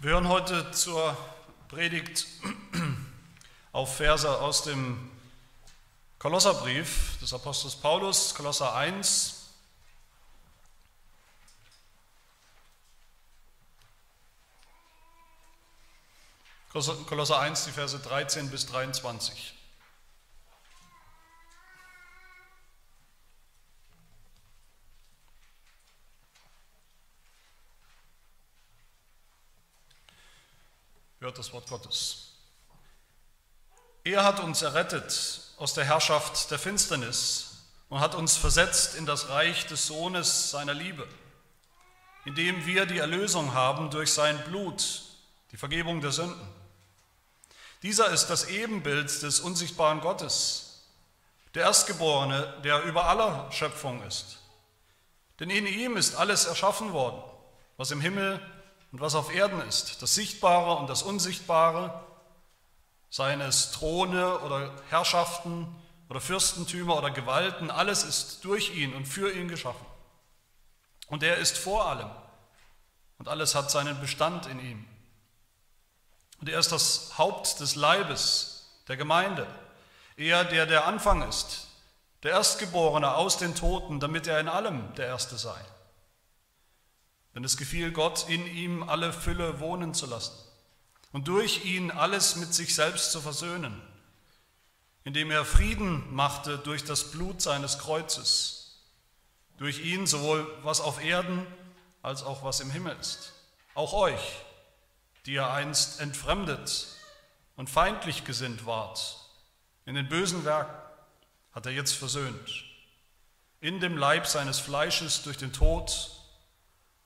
Wir 0.00 0.12
hören 0.12 0.28
heute 0.28 0.70
zur 0.70 1.16
Predigt 1.66 2.28
auf 3.72 3.96
Verse 3.96 4.30
aus 4.40 4.62
dem 4.62 5.10
Kolosserbrief 6.20 7.18
des 7.20 7.34
Apostels 7.34 7.74
Paulus, 7.74 8.32
Kolosser 8.32 8.76
1. 8.76 9.48
Kolosser 16.72 17.40
1, 17.40 17.64
die 17.64 17.72
Verse 17.72 17.98
13 17.98 18.50
bis 18.50 18.66
23. 18.66 19.57
hört 31.28 31.36
das 31.36 31.52
Wort 31.52 31.68
Gottes. 31.68 32.30
Er 34.02 34.24
hat 34.24 34.40
uns 34.40 34.62
errettet 34.62 35.42
aus 35.58 35.74
der 35.74 35.84
Herrschaft 35.84 36.50
der 36.50 36.58
Finsternis 36.58 37.66
und 37.90 38.00
hat 38.00 38.14
uns 38.14 38.38
versetzt 38.38 38.94
in 38.94 39.04
das 39.04 39.28
Reich 39.28 39.66
des 39.66 39.86
Sohnes 39.86 40.50
seiner 40.50 40.72
Liebe, 40.72 41.06
indem 42.24 42.64
wir 42.64 42.86
die 42.86 42.96
Erlösung 42.96 43.52
haben 43.52 43.90
durch 43.90 44.10
sein 44.10 44.42
Blut, 44.44 45.02
die 45.52 45.58
Vergebung 45.58 46.00
der 46.00 46.12
Sünden. 46.12 46.48
Dieser 47.82 48.08
ist 48.08 48.28
das 48.28 48.48
Ebenbild 48.48 49.20
des 49.20 49.40
unsichtbaren 49.40 50.00
Gottes, 50.00 50.86
der 51.54 51.64
Erstgeborene, 51.64 52.54
der 52.64 52.84
über 52.84 53.04
aller 53.04 53.52
Schöpfung 53.52 54.02
ist. 54.04 54.38
Denn 55.40 55.50
in 55.50 55.66
ihm 55.66 55.98
ist 55.98 56.14
alles 56.14 56.46
erschaffen 56.46 56.94
worden, 56.94 57.22
was 57.76 57.90
im 57.90 58.00
Himmel 58.00 58.40
und 58.92 59.00
was 59.00 59.14
auf 59.14 59.34
Erden 59.34 59.60
ist, 59.62 60.02
das 60.02 60.14
Sichtbare 60.14 60.76
und 60.76 60.88
das 60.88 61.02
Unsichtbare, 61.02 62.04
seien 63.10 63.40
es 63.40 63.72
Throne 63.72 64.38
oder 64.40 64.74
Herrschaften 64.88 65.66
oder 66.08 66.20
Fürstentümer 66.20 66.96
oder 66.96 67.10
Gewalten, 67.10 67.70
alles 67.70 68.02
ist 68.02 68.44
durch 68.44 68.74
ihn 68.74 68.94
und 68.94 69.06
für 69.06 69.32
ihn 69.32 69.48
geschaffen. 69.48 69.86
Und 71.08 71.22
er 71.22 71.36
ist 71.36 71.58
vor 71.58 71.86
allem 71.86 72.10
und 73.18 73.28
alles 73.28 73.54
hat 73.54 73.70
seinen 73.70 74.00
Bestand 74.00 74.46
in 74.46 74.60
ihm. 74.60 74.84
Und 76.40 76.48
er 76.48 76.58
ist 76.58 76.72
das 76.72 77.18
Haupt 77.18 77.60
des 77.60 77.74
Leibes, 77.74 78.70
der 78.86 78.96
Gemeinde, 78.96 79.46
er, 80.16 80.44
der 80.44 80.66
der 80.66 80.86
Anfang 80.86 81.28
ist, 81.28 81.68
der 82.22 82.32
Erstgeborene 82.32 83.14
aus 83.14 83.36
den 83.36 83.54
Toten, 83.54 84.00
damit 84.00 84.26
er 84.26 84.40
in 84.40 84.48
allem 84.48 84.94
der 84.94 85.06
Erste 85.06 85.36
sei. 85.36 85.60
Denn 87.38 87.44
es 87.44 87.56
gefiel 87.56 87.92
Gott, 87.92 88.28
in 88.28 88.52
ihm 88.52 88.82
alle 88.82 89.12
Fülle 89.12 89.60
wohnen 89.60 89.94
zu 89.94 90.06
lassen 90.06 90.36
und 91.12 91.28
durch 91.28 91.64
ihn 91.64 91.92
alles 91.92 92.34
mit 92.34 92.52
sich 92.52 92.74
selbst 92.74 93.12
zu 93.12 93.20
versöhnen, 93.20 93.80
indem 95.04 95.30
er 95.30 95.44
Frieden 95.44 96.12
machte 96.12 96.58
durch 96.58 96.82
das 96.82 97.12
Blut 97.12 97.40
seines 97.40 97.78
Kreuzes, 97.78 98.80
durch 99.56 99.84
ihn 99.84 100.08
sowohl 100.08 100.52
was 100.64 100.80
auf 100.80 101.00
Erden 101.00 101.46
als 102.02 102.24
auch 102.24 102.42
was 102.42 102.58
im 102.58 102.72
Himmel 102.72 102.96
ist. 102.98 103.34
Auch 103.76 103.92
euch, 103.92 104.42
die 105.24 105.34
ihr 105.34 105.48
einst 105.48 106.00
entfremdet 106.00 106.88
und 107.54 107.70
feindlich 107.70 108.24
gesinnt 108.24 108.66
wart, 108.66 109.16
in 109.86 109.94
den 109.94 110.08
bösen 110.08 110.44
Werken, 110.44 110.74
hat 111.52 111.66
er 111.66 111.72
jetzt 111.72 111.94
versöhnt, 111.94 112.64
in 113.60 113.78
dem 113.78 113.96
Leib 113.96 114.26
seines 114.26 114.58
Fleisches 114.58 115.22
durch 115.22 115.36
den 115.36 115.52
Tod, 115.52 116.17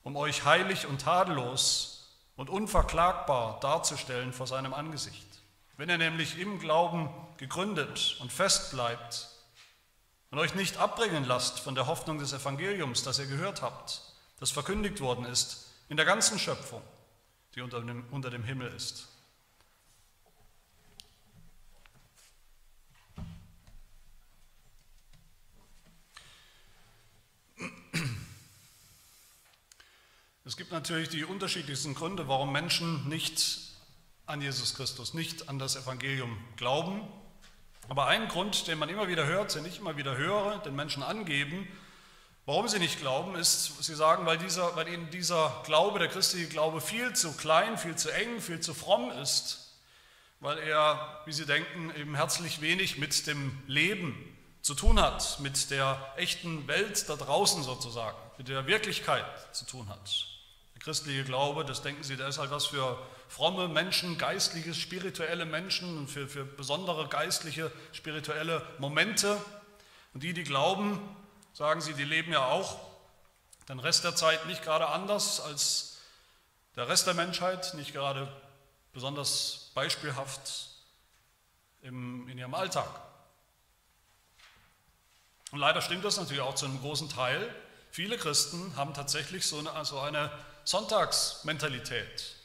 um 0.03 0.17
euch 0.17 0.45
heilig 0.45 0.87
und 0.87 1.03
tadellos 1.03 2.19
und 2.37 2.51
unverklagbar 2.51 3.61
darzustellen 3.61 4.33
vor 4.33 4.47
seinem 4.47 4.75
Angesicht. 4.75 5.27
Wenn 5.77 5.89
ihr 5.89 5.99
nämlich 5.99 6.39
im 6.39 6.59
Glauben 6.59 7.09
gegründet 7.37 8.17
und 8.21 8.33
fest 8.33 8.73
bleibt 8.73 9.29
und 10.31 10.39
euch 10.39 10.55
nicht 10.55 10.77
abbringen 10.77 11.25
lasst 11.25 11.61
von 11.61 11.75
der 11.75 11.87
Hoffnung 11.87 12.19
des 12.19 12.33
Evangeliums, 12.33 13.03
das 13.03 13.19
ihr 13.19 13.27
gehört 13.27 13.63
habt, 13.63 14.03
das 14.39 14.51
verkündigt 14.51 15.01
worden 15.01 15.25
ist 15.25 15.73
in 15.89 15.97
der 15.97 16.07
ganzen 16.07 16.39
Schöpfung, 16.39 16.83
die 17.55 17.61
unter 17.61 17.81
dem, 17.81 18.05
unter 18.11 18.31
dem 18.31 18.43
Himmel 18.43 18.73
ist. 18.75 19.09
Es 30.45 30.57
gibt 30.57 30.73
natürlich 30.73 31.09
die 31.09 31.25
unterschiedlichsten 31.25 31.95
Gründe, 31.95 32.27
warum 32.27 32.51
Menschen 32.51 33.09
nicht 33.09 33.61
an 34.27 34.43
Jesus 34.43 34.75
Christus, 34.75 35.15
nicht 35.15 35.49
an 35.49 35.61
das 35.61 35.77
Evangelium 35.77 36.37
glauben. 36.57 37.01
Aber 37.89 38.09
ein 38.09 38.27
Grund, 38.27 38.67
den 38.67 38.77
man 38.81 38.89
immer 38.89 39.07
wieder 39.07 39.25
hört, 39.27 39.55
den 39.55 39.65
ich 39.67 39.79
immer 39.79 39.97
wieder 39.97 40.17
höre, 40.17 40.59
den 40.59 40.75
Menschen 40.75 41.05
angeben, 41.05 41.69
warum 42.45 42.67
sie 42.67 42.81
nicht 42.81 42.99
glauben, 42.99 43.37
ist, 43.37 43.85
sie 43.85 43.95
sagen, 43.95 44.27
weil, 44.27 44.37
dieser, 44.37 44.75
weil 44.75 44.89
ihnen 44.89 45.11
dieser 45.11 45.63
Glaube, 45.65 46.01
der 46.01 46.09
christliche 46.09 46.49
Glaube, 46.49 46.81
viel 46.81 47.13
zu 47.13 47.37
klein, 47.37 47.79
viel 47.79 47.95
zu 47.95 48.11
eng, 48.11 48.41
viel 48.41 48.59
zu 48.59 48.75
fromm 48.75 49.13
ist, 49.13 49.77
weil 50.41 50.59
er, 50.59 51.23
wie 51.25 51.33
sie 51.33 51.47
denken, 51.47 51.93
eben 51.95 52.17
herzlich 52.17 52.61
wenig 52.61 52.99
mit 52.99 53.29
dem 53.29 53.57
Leben 53.69 54.17
zu 54.61 54.75
tun 54.75 55.01
hat, 55.01 55.39
mit 55.39 55.71
der 55.71 56.15
echten 56.17 56.67
Welt 56.67 57.09
da 57.09 57.15
draußen 57.15 57.63
sozusagen, 57.63 58.19
mit 58.39 58.49
der 58.49 58.67
Wirklichkeit 58.67 59.25
zu 59.55 59.67
tun 59.67 59.89
hat 59.89 60.32
christliche 60.83 61.23
Glaube, 61.25 61.65
das 61.65 61.83
denken 61.83 62.03
Sie, 62.03 62.17
da 62.17 62.27
ist 62.27 62.39
halt 62.39 62.51
was 62.51 62.67
für 62.67 62.99
fromme 63.29 63.69
Menschen, 63.69 64.19
geistliche, 64.19 64.75
spirituelle 64.75 65.45
Menschen 65.45 65.97
und 65.97 66.09
für, 66.09 66.29
für 66.29 66.45
besondere 66.45 67.09
geistliche, 67.09 67.71
spirituelle 67.93 68.67
Momente. 68.79 69.41
Und 70.13 70.25
die, 70.25 70.35
die 70.35 70.43
glauben, 70.43 71.01
sagen 71.53 71.81
Sie, 71.81 71.95
die 71.95 72.05
leben 72.05 72.33
ja 72.33 72.45
auch 72.47 72.81
den 73.69 73.79
Rest 73.79 74.03
der 74.03 74.17
Zeit 74.17 74.47
nicht 74.47 74.63
gerade 74.63 74.89
anders 74.89 75.41
als 75.41 76.01
der 76.75 76.89
Rest 76.89 77.07
der 77.07 77.15
Menschheit, 77.15 77.75
nicht 77.75 77.93
gerade 77.93 78.29
besonders 78.93 79.71
beispielhaft 79.75 80.69
im, 81.83 82.29
in 82.29 82.39
ihrem 82.39 82.55
Alltag. 82.55 82.89
Und 85.53 85.61
leider 85.61 85.81
stimmt 85.81 86.05
das 86.05 86.17
natürlich 86.17 86.43
auch 86.43 86.55
zu 86.55 86.65
einem 86.65 86.81
großen 86.81 87.09
Teil. 87.09 87.55
Viele 87.91 88.17
Christen 88.19 88.75
haben 88.75 88.95
tatsächlich 88.95 89.47
so 89.47 89.59
eine, 89.59 89.85
so 89.85 90.01
eine 90.01 90.31
Sonntagsmentalität. 90.65 92.37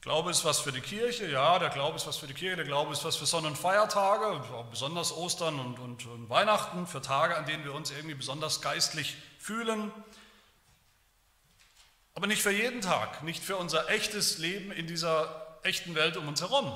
Glaube 0.00 0.30
ist 0.30 0.44
was 0.44 0.60
für 0.60 0.70
die 0.70 0.80
Kirche, 0.80 1.28
ja, 1.28 1.58
der 1.58 1.70
Glaube 1.70 1.96
ist 1.96 2.06
was 2.06 2.16
für 2.16 2.28
die 2.28 2.34
Kirche, 2.34 2.56
der 2.56 2.64
Glaube 2.64 2.92
ist 2.92 3.04
was 3.04 3.16
für 3.16 3.26
Sonn- 3.26 3.46
und 3.46 3.58
Feiertage, 3.58 4.40
besonders 4.70 5.12
Ostern 5.12 5.58
und, 5.58 5.78
und, 5.78 6.06
und 6.06 6.30
Weihnachten, 6.30 6.86
für 6.86 7.02
Tage, 7.02 7.36
an 7.36 7.46
denen 7.46 7.64
wir 7.64 7.74
uns 7.74 7.90
irgendwie 7.90 8.14
besonders 8.14 8.60
geistlich 8.60 9.16
fühlen. 9.38 9.92
Aber 12.14 12.28
nicht 12.28 12.42
für 12.42 12.52
jeden 12.52 12.80
Tag, 12.80 13.24
nicht 13.24 13.42
für 13.42 13.56
unser 13.56 13.90
echtes 13.90 14.38
Leben 14.38 14.70
in 14.70 14.86
dieser 14.86 15.58
echten 15.64 15.96
Welt 15.96 16.16
um 16.16 16.28
uns 16.28 16.40
herum. 16.40 16.72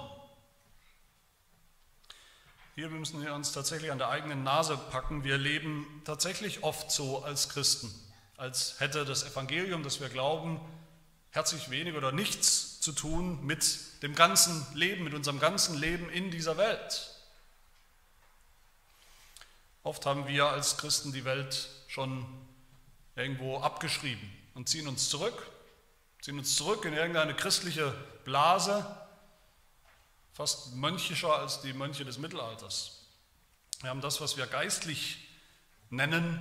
Hier 2.75 2.89
müssen 2.89 3.23
wir 3.23 3.35
uns 3.35 3.53
tatsächlich 3.53 3.93
an 3.93 3.99
der 3.99 4.09
eigenen 4.09 4.43
Nase 4.43 4.77
packen. 4.77 5.25
Wir 5.25 5.39
leben 5.39 6.03
tatsächlich 6.05 6.65
oft 6.65 6.91
so 6.91 7.23
als 7.23 7.49
Christen 7.49 7.95
als 8.37 8.81
hätte 8.81 9.05
das 9.05 9.25
Evangelium, 9.25 9.83
das 9.83 10.01
wir 10.01 10.09
glauben, 10.09 10.61
herzlich 11.31 11.71
wenig 11.71 11.95
oder 11.95 12.13
nichts 12.13 12.81
zu 12.81 12.93
tun 12.93 13.45
mit 13.45 14.03
dem 14.03 14.15
ganzen 14.15 14.67
Leben, 14.75 15.05
mit 15.05 15.15
unserem 15.15 15.41
ganzen 15.41 15.79
Leben 15.79 16.11
in 16.11 16.31
dieser 16.31 16.57
Welt. 16.57 17.11
Oft 19.83 20.07
haben 20.07 20.29
wir 20.29 20.47
als 20.47 20.77
Christen 20.77 21.13
die 21.13 21.25
Welt 21.25 21.69
schon 21.89 22.27
irgendwo 23.17 23.59
abgeschrieben 23.59 24.31
und 24.55 24.69
ziehen 24.69 24.87
uns 24.87 25.09
zurück, 25.09 25.51
ziehen 26.21 26.39
uns 26.39 26.57
zurück 26.57 26.85
in 26.85 26.93
irgendeine 26.93 27.35
christliche 27.35 27.93
Blase, 28.25 28.87
fast 30.33 30.75
mönchischer 30.75 31.35
als 31.37 31.61
die 31.63 31.73
Mönche 31.73 32.05
des 32.05 32.19
Mittelalters. 32.19 33.07
Wir 33.81 33.91
haben 33.91 34.01
das, 34.01 34.21
was 34.21 34.37
wir 34.37 34.47
geistlich 34.47 35.19
nennen, 35.91 36.41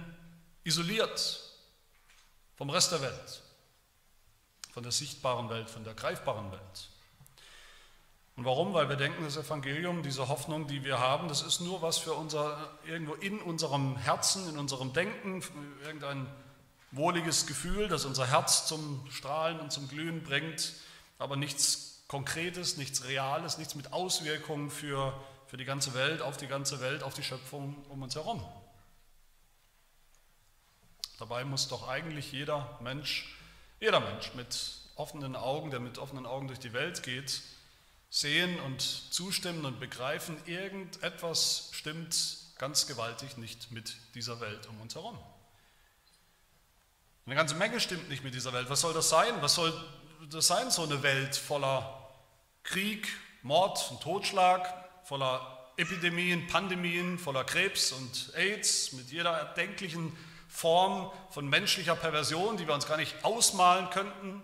isoliert, 0.64 1.41
vom 2.62 2.70
Rest 2.70 2.92
der 2.92 3.02
Welt, 3.02 3.42
von 4.72 4.84
der 4.84 4.92
sichtbaren 4.92 5.50
Welt, 5.50 5.68
von 5.68 5.84
der 5.84 5.96
greifbaren 5.96 6.52
Welt. 6.52 6.90
Und 8.36 8.46
warum? 8.46 8.76
Weil 8.76 8.88
wir 8.88 8.98
denken, 8.98 9.24
das 9.24 9.36
Evangelium, 9.36 10.04
diese 10.04 10.28
Hoffnung, 10.28 10.68
die 10.68 10.84
wir 10.84 11.00
haben, 11.00 11.28
das 11.28 11.42
ist 11.42 11.62
nur 11.62 11.82
was 11.82 11.98
für 11.98 12.14
unser, 12.14 12.70
irgendwo 12.86 13.16
in 13.16 13.42
unserem 13.42 13.98
Herzen, 13.98 14.48
in 14.48 14.60
unserem 14.60 14.94
Denken, 14.94 15.44
irgendein 15.84 16.32
wohliges 16.92 17.48
Gefühl, 17.48 17.88
das 17.88 18.06
unser 18.06 18.28
Herz 18.28 18.68
zum 18.68 19.08
Strahlen 19.10 19.60
und 19.60 19.72
zum 19.72 19.88
Glühen 19.88 20.22
bringt, 20.22 20.74
aber 21.18 21.38
nichts 21.38 22.04
Konkretes, 22.10 22.78
nichts 22.78 23.06
Reales, 23.06 23.58
nichts 23.58 23.74
mit 23.74 23.92
Auswirkungen 23.92 24.70
für, 24.70 25.20
für 25.48 25.58
die 25.58 25.66
ganze 25.66 25.96
Welt, 25.96 26.22
auf 26.22 26.38
die 26.38 26.46
ganze 26.46 26.80
Welt, 26.80 27.02
auf 27.02 27.16
die 27.16 27.24
Schöpfung 27.24 27.84
um 27.90 28.04
uns 28.04 28.14
herum. 28.14 28.46
Dabei 31.22 31.46
muss 31.46 31.68
doch 31.68 31.88
eigentlich 31.88 32.32
jeder 32.32 32.80
Mensch, 32.82 33.32
jeder 33.80 34.00
Mensch 34.00 34.34
mit 34.34 34.58
offenen 34.96 35.36
Augen, 35.36 35.70
der 35.70 35.80
mit 35.80 36.00
offenen 36.00 36.26
Augen 36.26 36.48
durch 36.48 36.58
die 36.58 36.74
Welt 36.74 37.04
geht, 37.04 37.44
sehen 38.10 38.60
und 38.62 38.82
zustimmen 38.82 39.64
und 39.66 39.80
begreifen, 39.80 40.36
irgendetwas 40.48 41.70
stimmt 41.74 42.18
ganz 42.58 42.88
gewaltig 42.88 43.38
nicht 43.38 43.72
mit 43.72 43.98
dieser 44.16 44.42
Welt 44.42 44.66
um 44.66 44.82
uns 44.82 44.96
herum. 44.96 45.16
Eine 47.28 47.36
ganze 47.36 47.54
Menge 47.54 47.80
stimmt 47.80 48.10
nicht 48.10 48.24
mit 48.24 48.34
dieser 48.34 48.52
Welt. 48.52 48.72
Was 48.72 48.82
soll 48.82 48.96
das 48.96 49.10
sein? 49.10 49.36
Was 49.42 49.54
soll 49.54 49.72
das 50.32 50.48
sein, 50.48 50.72
so 50.72 50.82
eine 50.82 51.04
Welt 51.04 51.36
voller 51.36 52.10
Krieg, 52.64 53.08
Mord 53.44 53.92
und 53.92 54.02
Totschlag, 54.02 54.68
voller 55.04 55.72
Epidemien, 55.78 56.48
Pandemien, 56.48 57.20
voller 57.20 57.44
Krebs 57.44 57.92
und 57.92 58.34
AIDS, 58.36 58.94
mit 58.94 59.12
jeder 59.12 59.38
erdenklichen 59.38 60.18
Form 60.52 61.10
von 61.30 61.48
menschlicher 61.48 61.96
Perversion, 61.96 62.58
die 62.58 62.68
wir 62.68 62.74
uns 62.74 62.86
gar 62.86 62.98
nicht 62.98 63.24
ausmalen 63.24 63.90
könnten, 63.90 64.42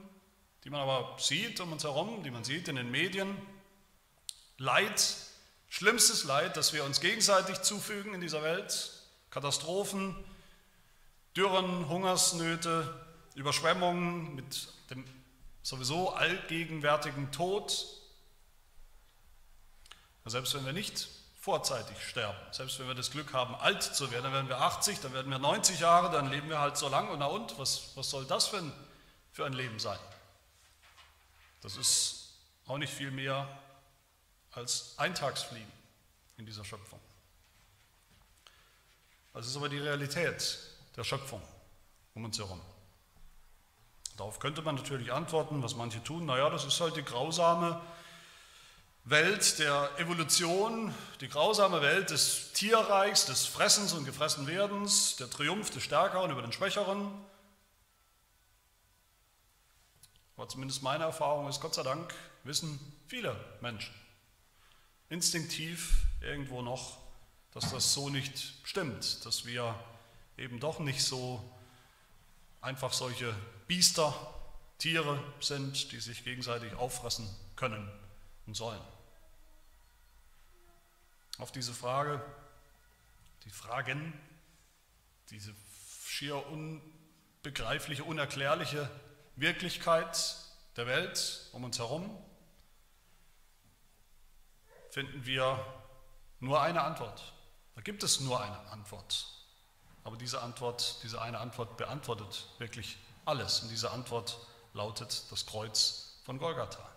die 0.64 0.70
man 0.70 0.80
aber 0.80 1.18
sieht 1.20 1.60
um 1.60 1.74
uns 1.74 1.84
herum, 1.84 2.24
die 2.24 2.32
man 2.32 2.46
sieht 2.46 2.70
in 2.70 2.78
den 2.78 2.90
Medien. 2.90 3.38
Leid, 4.58 5.16
schlimmstes 5.68 6.24
Leid, 6.24 6.56
das 6.56 6.72
wir 6.72 6.86
uns 6.86 7.02
gegenseitig 7.02 7.62
zufügen 7.62 8.14
in 8.14 8.22
dieser 8.22 8.42
Welt, 8.42 8.94
Katastrophen, 9.32 10.16
Dürren, 11.36 11.90
Hungersnöte, 11.90 13.06
Überschwemmungen 13.36 14.34
mit 14.34 14.70
dem 14.90 15.04
sowieso 15.62 16.14
allgegenwärtigen 16.14 17.34
Tod. 17.34 17.86
Selbst 20.26 20.54
wenn 20.54 20.66
wir 20.66 20.74
nicht 20.74 21.10
vorzeitig 21.48 21.98
sterben. 22.06 22.38
Selbst 22.52 22.78
wenn 22.78 22.90
wir 22.90 22.94
das 22.94 23.10
Glück 23.10 23.32
haben, 23.32 23.56
alt 23.56 23.82
zu 23.82 24.12
werden, 24.12 24.26
dann 24.26 24.34
werden 24.34 24.50
wir 24.50 24.60
80, 24.60 25.00
dann 25.00 25.14
werden 25.14 25.32
wir 25.32 25.40
90 25.40 25.80
Jahre, 25.80 26.12
dann 26.12 26.30
leben 26.30 26.50
wir 26.50 26.60
halt 26.60 26.76
so 26.76 26.90
lang. 26.90 27.08
Und 27.08 27.20
na 27.20 27.28
und, 27.28 27.58
was, 27.58 27.96
was 27.96 28.10
soll 28.10 28.26
das 28.26 28.48
für 28.48 28.58
ein, 28.58 28.74
für 29.32 29.46
ein 29.46 29.54
Leben 29.54 29.80
sein? 29.80 29.98
Das 31.62 31.78
ist 31.78 32.34
auch 32.68 32.78
nicht 32.78 32.92
viel 32.92 33.12
mehr 33.12 33.48
als 34.52 34.96
Eintagsfliegen 34.98 35.72
in 36.36 36.46
dieser 36.46 36.66
Schöpfung. 36.66 37.00
Das 39.34 39.48
ist 39.48 39.56
aber 39.56 39.70
die 39.70 39.80
Realität 39.80 40.60
der 40.98 41.06
Schöpfung 41.06 41.42
um 42.14 42.26
uns 42.26 42.38
herum. 42.38 42.60
Darauf 44.18 44.40
könnte 44.40 44.62
man 44.64 44.76
natürlich 44.76 45.14
antworten, 45.14 45.64
was 45.64 45.78
manche 45.78 46.04
tun, 46.04 46.26
naja, 46.26 46.50
das 46.50 46.66
ist 46.66 46.82
halt 46.82 46.98
die 46.98 47.04
grausame 47.04 47.80
Welt 49.10 49.58
der 49.60 49.90
Evolution, 50.00 50.94
die 51.22 51.30
grausame 51.30 51.82
Welt 51.82 52.10
des 52.10 52.52
Tierreichs, 52.52 53.26
des 53.26 53.46
Fressens 53.46 53.94
und 53.94 54.04
Gefressenwerdens, 54.04 55.16
der 55.16 55.30
Triumph 55.30 55.70
des 55.70 55.84
Stärkeren 55.84 56.30
über 56.30 56.42
den 56.42 56.52
Schwächeren. 56.52 57.14
Aber 60.36 60.50
zumindest 60.50 60.84
meine 60.84 61.06
Erfahrung 61.06 61.48
ist, 61.48 61.62
Gott 61.62 61.74
sei 61.74 61.84
Dank, 61.84 62.14
wissen 62.44 62.80
viele 63.08 63.34
Menschen 63.62 63.94
instinktiv 65.08 66.04
irgendwo 66.20 66.62
noch, 66.62 66.98
dass 67.52 67.72
das 67.72 67.94
so 67.94 68.10
nicht 68.10 68.56
stimmt, 68.66 69.26
dass 69.26 69.46
wir 69.46 69.74
eben 70.38 70.60
doch 70.60 70.80
nicht 70.80 71.02
so 71.02 71.42
einfach 72.60 72.92
solche 72.92 73.34
Biester, 73.68 74.14
Tiere 74.80 75.24
sind, 75.40 75.94
die 75.94 76.00
sich 76.02 76.26
gegenseitig 76.26 76.76
auffressen 76.76 77.28
können 77.56 77.90
und 78.46 78.56
sollen. 78.56 78.82
Auf 81.38 81.52
diese 81.52 81.74
Frage, 81.74 82.24
die 83.46 83.52
Fragen, 83.52 84.14
diese 85.30 85.54
schier 86.06 86.48
unbegreifliche, 86.48 88.04
unerklärliche 88.04 88.90
Wirklichkeit 89.36 90.36
der 90.78 90.88
Welt 90.88 91.50
um 91.52 91.64
uns 91.64 91.78
herum, 91.78 92.10
finden 94.90 95.26
wir 95.26 95.64
nur 96.40 96.62
eine 96.62 96.82
Antwort. 96.82 97.34
Da 97.76 97.82
gibt 97.82 98.02
es 98.04 98.20
nur 98.20 98.42
eine 98.42 98.60
Antwort. 98.72 99.28
Aber 100.04 100.18
diese 100.18 100.42
Antwort, 100.42 101.04
diese 101.04 101.22
eine 101.22 101.40
Antwort 101.40 101.78
beantwortet 101.78 102.48
wirklich 102.58 102.98
alles. 103.26 103.60
Und 103.60 103.70
diese 103.70 103.92
Antwort 103.92 104.40
lautet 104.74 105.32
das 105.32 105.46
Kreuz 105.46 106.20
von 106.24 106.40
Golgatha. 106.40 106.97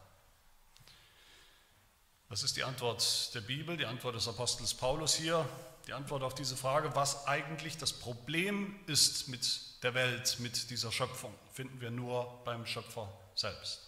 Das 2.31 2.45
ist 2.45 2.57
die 2.57 2.63
Antwort 2.63 3.35
der 3.35 3.41
Bibel, 3.41 3.77
die 3.77 3.87
Antwort 3.87 4.15
des 4.15 4.29
Apostels 4.29 4.73
Paulus 4.73 5.15
hier, 5.15 5.45
die 5.89 5.93
Antwort 5.93 6.23
auf 6.23 6.33
diese 6.33 6.57
Frage, 6.57 6.95
was 6.95 7.27
eigentlich 7.27 7.77
das 7.77 7.93
Problem 7.93 8.79
ist 8.87 9.27
mit 9.27 9.61
der 9.83 9.95
Welt, 9.95 10.37
mit 10.39 10.71
dieser 10.71 10.93
Schöpfung, 10.93 11.35
finden 11.53 11.81
wir 11.81 11.91
nur 11.91 12.41
beim 12.45 12.67
Schöpfer 12.67 13.13
selbst. 13.35 13.81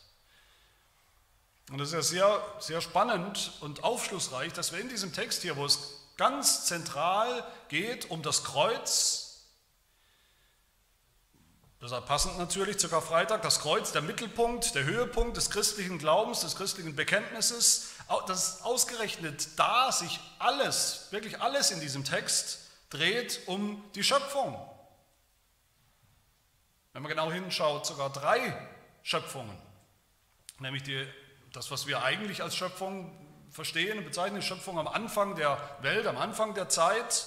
Und 1.70 1.80
es 1.80 1.90
ist 1.90 1.94
ja 1.94 2.02
sehr, 2.02 2.54
sehr 2.58 2.80
spannend 2.80 3.52
und 3.60 3.84
aufschlussreich, 3.84 4.52
dass 4.52 4.72
wir 4.72 4.80
in 4.80 4.88
diesem 4.88 5.12
Text 5.12 5.42
hier, 5.42 5.56
wo 5.56 5.64
es 5.64 5.78
ganz 6.16 6.66
zentral 6.66 7.46
geht 7.68 8.10
um 8.10 8.22
das 8.22 8.42
Kreuz, 8.42 9.46
deshalb 11.80 12.06
passend 12.06 12.38
natürlich 12.38 12.78
zu 12.78 12.88
Karfreitag, 12.88 13.42
das 13.42 13.60
Kreuz, 13.60 13.92
der 13.92 14.02
Mittelpunkt, 14.02 14.74
der 14.74 14.82
Höhepunkt 14.82 15.36
des 15.36 15.48
christlichen 15.50 15.98
Glaubens, 15.98 16.40
des 16.40 16.56
christlichen 16.56 16.96
Bekenntnisses, 16.96 17.91
dass 18.26 18.62
ausgerechnet 18.62 19.58
da 19.58 19.92
sich 19.92 20.20
alles, 20.38 21.08
wirklich 21.10 21.40
alles 21.40 21.70
in 21.70 21.80
diesem 21.80 22.04
Text 22.04 22.60
dreht 22.90 23.40
um 23.46 23.82
die 23.94 24.04
Schöpfung. 24.04 24.56
Wenn 26.92 27.02
man 27.02 27.10
genau 27.10 27.30
hinschaut, 27.32 27.86
sogar 27.86 28.10
drei 28.10 28.54
Schöpfungen, 29.02 29.56
nämlich 30.58 30.82
die, 30.82 31.06
das, 31.52 31.70
was 31.70 31.86
wir 31.86 32.02
eigentlich 32.02 32.42
als 32.42 32.54
Schöpfung 32.54 33.10
verstehen 33.50 33.98
und 33.98 34.04
bezeichnen, 34.04 34.40
die 34.40 34.46
Schöpfung 34.46 34.78
am 34.78 34.88
Anfang 34.88 35.34
der 35.36 35.58
Welt, 35.80 36.06
am 36.06 36.18
Anfang 36.18 36.54
der 36.54 36.68
Zeit, 36.68 37.26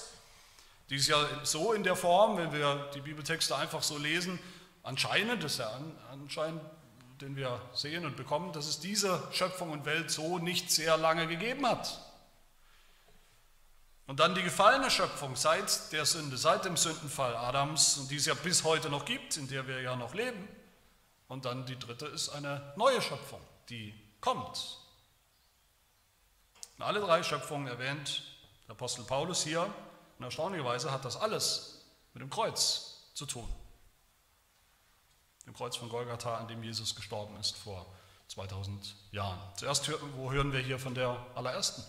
die 0.90 0.98
ist 0.98 1.08
ja 1.08 1.28
so 1.44 1.74
in 1.74 1.84
der 1.84 1.96
Form, 1.96 2.38
wenn 2.38 2.54
wir 2.54 2.92
die 2.94 3.02
Bibeltexte 3.02 3.56
einfach 3.56 3.82
so 3.82 3.98
lesen, 3.98 4.40
anscheinend, 4.84 5.44
das 5.44 5.54
ist 5.54 5.60
ja 5.60 5.80
anscheinend 6.12 6.62
den 7.22 7.36
wir 7.36 7.62
sehen 7.74 8.06
und 8.06 8.18
bekommen, 8.18 8.52
dass 8.54 8.68
es 8.68 8.80
diese 8.80 9.22
Schöpfung 9.32 9.72
und 9.72 9.86
Welt 9.86 10.12
so 10.12 10.40
nicht 10.40 10.72
sehr 10.72 10.98
lange 10.98 11.28
gegeben 11.28 11.66
hat. 11.66 12.02
Und 14.08 14.20
dann 14.20 14.36
die 14.36 14.44
gefallene 14.44 14.92
Schöpfung 14.92 15.36
seit 15.36 15.92
der 15.92 16.06
Sünde, 16.06 16.38
seit 16.38 16.66
dem 16.66 16.78
Sündenfall 16.78 17.36
Adams, 17.36 17.98
und 17.98 18.12
die 18.12 18.18
es 18.18 18.26
ja 18.26 18.36
bis 18.36 18.64
heute 18.64 18.90
noch 18.90 19.06
gibt, 19.06 19.38
in 19.38 19.48
der 19.48 19.68
wir 19.68 19.82
ja 19.82 19.96
noch 19.96 20.14
leben. 20.14 20.48
Und 21.28 21.46
dann 21.46 21.66
die 21.66 21.80
dritte 21.80 22.06
ist 22.06 22.30
eine 22.30 22.74
neue 22.76 23.02
Schöpfung, 23.02 23.42
die 23.70 23.96
kommt. 24.22 24.80
Und 26.78 26.84
alle 26.84 27.00
drei 27.00 27.24
Schöpfungen 27.24 27.68
erwähnt 27.68 28.24
der 28.68 28.76
Apostel 28.76 29.06
Paulus 29.06 29.44
hier. 29.44 29.74
Und 30.20 30.26
erstaunlicherweise 30.26 30.92
hat 30.92 31.04
das 31.04 31.18
alles 31.18 31.86
mit 32.14 32.22
dem 32.22 32.30
Kreuz 32.30 33.12
zu 33.14 33.26
tun 33.26 33.48
dem 35.46 35.54
Kreuz 35.54 35.76
von 35.76 35.90
Golgatha, 35.90 36.38
an 36.38 36.48
dem 36.48 36.64
Jesus 36.64 36.96
gestorben 36.96 37.36
ist 37.40 37.56
vor 37.56 37.86
2000 38.28 38.96
Jahren. 39.12 39.40
Zuerst 39.56 39.90
wo 40.16 40.32
hören 40.32 40.52
wir 40.52 40.60
hier 40.60 40.80
von 40.80 40.96
der 40.96 41.18
allerersten 41.36 41.84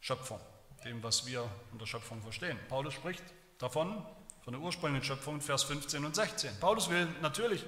Schöpfung, 0.00 0.40
dem, 0.84 1.02
was 1.02 1.26
wir 1.26 1.48
unter 1.72 1.86
Schöpfung 1.86 2.22
verstehen. 2.22 2.58
Paulus 2.68 2.94
spricht 2.94 3.24
davon, 3.58 4.04
von 4.42 4.52
der 4.52 4.62
ursprünglichen 4.62 5.04
Schöpfung, 5.04 5.40
Vers 5.40 5.64
15 5.64 6.04
und 6.04 6.14
16. 6.14 6.60
Paulus 6.60 6.88
will 6.90 7.06
natürlich, 7.20 7.64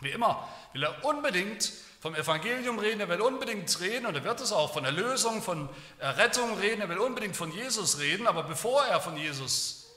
wie 0.00 0.10
immer, 0.10 0.48
will 0.72 0.82
er 0.82 1.04
unbedingt 1.04 1.72
vom 2.00 2.14
Evangelium 2.14 2.78
reden, 2.78 3.00
er 3.00 3.08
will 3.08 3.20
unbedingt 3.20 3.78
reden 3.80 4.06
und 4.06 4.14
er 4.14 4.24
wird 4.24 4.40
es 4.40 4.52
auch 4.52 4.72
von 4.72 4.84
Erlösung, 4.84 5.42
von 5.42 5.68
Errettung 5.98 6.56
reden, 6.58 6.80
er 6.80 6.88
will 6.88 6.98
unbedingt 6.98 7.36
von 7.36 7.52
Jesus 7.52 7.98
reden, 7.98 8.26
aber 8.26 8.42
bevor 8.42 8.84
er 8.84 9.00
von 9.00 9.16
Jesus, 9.16 9.90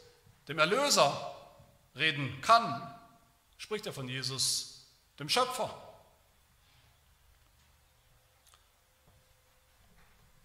dem 0.49 0.59
Erlöser, 0.59 1.33
reden 1.95 2.41
kann, 2.41 2.92
spricht 3.63 3.85
er 3.85 3.93
von 3.93 4.09
Jesus, 4.09 4.87
dem 5.17 5.29
Schöpfer. 5.29 5.69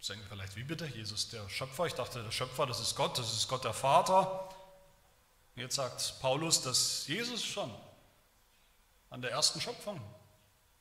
Denken 0.08 0.24
vielleicht, 0.26 0.56
wie 0.56 0.62
bitte? 0.62 0.86
Jesus 0.86 1.28
der 1.28 1.46
Schöpfer? 1.50 1.84
Ich 1.84 1.92
dachte, 1.92 2.22
der 2.22 2.30
Schöpfer, 2.30 2.64
das 2.64 2.80
ist 2.80 2.94
Gott, 2.94 3.18
das 3.18 3.30
ist 3.30 3.46
Gott 3.46 3.64
der 3.64 3.74
Vater. 3.74 4.48
Jetzt 5.54 5.74
sagt 5.74 6.14
Paulus, 6.20 6.62
dass 6.62 7.06
Jesus 7.08 7.44
schon 7.44 7.70
an 9.10 9.20
der 9.20 9.32
ersten 9.32 9.60
Schöpfung 9.60 10.00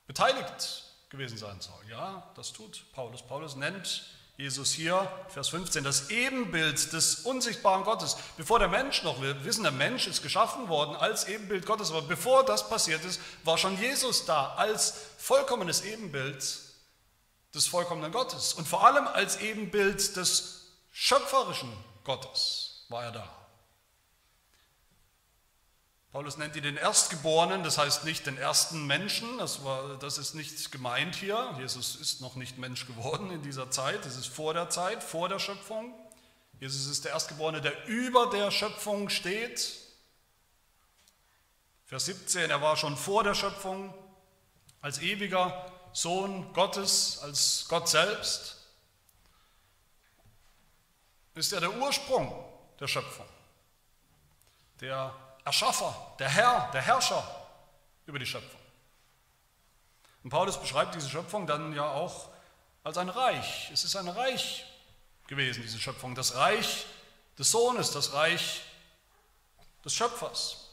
beteiligt 0.06 0.84
gewesen 1.10 1.36
sein 1.36 1.60
soll. 1.60 1.90
Ja, 1.90 2.32
das 2.36 2.54
tut 2.54 2.90
Paulus. 2.92 3.20
Paulus 3.20 3.56
nennt 3.56 4.06
Jesus 4.38 4.70
hier, 4.70 5.10
Vers 5.30 5.48
15, 5.48 5.82
das 5.82 6.10
Ebenbild 6.10 6.92
des 6.92 7.16
unsichtbaren 7.24 7.82
Gottes. 7.82 8.16
Bevor 8.36 8.60
der 8.60 8.68
Mensch 8.68 9.02
noch, 9.02 9.20
wir 9.20 9.44
wissen, 9.44 9.64
der 9.64 9.72
Mensch 9.72 10.06
ist 10.06 10.22
geschaffen 10.22 10.68
worden 10.68 10.94
als 10.94 11.26
Ebenbild 11.26 11.66
Gottes, 11.66 11.90
aber 11.90 12.02
bevor 12.02 12.44
das 12.44 12.68
passiert 12.68 13.04
ist, 13.04 13.20
war 13.42 13.58
schon 13.58 13.76
Jesus 13.80 14.26
da 14.26 14.54
als 14.54 14.94
vollkommenes 15.18 15.82
Ebenbild 15.82 16.36
des 17.52 17.66
vollkommenen 17.66 18.12
Gottes 18.12 18.52
und 18.52 18.68
vor 18.68 18.86
allem 18.86 19.08
als 19.08 19.40
Ebenbild 19.40 20.14
des 20.14 20.68
schöpferischen 20.92 21.72
Gottes 22.04 22.84
war 22.90 23.06
er 23.06 23.12
da. 23.12 23.37
Paulus 26.10 26.38
nennt 26.38 26.56
ihn 26.56 26.62
den 26.62 26.78
Erstgeborenen, 26.78 27.62
das 27.62 27.76
heißt 27.76 28.04
nicht 28.04 28.26
den 28.26 28.38
ersten 28.38 28.86
Menschen, 28.86 29.36
das, 29.36 29.62
war, 29.62 29.98
das 29.98 30.16
ist 30.16 30.34
nicht 30.34 30.72
gemeint 30.72 31.14
hier. 31.14 31.54
Jesus 31.58 31.96
ist 31.96 32.22
noch 32.22 32.34
nicht 32.34 32.56
Mensch 32.56 32.86
geworden 32.86 33.30
in 33.30 33.42
dieser 33.42 33.70
Zeit, 33.70 34.06
das 34.06 34.16
ist 34.16 34.28
vor 34.28 34.54
der 34.54 34.70
Zeit, 34.70 35.02
vor 35.02 35.28
der 35.28 35.38
Schöpfung. 35.38 35.92
Jesus 36.60 36.86
ist 36.86 37.04
der 37.04 37.12
Erstgeborene, 37.12 37.60
der 37.60 37.86
über 37.86 38.30
der 38.30 38.50
Schöpfung 38.50 39.10
steht. 39.10 39.70
Vers 41.84 42.06
17, 42.06 42.50
er 42.50 42.62
war 42.62 42.76
schon 42.76 42.96
vor 42.96 43.22
der 43.22 43.34
Schöpfung 43.34 43.92
als 44.80 45.00
ewiger 45.00 45.70
Sohn 45.92 46.52
Gottes, 46.54 47.18
als 47.22 47.66
Gott 47.68 47.88
selbst. 47.88 48.56
Ist 51.34 51.52
er 51.52 51.60
der 51.60 51.76
Ursprung 51.76 52.32
der 52.80 52.88
Schöpfung, 52.88 53.26
der 54.80 55.14
Erschaffer, 55.48 55.94
der 56.18 56.28
Herr, 56.28 56.70
der 56.74 56.82
Herrscher 56.82 57.26
über 58.04 58.18
die 58.18 58.26
Schöpfung. 58.26 58.60
Und 60.22 60.28
Paulus 60.28 60.60
beschreibt 60.60 60.94
diese 60.94 61.08
Schöpfung 61.08 61.46
dann 61.46 61.72
ja 61.72 61.90
auch 61.90 62.28
als 62.84 62.98
ein 62.98 63.08
Reich. 63.08 63.70
Es 63.72 63.82
ist 63.82 63.96
ein 63.96 64.08
Reich 64.08 64.66
gewesen, 65.26 65.62
diese 65.62 65.78
Schöpfung. 65.78 66.14
Das 66.14 66.34
Reich 66.34 66.84
des 67.38 67.50
Sohnes, 67.50 67.92
das 67.92 68.12
Reich 68.12 68.60
des 69.86 69.94
Schöpfers. 69.94 70.68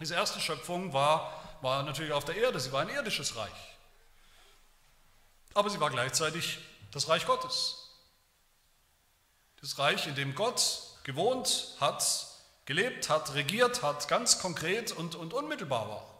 Diese 0.00 0.14
erste 0.14 0.40
Schöpfung 0.40 0.94
war, 0.94 1.58
war 1.60 1.82
natürlich 1.82 2.12
auf 2.14 2.24
der 2.24 2.36
Erde, 2.36 2.60
sie 2.60 2.72
war 2.72 2.80
ein 2.80 2.88
irdisches 2.88 3.36
Reich. 3.36 3.76
Aber 5.52 5.68
sie 5.68 5.78
war 5.78 5.90
gleichzeitig 5.90 6.58
das 6.90 7.10
Reich 7.10 7.26
Gottes. 7.26 7.90
Das 9.60 9.78
Reich, 9.78 10.06
in 10.06 10.14
dem 10.14 10.34
Gott 10.34 10.80
gewohnt 11.02 11.76
hat, 11.80 12.33
gelebt 12.64 13.08
hat, 13.08 13.34
regiert 13.34 13.82
hat, 13.82 14.08
ganz 14.08 14.38
konkret 14.38 14.92
und, 14.92 15.14
und 15.14 15.34
unmittelbar 15.34 15.88
war. 15.88 16.14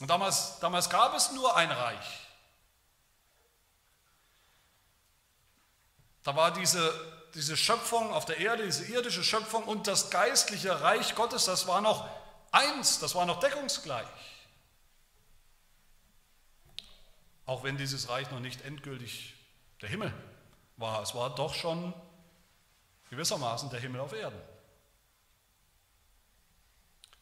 Und 0.00 0.08
damals, 0.08 0.58
damals 0.60 0.90
gab 0.90 1.14
es 1.14 1.32
nur 1.32 1.56
ein 1.56 1.70
Reich. 1.70 2.26
Da 6.22 6.34
war 6.34 6.50
diese, 6.50 6.92
diese 7.34 7.56
Schöpfung 7.56 8.12
auf 8.12 8.24
der 8.24 8.38
Erde, 8.38 8.64
diese 8.64 8.84
irdische 8.84 9.22
Schöpfung 9.22 9.64
und 9.64 9.86
das 9.86 10.10
geistliche 10.10 10.80
Reich 10.80 11.14
Gottes, 11.14 11.44
das 11.44 11.66
war 11.66 11.80
noch 11.80 12.08
eins, 12.50 12.98
das 12.98 13.14
war 13.14 13.26
noch 13.26 13.40
deckungsgleich. 13.40 14.06
Auch 17.46 17.62
wenn 17.62 17.76
dieses 17.76 18.08
Reich 18.08 18.30
noch 18.30 18.40
nicht 18.40 18.64
endgültig 18.64 19.34
der 19.80 19.88
Himmel 19.88 20.12
war, 20.76 21.00
es 21.00 21.14
war 21.14 21.34
doch 21.34 21.54
schon 21.54 21.94
gewissermaßen 23.10 23.70
der 23.70 23.78
Himmel 23.78 24.00
auf 24.00 24.12
Erden. 24.12 24.40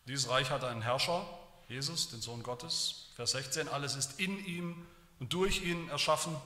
Dieses 0.07 0.29
Reich 0.29 0.51
hat 0.51 0.65
einen 0.65 0.83
Herrscher, 0.83 1.27
Jesus, 1.69 2.11
den 2.11 2.21
Sohn 2.21 2.43
Gottes. 2.43 3.07
Vers 3.17 3.31
16, 3.33 3.69
alles 3.69 3.97
ist 3.97 4.21
in 4.21 4.45
ihm 4.45 4.87
und 5.19 5.33
durch 5.33 5.63
ihn 5.63 5.89
erschaffen. 5.89 6.37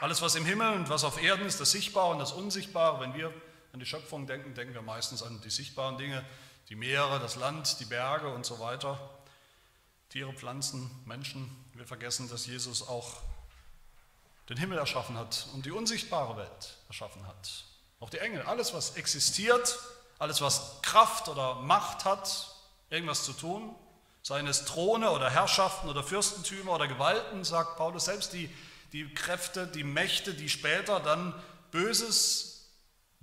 Alles, 0.00 0.20
was 0.22 0.34
im 0.34 0.44
Himmel 0.44 0.72
und 0.72 0.88
was 0.88 1.04
auf 1.04 1.22
Erden 1.22 1.46
ist, 1.46 1.60
das 1.60 1.70
Sichtbare 1.70 2.10
und 2.10 2.18
das 2.18 2.32
Unsichtbare. 2.32 3.00
Wenn 3.00 3.14
wir 3.14 3.32
an 3.72 3.78
die 3.80 3.86
Schöpfung 3.86 4.26
denken, 4.26 4.54
denken 4.54 4.74
wir 4.74 4.82
meistens 4.82 5.22
an 5.22 5.40
die 5.42 5.50
sichtbaren 5.50 5.98
Dinge, 5.98 6.24
die 6.68 6.74
Meere, 6.74 7.20
das 7.20 7.36
Land, 7.36 7.78
die 7.78 7.84
Berge 7.84 8.28
und 8.32 8.44
so 8.44 8.58
weiter. 8.58 8.98
Tiere, 10.08 10.32
Pflanzen, 10.32 10.90
Menschen. 11.04 11.64
Wir 11.74 11.86
vergessen, 11.86 12.28
dass 12.28 12.46
Jesus 12.46 12.88
auch 12.88 13.20
den 14.48 14.56
Himmel 14.56 14.78
erschaffen 14.78 15.16
hat 15.16 15.46
und 15.54 15.64
die 15.64 15.70
unsichtbare 15.70 16.36
Welt 16.36 16.76
erschaffen 16.88 17.24
hat. 17.28 17.64
Auch 18.00 18.10
die 18.10 18.18
Engel, 18.18 18.42
alles, 18.42 18.74
was 18.74 18.96
existiert, 18.96 19.78
alles, 20.20 20.40
was 20.40 20.80
Kraft 20.82 21.28
oder 21.28 21.56
Macht 21.56 22.04
hat, 22.04 22.54
irgendwas 22.90 23.24
zu 23.24 23.32
tun, 23.32 23.74
seien 24.22 24.46
es 24.46 24.66
Throne 24.66 25.10
oder 25.10 25.30
Herrschaften 25.30 25.88
oder 25.88 26.04
Fürstentümer 26.04 26.72
oder 26.72 26.86
Gewalten, 26.86 27.42
sagt 27.42 27.76
Paulus, 27.76 28.04
selbst 28.04 28.34
die, 28.34 28.54
die 28.92 29.12
Kräfte, 29.14 29.66
die 29.66 29.82
Mächte, 29.82 30.34
die 30.34 30.50
später 30.50 31.00
dann 31.00 31.34
Böses 31.70 32.68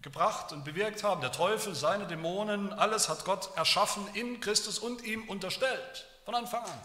gebracht 0.01 0.51
und 0.51 0.65
bewirkt 0.65 1.03
haben, 1.03 1.21
der 1.21 1.31
Teufel, 1.31 1.75
seine 1.75 2.07
Dämonen, 2.07 2.73
alles 2.73 3.09
hat 3.09 3.25
Gott 3.25 3.55
erschaffen 3.55 4.07
in 4.15 4.39
Christus 4.39 4.79
und 4.79 5.03
ihm 5.03 5.29
unterstellt, 5.29 6.07
von 6.25 6.33
Anfang 6.33 6.63
an. 6.63 6.81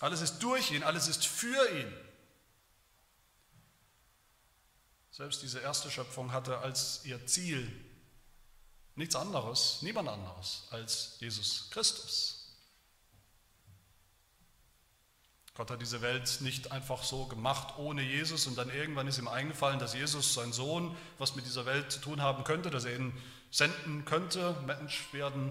Alles 0.00 0.20
ist 0.20 0.40
durch 0.40 0.72
ihn, 0.72 0.82
alles 0.82 1.06
ist 1.06 1.26
für 1.26 1.70
ihn. 1.70 2.05
Selbst 5.16 5.42
diese 5.42 5.60
erste 5.60 5.90
Schöpfung 5.90 6.30
hatte 6.30 6.58
als 6.58 7.00
ihr 7.04 7.26
Ziel 7.26 7.72
nichts 8.96 9.16
anderes, 9.16 9.78
niemand 9.80 10.10
anderes 10.10 10.64
als 10.70 11.16
Jesus 11.20 11.70
Christus. 11.70 12.52
Gott 15.54 15.70
hat 15.70 15.80
diese 15.80 16.02
Welt 16.02 16.42
nicht 16.42 16.70
einfach 16.70 17.02
so 17.02 17.24
gemacht 17.24 17.78
ohne 17.78 18.02
Jesus 18.02 18.46
und 18.46 18.58
dann 18.58 18.68
irgendwann 18.68 19.08
ist 19.08 19.16
ihm 19.16 19.26
eingefallen, 19.26 19.78
dass 19.78 19.94
Jesus, 19.94 20.34
sein 20.34 20.52
Sohn, 20.52 20.94
was 21.16 21.34
mit 21.34 21.46
dieser 21.46 21.64
Welt 21.64 21.90
zu 21.90 22.00
tun 22.00 22.20
haben 22.20 22.44
könnte, 22.44 22.68
dass 22.68 22.84
er 22.84 22.96
ihn 22.96 23.14
senden 23.50 24.04
könnte, 24.04 24.54
Mensch 24.66 25.14
werden 25.14 25.50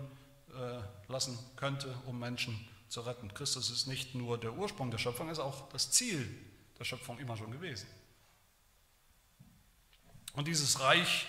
äh, 0.54 1.12
lassen 1.12 1.40
könnte, 1.56 1.92
um 2.06 2.20
Menschen 2.20 2.68
zu 2.88 3.02
retten. 3.02 3.34
Christus 3.34 3.72
ist 3.72 3.88
nicht 3.88 4.14
nur 4.14 4.38
der 4.38 4.54
Ursprung 4.54 4.92
der 4.92 5.00
Schöpfung, 5.00 5.26
er 5.26 5.32
ist 5.32 5.40
auch 5.40 5.70
das 5.70 5.90
Ziel 5.90 6.30
der 6.78 6.84
Schöpfung 6.84 7.18
immer 7.18 7.36
schon 7.36 7.50
gewesen. 7.52 7.88
Und 10.36 10.48
dieses 10.48 10.82
Reich 10.82 11.28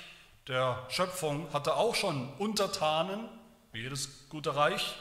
der 0.49 0.85
Schöpfung 0.89 1.53
hatte 1.53 1.77
auch 1.77 1.95
schon 1.95 2.33
Untertanen, 2.35 3.29
wie 3.73 3.83
jedes 3.83 4.29
gute 4.29 4.57
Reich. 4.57 4.97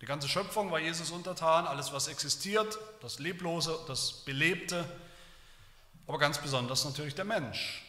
Die 0.00 0.06
ganze 0.06 0.28
Schöpfung 0.28 0.70
war 0.70 0.78
Jesus 0.78 1.10
untertan, 1.10 1.66
alles 1.66 1.92
was 1.92 2.06
existiert, 2.06 2.78
das 3.02 3.18
Leblose, 3.18 3.78
das 3.88 4.24
Belebte, 4.24 4.84
aber 6.06 6.18
ganz 6.18 6.38
besonders 6.38 6.84
natürlich 6.84 7.16
der 7.16 7.24
Mensch. 7.24 7.84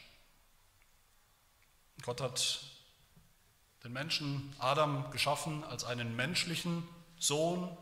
Gott 2.02 2.20
hat 2.22 2.62
den 3.84 3.94
Menschen 3.94 4.56
Adam 4.58 5.12
geschaffen 5.12 5.64
als 5.64 5.84
einen 5.84 6.16
menschlichen 6.16 6.88
Sohn. 7.20 7.78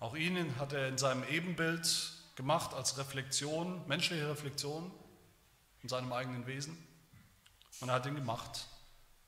Auch 0.00 0.16
ihn 0.16 0.56
hat 0.58 0.72
er 0.72 0.88
in 0.88 0.96
seinem 0.96 1.24
Ebenbild 1.28 2.12
gemacht 2.36 2.72
als 2.72 2.96
Reflexion, 2.96 3.86
menschliche 3.86 4.28
Reflexion 4.28 4.90
in 5.82 5.88
seinem 5.88 6.12
eigenen 6.12 6.46
Wesen. 6.46 6.76
Und 7.80 7.88
er 7.88 7.96
hat 7.96 8.06
ihn 8.06 8.14
gemacht 8.14 8.66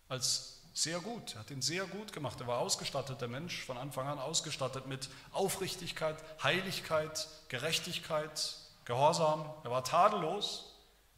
als 0.09 0.61
sehr 0.73 1.01
gut. 1.01 1.35
Er 1.35 1.41
hat 1.41 1.51
ihn 1.51 1.63
sehr 1.63 1.87
gut 1.87 2.13
gemacht. 2.13 2.41
Er 2.41 2.47
war 2.47 2.59
ausgestattet, 2.59 3.21
der 3.21 3.29
Mensch, 3.29 3.65
von 3.65 3.77
Anfang 3.77 4.07
an 4.07 4.19
ausgestattet 4.19 4.87
mit 4.87 5.09
Aufrichtigkeit, 5.33 6.17
Heiligkeit, 6.43 7.29
Gerechtigkeit, 7.49 8.57
Gehorsam. 8.85 9.45
Er 9.65 9.71
war 9.71 9.85
tadellos 9.85 10.75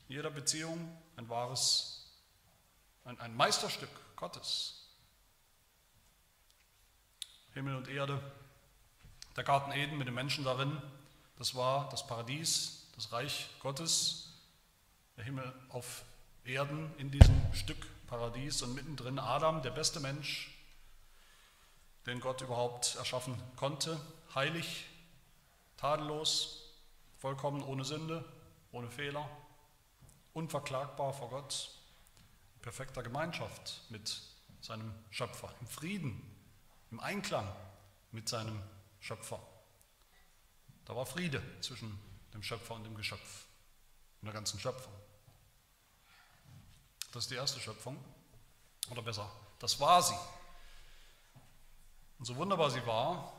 in 0.09 0.17
jeder 0.17 0.31
Beziehung, 0.31 0.95
ein 1.17 1.29
wahres, 1.29 2.07
ein, 3.05 3.19
ein 3.21 3.37
Meisterstück 3.37 3.91
Gottes. 4.17 4.79
Himmel 7.55 7.77
und 7.77 7.89
Erde, 7.89 8.21
der 9.37 9.45
Garten 9.45 9.73
Eden 9.73 9.99
mit 9.99 10.07
den 10.07 10.15
Menschen 10.15 10.45
darin, 10.45 10.81
das 11.37 11.55
war 11.55 11.89
das 11.91 12.07
Paradies, 12.07 12.87
das 12.95 13.12
Reich 13.12 13.49
Gottes, 13.61 14.32
der 15.16 15.25
Himmel 15.25 15.52
auf 15.69 16.04
Erden 16.45 16.92
in 16.99 17.11
diesem 17.11 17.54
Stück 17.54 17.87
Paradies 18.07 18.62
und 18.62 18.75
mittendrin 18.75 19.19
Adam, 19.19 19.62
der 19.62 19.71
beste 19.71 20.00
Mensch, 20.00 20.50
den 22.07 22.21
Gott 22.21 22.40
überhaupt 22.40 22.97
erschaffen 22.97 23.40
konnte, 23.57 24.00
heilig, 24.35 24.87
tadellos, 25.76 26.75
vollkommen 27.19 27.62
ohne 27.62 27.85
Sünde, 27.85 28.25
ohne 28.73 28.90
Fehler, 28.90 29.28
unverklagbar 30.33 31.12
vor 31.12 31.31
Gott, 31.31 31.71
in 32.54 32.61
perfekter 32.62 33.02
Gemeinschaft 33.02 33.83
mit 33.90 34.21
seinem 34.61 34.92
Schöpfer, 35.11 35.54
im 35.61 35.66
Frieden, 35.66 36.21
im 36.90 37.00
Einklang 37.00 37.50
mit 38.11 38.28
seinem 38.28 38.61
Schöpfer. 39.00 39.40
Da 40.85 40.97
war 40.97 41.07
Friede 41.07 41.42
zwischen 41.61 41.99
dem 42.35 42.42
Schöpfer 42.42 42.75
und 42.75 42.85
dem 42.85 42.95
Geschöpf, 42.95 43.47
in 44.21 44.26
der 44.26 44.35
ganzen 44.35 44.59
Schöpfung. 44.59 44.92
Das 47.12 47.25
ist 47.25 47.31
die 47.31 47.37
erste 47.37 47.61
Schöpfung. 47.61 48.02
Oder 48.90 49.02
besser, 49.02 49.31
das 49.59 49.78
war 49.78 50.02
sie. 50.02 50.16
Und 52.19 52.25
so 52.25 52.37
wunderbar 52.37 52.71
sie 52.71 52.85
war, 52.87 53.33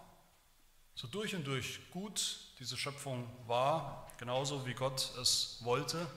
so 0.96 1.08
durch 1.08 1.36
und 1.36 1.44
durch 1.46 1.80
gut 1.92 2.40
diese 2.60 2.78
Schöpfung 2.78 3.28
war, 3.48 4.08
genauso 4.18 4.66
wie 4.66 4.74
Gott 4.74 5.12
es 5.20 5.58
wollte, 5.62 6.08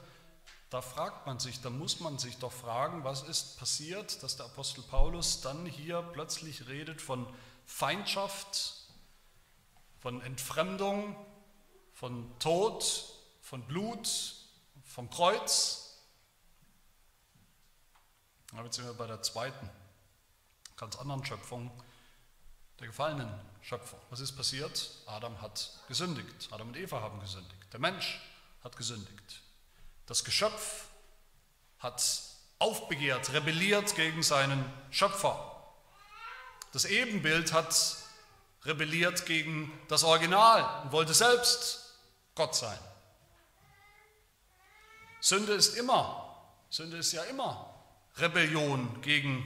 da 0.69 0.83
fragt 0.83 1.27
man 1.27 1.39
sich, 1.39 1.61
da 1.61 1.71
muss 1.71 2.01
man 2.01 2.19
sich 2.19 2.39
doch 2.39 2.53
fragen, 2.53 3.05
was 3.05 3.23
ist 3.23 3.59
passiert, 3.59 4.23
dass 4.23 4.37
der 4.37 4.47
Apostel 4.47 4.83
Paulus 4.83 5.41
dann 5.41 5.65
hier 5.65 6.03
plötzlich 6.13 6.69
redet 6.69 7.01
von 7.01 7.27
Feindschaft, 7.65 8.75
von 10.01 10.21
Entfremdung, 10.21 11.17
von 11.93 12.39
Tod, 12.39 13.05
von 13.41 13.63
Blut, 13.63 14.35
vom 14.85 15.09
Kreuz, 15.09 15.86
Jetzt 18.65 18.77
sind 18.77 18.87
wir 18.87 18.95
bei 18.95 19.07
der 19.07 19.23
zweiten, 19.23 19.71
ganz 20.77 20.97
anderen 20.97 21.25
Schöpfung, 21.25 21.71
der 22.81 22.89
gefallenen 22.89 23.33
Schöpfung. 23.63 24.01
Was 24.11 24.21
ist 24.21 24.33
passiert? 24.33 24.91
Adam 25.07 25.41
hat 25.41 25.71
gesündigt. 25.89 26.49
Adam 26.51 26.69
und 26.69 26.77
Eva 26.77 27.01
haben 27.01 27.21
gesündigt. 27.21 27.55
Der 27.73 27.81
Mensch 27.81 28.21
hat 28.65 28.77
gesündigt. 28.77 29.43
Das 30.07 30.25
Geschöpf 30.25 30.87
hat 31.79 32.03
aufbegehrt, 32.59 33.33
rebelliert 33.33 33.95
gegen 33.95 34.23
seinen 34.23 34.65
Schöpfer. 34.91 35.63
Das 36.73 36.87
Ebenbild 36.87 37.53
hat 37.53 37.97
rebelliert 38.65 39.27
gegen 39.27 39.71
das 39.89 40.03
Original 40.03 40.83
und 40.83 40.93
wollte 40.93 41.15
selbst 41.15 41.95
Gott 42.35 42.55
sein. 42.55 42.79
Sünde 45.21 45.53
ist 45.53 45.77
immer, 45.77 46.43
Sünde 46.71 46.97
ist 46.97 47.13
ja 47.13 47.23
immer 47.25 47.76
Rebellion 48.19 49.01
gegen 49.03 49.45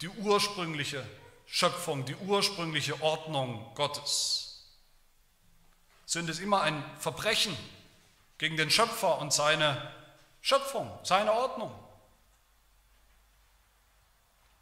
die 0.00 0.08
ursprüngliche 0.08 1.04
Schöpfung, 1.46 2.04
die 2.04 2.16
ursprüngliche 2.16 3.00
Ordnung 3.02 3.74
Gottes. 3.74 4.64
Sünde 6.06 6.32
ist 6.32 6.40
immer 6.40 6.62
ein 6.62 6.84
Verbrechen 6.98 7.56
gegen 8.38 8.56
den 8.56 8.70
Schöpfer 8.70 9.18
und 9.18 9.32
seine 9.32 9.90
Schöpfung, 10.40 10.90
seine 11.02 11.32
Ordnung. 11.32 11.72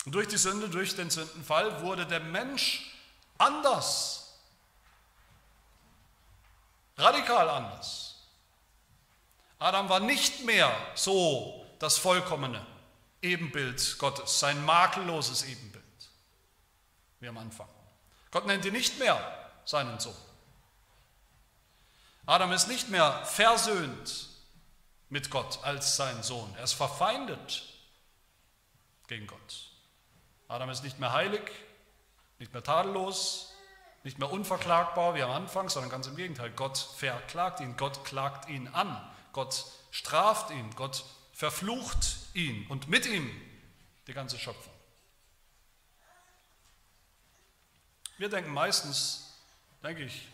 Und 0.07 0.14
durch 0.14 0.29
die 0.29 0.37
Sünde, 0.37 0.69
durch 0.69 0.97
den 0.97 1.11
Sündenfall 1.11 1.83
wurde 1.83 2.07
der 2.07 2.21
Mensch 2.21 2.90
anders. 3.37 4.38
Radikal 6.97 7.49
anders. 7.49 8.17
Adam 9.59 9.88
war 9.88 10.00
nicht 10.00 10.45
mehr 10.45 10.75
so 10.95 11.67
das 11.79 11.99
vollkommene 11.99 12.64
Ebenbild 13.23 13.99
Gottes, 13.99 14.41
sein 14.41 14.65
makelloses 14.65 15.45
Ebenbild, 15.45 15.85
wie 17.21 17.29
am 17.29 17.39
Anfang. 17.39 17.69
Gott 18.31 18.47
nennt 18.47 18.65
ihn 18.65 18.73
nicht 18.73 18.99
mehr 18.99 19.50
seinen 19.65 19.99
Sohn. 19.99 20.15
Adam 22.27 22.53
ist 22.53 22.69
nicht 22.69 22.89
mehr 22.89 23.25
versöhnt 23.25 24.29
mit 25.09 25.31
Gott 25.31 25.59
als 25.65 25.97
sein 25.97 26.23
Sohn. 26.23 26.55
Er 26.57 26.65
ist 26.65 26.75
verfeindet 26.75 27.65
gegen 29.09 29.27
Gott. 29.27 29.71
Adam 30.49 30.71
ist 30.71 30.85
nicht 30.85 31.00
mehr 31.00 31.12
heilig, 31.12 31.43
nicht 32.39 32.53
mehr 32.53 32.62
tadellos, 32.62 33.53
nicht 34.05 34.19
mehr 34.19 34.31
unverklagbar 34.31 35.15
wie 35.15 35.23
am 35.23 35.31
Anfang, 35.31 35.69
sondern 35.69 35.91
ganz 35.91 36.07
im 36.07 36.17
Gegenteil. 36.17 36.50
Gott 36.50 36.79
verklagt 36.79 37.61
ihn, 37.61 37.77
Gott 37.77 38.05
klagt 38.05 38.49
ihn 38.49 38.69
an, 38.69 38.99
Gott 39.33 39.65
straft 39.91 40.50
ihn, 40.50 40.71
Gott 40.77 41.05
verflucht 41.33 42.20
ihn 42.35 42.67
und 42.69 42.89
mit 42.89 43.07
ihm 43.07 43.31
die 44.07 44.13
ganze 44.13 44.39
Schöpfung. 44.39 44.73
Wir 48.19 48.29
denken 48.29 48.53
meistens, 48.53 49.35
denke 49.83 50.05
ich, 50.05 50.29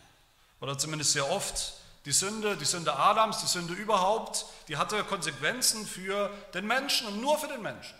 oder 0.60 0.76
zumindest 0.76 1.12
sehr 1.12 1.30
oft, 1.30 1.74
die 2.04 2.12
Sünde, 2.12 2.56
die 2.56 2.64
Sünde 2.64 2.94
Adams, 2.94 3.40
die 3.40 3.46
Sünde 3.46 3.74
überhaupt, 3.74 4.46
die 4.68 4.76
hatte 4.76 5.02
Konsequenzen 5.04 5.86
für 5.86 6.32
den 6.54 6.66
Menschen 6.66 7.06
und 7.08 7.20
nur 7.20 7.38
für 7.38 7.48
den 7.48 7.62
Menschen. 7.62 7.96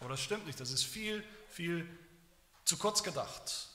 Aber 0.00 0.10
das 0.10 0.20
stimmt 0.20 0.46
nicht, 0.46 0.58
das 0.60 0.70
ist 0.70 0.84
viel, 0.84 1.24
viel 1.48 1.88
zu 2.64 2.76
kurz 2.76 3.02
gedacht. 3.02 3.68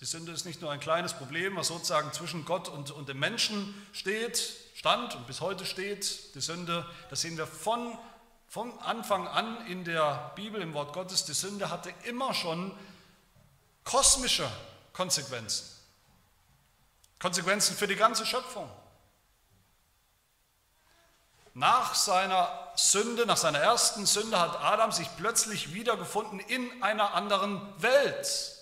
Die 0.00 0.04
Sünde 0.04 0.32
ist 0.32 0.46
nicht 0.46 0.60
nur 0.60 0.70
ein 0.72 0.80
kleines 0.80 1.12
Problem, 1.12 1.56
was 1.56 1.68
sozusagen 1.68 2.12
zwischen 2.12 2.44
Gott 2.44 2.68
und, 2.68 2.90
und 2.90 3.08
dem 3.08 3.18
Menschen 3.18 3.74
steht, 3.92 4.56
stand 4.74 5.14
und 5.14 5.26
bis 5.26 5.40
heute 5.40 5.66
steht. 5.66 6.34
Die 6.34 6.40
Sünde, 6.40 6.88
das 7.10 7.20
sehen 7.20 7.36
wir 7.36 7.46
von, 7.46 7.98
von 8.50 8.76
Anfang 8.80 9.28
an 9.28 9.64
in 9.68 9.84
der 9.84 10.32
Bibel, 10.34 10.60
im 10.60 10.74
Wort 10.74 10.92
Gottes. 10.92 11.24
Die 11.24 11.34
Sünde 11.34 11.70
hatte 11.70 11.94
immer 12.02 12.34
schon 12.34 12.76
kosmische 13.84 14.50
Konsequenzen. 14.92 15.64
Konsequenzen 17.20 17.76
für 17.76 17.86
die 17.86 17.94
ganze 17.94 18.26
Schöpfung. 18.26 18.68
Nach 21.54 21.94
seiner 21.94 22.72
Sünde, 22.74 23.24
nach 23.24 23.36
seiner 23.36 23.60
ersten 23.60 24.04
Sünde 24.04 24.40
hat 24.40 24.60
Adam 24.60 24.90
sich 24.90 25.08
plötzlich 25.16 25.72
wiedergefunden 25.72 26.40
in 26.40 26.82
einer 26.82 27.14
anderen 27.14 27.60
Welt. 27.80 28.56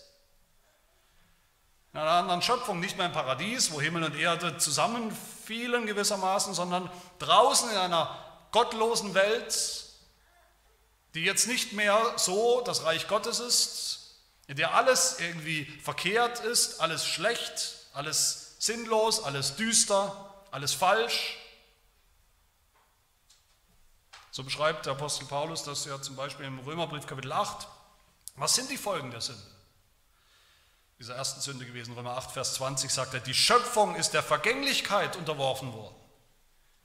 In 1.95 2.01
einer 2.01 2.11
anderen 2.11 2.43
Schöpfung, 2.43 2.79
nicht 2.79 2.99
mehr 2.99 3.07
im 3.07 3.13
Paradies, 3.13 3.73
wo 3.73 3.81
Himmel 3.81 4.05
und 4.05 4.17
Erde 4.17 4.59
zusammenfielen 4.59 5.87
gewissermaßen, 5.87 6.53
sondern 6.53 6.91
draußen 7.21 7.71
in 7.71 7.77
einer 7.79 8.28
gottlosen 8.53 9.15
Welt, 9.15 9.85
die 11.15 11.25
jetzt 11.25 11.47
nicht 11.47 11.73
mehr 11.73 12.15
so 12.17 12.61
das 12.63 12.85
Reich 12.85 13.09
Gottes 13.09 13.41
ist, 13.41 14.17
in 14.47 14.57
der 14.57 14.75
alles 14.75 15.19
irgendwie 15.21 15.65
verkehrt 15.83 16.41
ist, 16.41 16.81
alles 16.81 17.07
schlecht, 17.07 17.77
alles 17.93 18.57
sinnlos, 18.59 19.23
alles 19.23 19.57
düster, 19.57 20.35
alles 20.51 20.73
falsch. 20.73 21.37
So 24.31 24.45
beschreibt 24.45 24.87
der 24.87 24.93
Apostel 24.93 25.27
Paulus 25.27 25.65
das 25.65 25.85
ja 25.85 26.01
zum 26.01 26.17
Beispiel 26.17 26.47
im 26.47 26.61
Römerbrief 26.61 27.07
Kapitel 27.07 27.33
8. 27.33 27.67
Was 28.37 28.55
sind 28.55 28.71
die 28.71 28.77
Folgen 28.77 29.11
der 29.11 29.21
Sünde? 29.21 29.43
Dieser 30.99 31.15
ersten 31.15 31.41
Sünde 31.41 31.67
gewesen, 31.67 31.95
Römer 31.95 32.17
8, 32.17 32.33
Vers 32.33 32.55
20 32.55 32.91
sagt 32.91 33.15
er, 33.15 33.21
die 33.21 33.35
Schöpfung 33.35 33.95
ist 33.95 34.15
der 34.15 34.23
Vergänglichkeit 34.23 35.17
unterworfen 35.17 35.73
worden. 35.73 35.95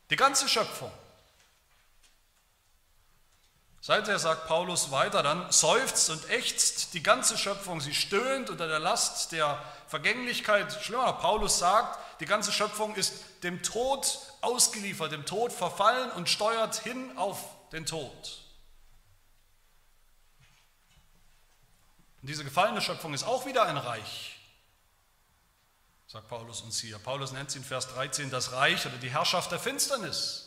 Die 0.10 0.16
ganze 0.16 0.48
Schöpfung. 0.48 0.92
Seither 3.86 4.18
sagt 4.18 4.48
Paulus 4.48 4.92
weiter 4.92 5.24
dann, 5.24 5.52
seufzt 5.52 6.10
und 6.10 6.30
ächzt 6.30 6.94
die 6.94 7.04
ganze 7.04 7.38
Schöpfung, 7.38 7.82
sie 7.82 7.94
stöhnt 7.94 8.50
unter 8.50 8.70
der 8.70 8.80
Last 8.80 9.34
der 9.34 9.62
Vergänglichkeit. 9.90 10.72
Schlimmer, 10.82 11.12
Paulus 11.12 11.60
sagt, 11.60 12.00
die 12.22 12.26
ganze 12.26 12.54
Schöpfung 12.54 12.96
ist 12.96 13.14
dem 13.44 13.62
Tod 13.62 14.20
ausgeliefert, 14.40 15.12
dem 15.12 15.26
Tod 15.26 15.52
verfallen 15.52 16.12
und 16.12 16.30
steuert 16.30 16.78
hin 16.78 17.18
auf 17.18 17.44
den 17.74 17.86
Tod. 17.86 18.46
Und 22.22 22.30
diese 22.30 22.46
gefallene 22.46 22.80
Schöpfung 22.80 23.14
ist 23.14 23.26
auch 23.26 23.46
wieder 23.46 23.66
ein 23.66 23.76
Reich, 23.76 24.40
sagt 26.08 26.30
Paulus 26.30 26.62
uns 26.62 26.80
hier. 26.80 27.00
Paulus 27.00 27.34
nennt 27.34 27.52
sie 27.52 27.58
in 27.58 27.66
Vers 27.66 27.90
13 27.90 28.30
das 28.30 28.54
Reich 28.54 28.86
oder 28.86 28.96
die 28.96 29.12
Herrschaft 29.12 29.52
der 29.52 29.60
Finsternis. 29.60 30.43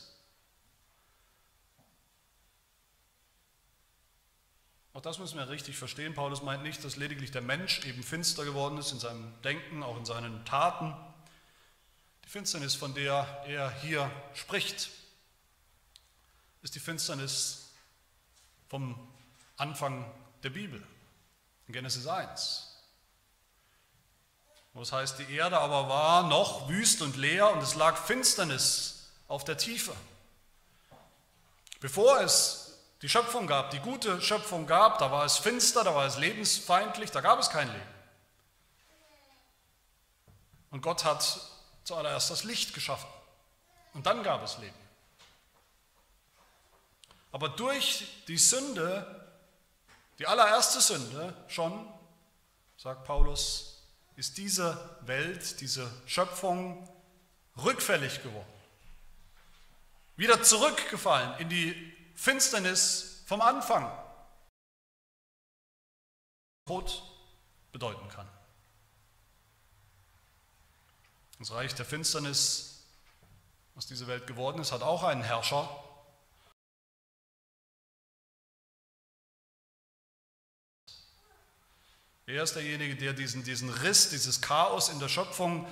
Auch 4.97 5.03
das 5.03 5.19
müssen 5.19 5.37
wir 5.37 5.51
richtig 5.51 5.77
verstehen. 5.77 6.15
Paulus 6.15 6.41
meint 6.41 6.63
nicht, 6.63 6.83
dass 6.83 6.97
lediglich 6.97 7.31
der 7.31 7.43
Mensch 7.43 7.85
eben 7.85 8.03
finster 8.03 8.47
geworden 8.47 8.79
ist 8.79 8.93
in 8.93 8.99
seinem 8.99 9.31
Denken, 9.43 9.83
auch 9.83 9.99
in 9.99 10.07
seinen 10.07 10.43
Taten, 10.47 10.97
die 12.25 12.31
Finsternis, 12.31 12.75
von 12.75 12.95
der 12.95 13.45
er 13.47 13.71
hier 13.83 14.11
spricht, 14.33 14.89
ist 16.63 16.75
die 16.75 16.81
Finsternis 16.81 17.73
vom 18.71 18.99
Anfang 19.59 20.11
der 20.43 20.49
Bibel, 20.49 20.83
in 21.67 21.75
Genesis 21.75 22.07
1. 22.07 22.83
Wo 24.73 24.81
heißt, 24.81 25.19
die 25.19 25.31
Erde 25.31 25.59
aber 25.59 25.91
war 25.91 26.27
noch 26.27 26.71
wüst 26.71 27.03
und 27.03 27.17
leer 27.17 27.53
und 27.53 27.63
es 27.63 27.75
lag 27.75 27.99
Finsternis 27.99 29.11
auf 29.29 29.45
der 29.45 29.59
Tiefe. 29.59 29.95
Bevor 31.81 32.23
es 32.23 32.65
die 33.03 33.09
Schöpfung 33.09 33.47
gab, 33.47 33.71
die 33.71 33.79
gute 33.81 34.21
Schöpfung 34.23 34.67
gab, 34.67 34.99
da 34.99 35.11
war 35.11 35.25
es 35.25 35.37
finster, 35.39 35.85
da 35.85 35.95
war 35.95 36.07
es 36.07 36.17
lebensfeindlich, 36.17 37.11
da 37.11 37.21
gab 37.21 37.39
es 37.39 37.51
kein 37.51 37.69
Leben. 37.69 37.95
Und 40.71 40.81
Gott 40.83 41.05
hat 41.05 41.41
zuallererst 41.85 42.31
das 42.31 42.45
Licht 42.45 42.75
geschaffen 42.75 43.09
und 43.95 44.07
dann 44.07 44.23
gab 44.23 44.43
es 44.43 44.59
Leben. 44.59 44.75
Aber 47.33 47.51
durch 47.51 48.07
die 48.29 48.39
Sünde, 48.39 49.29
die 50.19 50.27
allererste 50.27 50.81
Sünde 50.81 51.35
schon, 51.49 51.87
sagt 52.79 53.05
Paulus, 53.05 53.83
ist 54.17 54.39
diese 54.39 54.99
Welt, 55.03 55.61
diese 55.61 55.91
Schöpfung 56.07 56.89
rückfällig 57.63 58.23
geworden. 58.23 58.47
Wieder 60.17 60.43
zurückgefallen 60.43 61.39
in 61.39 61.51
die 61.51 61.95
Finsternis 62.16 63.22
vom 63.26 63.40
Anfang. 63.40 63.92
Tod 66.66 67.02
bedeuten 67.70 68.09
kann. 68.09 68.29
Das 71.38 71.52
Reich 71.52 71.74
der 71.74 71.85
Finsternis, 71.85 72.87
was 73.74 73.87
diese 73.87 74.07
Welt 74.07 74.26
geworden 74.26 74.61
ist, 74.61 74.72
hat 74.72 74.83
auch 74.83 75.05
einen 75.05 75.22
Herrscher. 75.22 75.68
Er 82.24 82.42
ist 82.42 82.55
derjenige, 82.55 82.96
der 82.96 83.12
diesen, 83.12 83.44
diesen 83.44 83.70
Riss, 83.70 84.11
dieses 84.11 84.40
Chaos 84.40 84.88
in 84.88 84.98
der 84.98 85.09
Schöpfung 85.09 85.66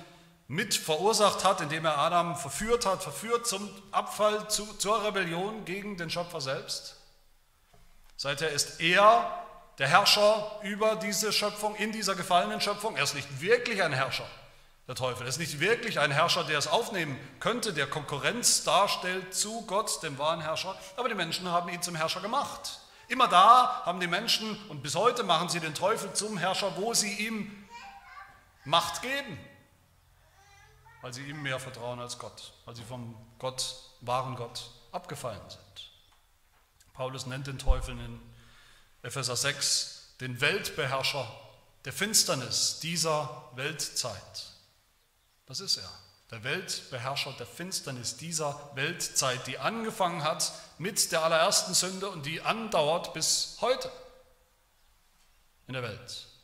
mit 0.47 0.75
verursacht 0.75 1.43
hat, 1.43 1.61
indem 1.61 1.85
er 1.85 1.97
Adam 1.97 2.35
verführt 2.35 2.85
hat, 2.85 3.01
verführt 3.01 3.47
zum 3.47 3.69
Abfall, 3.91 4.47
zu, 4.49 4.65
zur 4.77 5.03
Rebellion 5.03 5.65
gegen 5.65 5.97
den 5.97 6.09
Schöpfer 6.09 6.41
selbst. 6.41 6.97
Seither 8.15 8.51
ist 8.51 8.79
er 8.79 9.43
der 9.77 9.87
Herrscher 9.87 10.59
über 10.63 10.95
diese 10.95 11.33
Schöpfung, 11.33 11.75
in 11.75 11.91
dieser 11.91 12.15
gefallenen 12.15 12.61
Schöpfung. 12.61 12.95
Er 12.95 13.03
ist 13.03 13.15
nicht 13.15 13.41
wirklich 13.41 13.83
ein 13.83 13.91
Herrscher, 13.91 14.27
der 14.87 14.95
Teufel. 14.95 15.23
Er 15.23 15.29
ist 15.29 15.39
nicht 15.39 15.59
wirklich 15.59 15.99
ein 15.99 16.11
Herrscher, 16.11 16.43
der 16.43 16.59
es 16.59 16.67
aufnehmen 16.67 17.19
könnte, 17.39 17.73
der 17.73 17.87
Konkurrenz 17.87 18.63
darstellt 18.63 19.33
zu 19.33 19.65
Gott, 19.65 20.01
dem 20.03 20.17
wahren 20.17 20.41
Herrscher. 20.41 20.77
Aber 20.95 21.09
die 21.09 21.15
Menschen 21.15 21.49
haben 21.49 21.69
ihn 21.69 21.81
zum 21.81 21.95
Herrscher 21.95 22.21
gemacht. 22.21 22.79
Immer 23.07 23.27
da 23.27 23.81
haben 23.85 23.99
die 23.99 24.07
Menschen, 24.07 24.57
und 24.69 24.81
bis 24.81 24.95
heute 24.95 25.23
machen 25.23 25.49
sie 25.49 25.59
den 25.59 25.75
Teufel 25.75 26.13
zum 26.13 26.37
Herrscher, 26.37 26.73
wo 26.77 26.93
sie 26.93 27.13
ihm 27.13 27.63
Macht 28.63 29.03
geben, 29.03 29.37
weil 31.05 31.13
sie 31.13 31.21
ihm 31.21 31.43
mehr 31.43 31.59
vertrauen 31.59 31.99
als 31.99 32.17
Gott, 32.17 32.51
weil 32.65 32.75
sie 32.75 32.83
vom 32.83 33.15
Gott, 33.37 33.75
wahren 34.01 34.35
Gott 34.35 34.71
abgefallen 34.91 35.47
sind. 35.47 35.91
Paulus 36.93 37.27
nennt 37.27 37.45
den 37.45 37.59
Teufel 37.59 37.91
in 37.99 38.19
Epheser 39.03 39.35
6 39.35 40.15
den 40.19 40.41
Weltbeherrscher 40.41 41.31
der 41.85 41.93
Finsternis 41.93 42.79
dieser 42.79 43.51
Weltzeit. 43.53 44.47
Das 45.45 45.59
ist 45.59 45.77
er, 45.77 45.91
der 46.31 46.43
Weltbeherrscher 46.43 47.33
der 47.33 47.45
Finsternis 47.45 48.17
dieser 48.17 48.71
Weltzeit, 48.73 49.45
die 49.45 49.59
angefangen 49.59 50.23
hat 50.23 50.53
mit 50.79 51.11
der 51.11 51.21
allerersten 51.21 51.75
Sünde 51.75 52.09
und 52.09 52.25
die 52.25 52.41
andauert 52.41 53.13
bis 53.13 53.57
heute 53.61 53.91
in 55.67 55.73
der 55.75 55.83
Welt. 55.83 56.34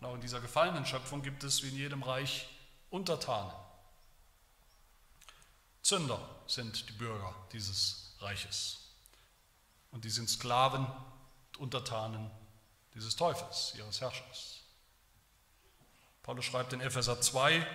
Und 0.00 0.06
auch 0.06 0.14
in 0.14 0.20
dieser 0.20 0.40
gefallenen 0.40 0.86
Schöpfung 0.86 1.22
gibt 1.22 1.42
es 1.44 1.62
wie 1.62 1.68
in 1.68 1.76
jedem 1.76 2.02
Reich 2.02 2.48
Untertanen. 2.90 3.52
Zünder 5.82 6.20
sind 6.46 6.88
die 6.88 6.92
Bürger 6.92 7.34
dieses 7.52 8.14
Reiches. 8.20 8.78
Und 9.90 10.04
die 10.04 10.10
sind 10.10 10.28
Sklaven 10.28 10.86
und 10.86 11.58
Untertanen 11.58 12.30
dieses 12.94 13.16
Teufels, 13.16 13.74
ihres 13.76 14.00
Herrschers. 14.00 14.60
Paulus 16.22 16.44
schreibt 16.44 16.72
in 16.74 16.80
Epheser 16.80 17.20
2, 17.20 17.66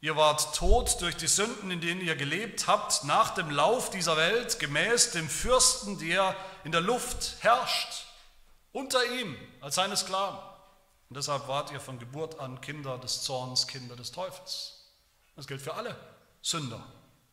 ihr 0.00 0.16
wart 0.16 0.56
tot 0.56 1.00
durch 1.00 1.16
die 1.16 1.28
Sünden, 1.28 1.70
in 1.70 1.80
denen 1.80 2.00
ihr 2.00 2.16
gelebt 2.16 2.66
habt, 2.66 3.04
nach 3.04 3.30
dem 3.34 3.50
Lauf 3.50 3.90
dieser 3.90 4.16
Welt, 4.16 4.58
gemäß 4.58 5.12
dem 5.12 5.28
Fürsten, 5.28 5.98
der 5.98 6.36
in 6.64 6.72
der 6.72 6.80
Luft 6.80 7.36
herrscht, 7.40 8.06
unter 8.72 9.04
ihm 9.06 9.36
als 9.60 9.76
seine 9.76 9.96
Sklaven. 9.96 10.55
Und 11.08 11.16
deshalb 11.16 11.46
wart 11.46 11.70
ihr 11.70 11.80
von 11.80 11.98
Geburt 11.98 12.38
an 12.40 12.60
Kinder 12.60 12.98
des 12.98 13.22
Zorns, 13.22 13.66
Kinder 13.66 13.94
des 13.94 14.10
Teufels. 14.12 14.86
Das 15.36 15.46
gilt 15.46 15.62
für 15.62 15.74
alle 15.74 15.96
Sünder 16.42 16.84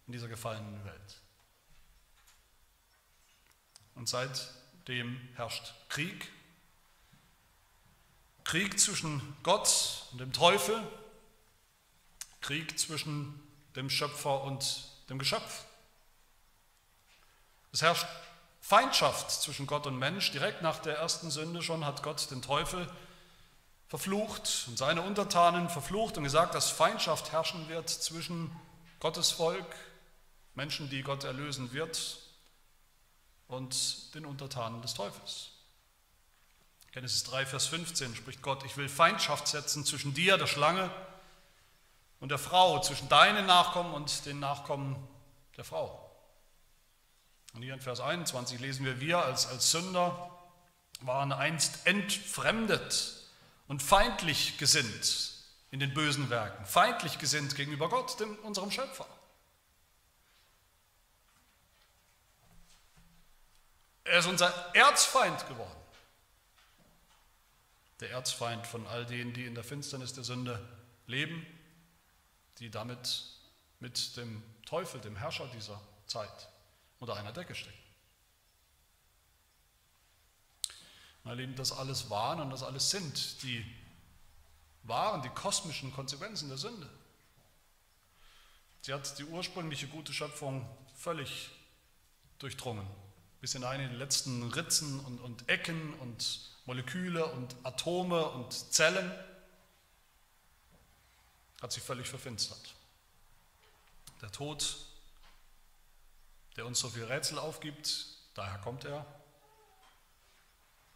in 0.07 0.13
dieser 0.13 0.27
gefallenen 0.27 0.83
Welt. 0.85 1.21
Und 3.95 4.09
seitdem 4.09 5.19
herrscht 5.35 5.73
Krieg. 5.89 6.31
Krieg 8.43 8.79
zwischen 8.79 9.35
Gott 9.43 10.07
und 10.11 10.19
dem 10.19 10.33
Teufel. 10.33 10.81
Krieg 12.41 12.77
zwischen 12.77 13.41
dem 13.75 13.89
Schöpfer 13.89 14.43
und 14.43 14.89
dem 15.09 15.17
Geschöpf. 15.17 15.65
Es 17.71 17.81
herrscht 17.81 18.05
Feindschaft 18.61 19.31
zwischen 19.31 19.65
Gott 19.65 19.87
und 19.87 19.97
Mensch. 19.97 20.31
Direkt 20.31 20.61
nach 20.61 20.79
der 20.79 20.97
ersten 20.97 21.31
Sünde 21.31 21.61
schon 21.61 21.85
hat 21.85 22.03
Gott 22.03 22.29
den 22.29 22.41
Teufel 22.41 22.87
verflucht 23.93 24.65
und 24.69 24.75
seine 24.75 25.03
Untertanen 25.03 25.69
verflucht 25.69 26.17
und 26.17 26.23
gesagt, 26.23 26.55
dass 26.55 26.71
Feindschaft 26.71 27.31
herrschen 27.31 27.69
wird 27.69 27.91
zwischen 27.91 28.49
Gottes 28.99 29.29
Volk, 29.29 29.67
Menschen, 30.55 30.89
die 30.89 31.03
Gott 31.03 31.25
erlösen 31.25 31.73
wird, 31.73 32.17
und 33.47 34.15
den 34.15 34.25
Untertanen 34.25 34.81
des 34.81 34.95
Teufels. 34.95 35.51
Genesis 36.91 37.23
3, 37.25 37.45
Vers 37.45 37.67
15 37.67 38.15
spricht 38.15 38.41
Gott, 38.41 38.65
ich 38.65 38.77
will 38.77 38.89
Feindschaft 38.89 39.47
setzen 39.47 39.85
zwischen 39.85 40.15
dir, 40.15 40.39
der 40.39 40.47
Schlange, 40.47 40.89
und 42.19 42.29
der 42.29 42.39
Frau, 42.39 42.79
zwischen 42.81 43.09
deinen 43.09 43.45
Nachkommen 43.45 43.93
und 43.93 44.25
den 44.25 44.39
Nachkommen 44.39 44.95
der 45.55 45.65
Frau. 45.65 46.09
Und 47.53 47.61
hier 47.61 47.75
in 47.75 47.81
Vers 47.81 47.99
21 47.99 48.59
lesen 48.59 48.87
wir, 48.87 48.99
wir 48.99 49.23
als, 49.23 49.45
als 49.45 49.69
Sünder 49.69 50.31
waren 51.01 51.31
einst 51.31 51.85
entfremdet 51.85 53.19
und 53.67 53.81
feindlich 53.81 54.57
gesinnt 54.57 55.31
in 55.71 55.79
den 55.79 55.93
bösen 55.93 56.29
Werken, 56.29 56.65
feindlich 56.65 57.17
gesinnt 57.17 57.55
gegenüber 57.55 57.89
Gott, 57.89 58.19
dem, 58.19 58.35
unserem 58.39 58.71
Schöpfer. 58.71 59.07
Er 64.03 64.19
ist 64.19 64.27
unser 64.27 64.49
Erzfeind 64.75 65.47
geworden. 65.47 65.79
Der 67.99 68.11
Erzfeind 68.11 68.67
von 68.67 68.85
all 68.87 69.05
denen, 69.05 69.33
die 69.33 69.45
in 69.45 69.55
der 69.55 69.63
Finsternis 69.63 70.13
der 70.13 70.23
Sünde 70.23 70.59
leben, 71.07 71.45
die 72.59 72.69
damit 72.69 73.23
mit 73.79 74.17
dem 74.17 74.43
Teufel, 74.65 74.99
dem 75.01 75.15
Herrscher 75.15 75.47
dieser 75.47 75.81
Zeit, 76.05 76.49
unter 76.99 77.15
einer 77.15 77.31
Decke 77.31 77.55
stecken. 77.55 77.82
Meine 81.23 81.41
Lieben, 81.41 81.55
das 81.55 81.71
alles 81.71 82.09
waren 82.09 82.41
und 82.41 82.49
das 82.49 82.63
alles 82.63 82.89
sind 82.89 83.41
die 83.43 83.65
wahren, 84.83 85.21
die 85.21 85.29
kosmischen 85.29 85.93
Konsequenzen 85.93 86.49
der 86.49 86.57
Sünde. 86.57 86.89
Sie 88.81 88.93
hat 88.93 89.17
die 89.17 89.23
ursprüngliche 89.23 89.87
gute 89.87 90.13
Schöpfung 90.13 90.67
völlig 90.95 91.49
durchdrungen 92.39 92.85
bis 93.43 93.51
hinein 93.51 93.81
in 93.81 93.89
die 93.89 93.97
letzten 93.97 94.41
Ritzen 94.53 95.01
und, 95.01 95.19
und 95.19 95.49
Ecken 95.49 95.93
und 95.95 96.39
Moleküle 96.65 97.25
und 97.25 97.53
Atome 97.63 98.25
und 98.25 98.53
Zellen, 98.53 99.11
hat 101.61 101.73
sie 101.73 101.81
völlig 101.81 102.07
verfinstert. 102.07 102.73
Der 104.21 104.31
Tod, 104.31 104.77
der 106.55 106.65
uns 106.65 106.79
so 106.79 106.87
viel 106.87 107.03
Rätsel 107.03 107.37
aufgibt, 107.37 108.07
daher 108.33 108.59
kommt 108.59 108.85
er, 108.85 109.05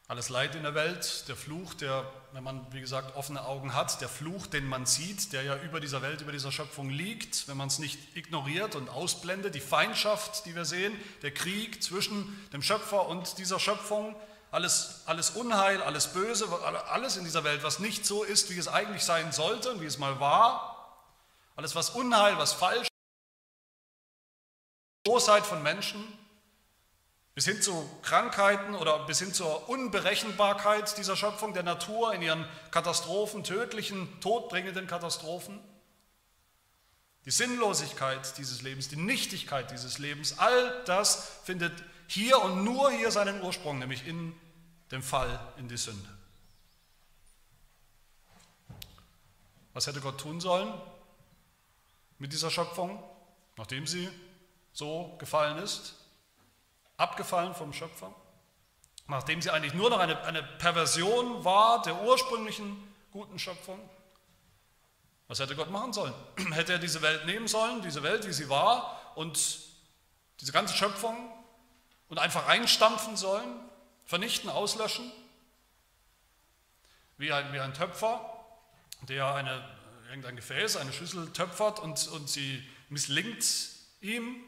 alles 0.09 0.29
Leid 0.29 0.55
in 0.55 0.63
der 0.63 0.73
Welt, 0.73 1.27
der 1.27 1.35
Fluch, 1.35 1.73
der, 1.73 2.09
wenn 2.31 2.43
man, 2.43 2.65
wie 2.71 2.79
gesagt, 2.79 3.17
offene 3.17 3.43
Augen 3.43 3.73
hat, 3.73 3.99
der 3.99 4.07
Fluch, 4.07 4.47
den 4.47 4.65
man 4.65 4.85
sieht, 4.85 5.33
der 5.33 5.43
ja 5.43 5.57
über 5.57 5.81
dieser 5.81 6.01
Welt, 6.01 6.21
über 6.21 6.31
dieser 6.31 6.51
Schöpfung 6.51 6.89
liegt, 6.89 7.49
wenn 7.49 7.57
man 7.57 7.67
es 7.67 7.77
nicht 7.77 8.15
ignoriert 8.15 8.75
und 8.75 8.89
ausblendet, 8.89 9.53
die 9.53 9.59
Feindschaft, 9.59 10.45
die 10.45 10.55
wir 10.55 10.63
sehen, 10.63 10.97
der 11.23 11.33
Krieg 11.33 11.83
zwischen 11.83 12.47
dem 12.53 12.61
Schöpfer 12.61 13.07
und 13.07 13.37
dieser 13.37 13.59
Schöpfung, 13.59 14.15
alles, 14.49 15.01
alles 15.07 15.31
Unheil, 15.31 15.81
alles 15.81 16.13
Böse, 16.13 16.47
alles 16.87 17.17
in 17.17 17.25
dieser 17.25 17.43
Welt, 17.43 17.63
was 17.63 17.79
nicht 17.79 18.05
so 18.05 18.23
ist, 18.23 18.49
wie 18.49 18.57
es 18.57 18.69
eigentlich 18.69 19.03
sein 19.03 19.33
sollte 19.33 19.71
und 19.71 19.81
wie 19.81 19.85
es 19.85 19.97
mal 19.97 20.21
war, 20.21 21.03
alles 21.57 21.75
was 21.75 21.89
Unheil, 21.89 22.37
was 22.37 22.53
falsch, 22.53 22.87
Bosheit 25.03 25.45
von 25.45 25.61
Menschen, 25.63 26.01
bis 27.37 27.45
hin 27.45 27.61
zu 27.61 27.87
Krankheiten 28.01 28.73
oder 28.73 29.05
bis 29.05 29.19
hin 29.19 29.31
zur 29.31 29.69
Unberechenbarkeit 29.69 30.97
dieser 30.97 31.15
Schöpfung 31.15 31.53
der 31.53 31.61
Natur 31.61 32.11
in 32.15 32.23
ihren 32.23 32.43
Katastrophen, 32.71 33.43
tödlichen, 33.43 34.09
todbringenden 34.21 34.87
Katastrophen. 34.87 35.59
Die 37.25 37.29
Sinnlosigkeit 37.29 38.35
dieses 38.39 38.63
Lebens, 38.63 38.87
die 38.87 38.95
Nichtigkeit 38.95 39.69
dieses 39.69 39.99
Lebens, 39.99 40.39
all 40.39 40.83
das 40.85 41.31
findet 41.43 41.83
hier 42.07 42.41
und 42.41 42.63
nur 42.63 42.89
hier 42.89 43.11
seinen 43.11 43.39
Ursprung, 43.43 43.77
nämlich 43.77 44.07
in 44.07 44.35
dem 44.89 45.03
Fall 45.03 45.39
in 45.57 45.69
die 45.69 45.77
Sünde. 45.77 46.09
Was 49.73 49.85
hätte 49.85 50.01
Gott 50.01 50.19
tun 50.19 50.41
sollen 50.41 50.73
mit 52.17 52.33
dieser 52.33 52.49
Schöpfung, 52.49 52.99
nachdem 53.57 53.85
sie 53.85 54.09
so 54.73 55.15
gefallen 55.19 55.59
ist? 55.59 55.93
Abgefallen 56.97 57.53
vom 57.55 57.73
Schöpfer, 57.73 58.13
nachdem 59.07 59.41
sie 59.41 59.51
eigentlich 59.51 59.73
nur 59.73 59.89
noch 59.89 59.99
eine, 59.99 60.21
eine 60.23 60.43
Perversion 60.43 61.45
war 61.45 61.81
der 61.83 62.01
ursprünglichen 62.01 62.93
guten 63.11 63.39
Schöpfung. 63.39 63.79
Was 65.27 65.39
hätte 65.39 65.55
Gott 65.55 65.71
machen 65.71 65.93
sollen? 65.93 66.13
Hätte 66.51 66.73
er 66.73 66.79
diese 66.79 67.01
Welt 67.01 67.25
nehmen 67.25 67.47
sollen, 67.47 67.81
diese 67.81 68.01
Welt, 68.01 68.25
wie 68.25 68.33
sie 68.33 68.49
war, 68.49 69.13
und 69.15 69.59
diese 70.39 70.51
ganze 70.51 70.73
Schöpfung 70.73 71.15
und 72.07 72.17
einfach 72.17 72.47
einstampfen 72.47 73.17
sollen, 73.17 73.59
vernichten, 74.05 74.49
auslöschen? 74.49 75.11
Wie 77.17 77.31
ein, 77.31 77.51
wie 77.51 77.59
ein 77.59 77.73
Töpfer, 77.73 78.21
der 79.01 79.33
eine, 79.33 79.67
irgendein 80.09 80.35
Gefäß, 80.35 80.77
eine 80.77 80.93
Schüssel 80.93 81.31
töpfert 81.33 81.79
und, 81.79 82.07
und 82.07 82.29
sie 82.29 82.63
misslingt 82.89 83.43
ihm 84.01 84.46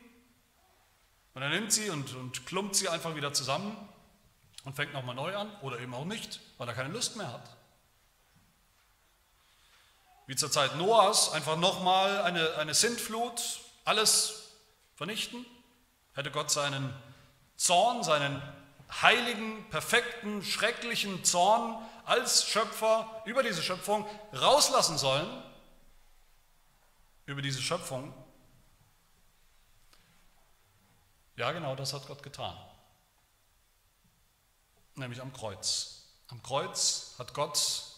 und 1.39 1.43
er 1.43 1.51
nimmt 1.51 1.71
sie 1.71 1.89
und, 1.89 2.13
und 2.15 2.45
klumpt 2.45 2.75
sie 2.75 2.89
einfach 2.89 3.15
wieder 3.15 3.31
zusammen 3.31 3.73
und 4.65 4.75
fängt 4.75 4.91
nochmal 4.91 5.15
neu 5.15 5.33
an 5.37 5.49
oder 5.61 5.79
eben 5.79 5.93
auch 5.93 6.03
nicht, 6.03 6.41
weil 6.57 6.67
er 6.67 6.73
keine 6.73 6.89
Lust 6.89 7.15
mehr 7.15 7.31
hat. 7.31 7.55
Wie 10.27 10.35
zur 10.35 10.51
Zeit 10.51 10.75
Noahs, 10.75 11.31
einfach 11.31 11.55
nochmal 11.55 12.23
eine, 12.23 12.55
eine 12.55 12.73
Sintflut, 12.73 13.61
alles 13.85 14.49
vernichten. 14.95 15.45
Hätte 16.13 16.29
Gott 16.29 16.51
seinen 16.51 16.93
Zorn, 17.55 18.03
seinen 18.03 18.41
heiligen, 19.01 19.63
perfekten, 19.69 20.43
schrecklichen 20.43 21.23
Zorn 21.23 21.77
als 22.03 22.49
Schöpfer 22.49 23.21
über 23.23 23.43
diese 23.43 23.63
Schöpfung 23.63 24.05
rauslassen 24.33 24.97
sollen, 24.97 25.41
über 27.27 27.41
diese 27.41 27.61
Schöpfung. 27.61 28.13
Ja, 31.39 31.53
genau 31.53 31.73
das 31.73 31.93
hat 31.93 32.05
Gott 32.05 32.21
getan. 32.21 32.53
Nämlich 34.95 35.21
am 35.21 35.31
Kreuz. 35.31 36.03
Am 36.27 36.43
Kreuz 36.43 37.15
hat 37.17 37.33
Gott 37.33 37.95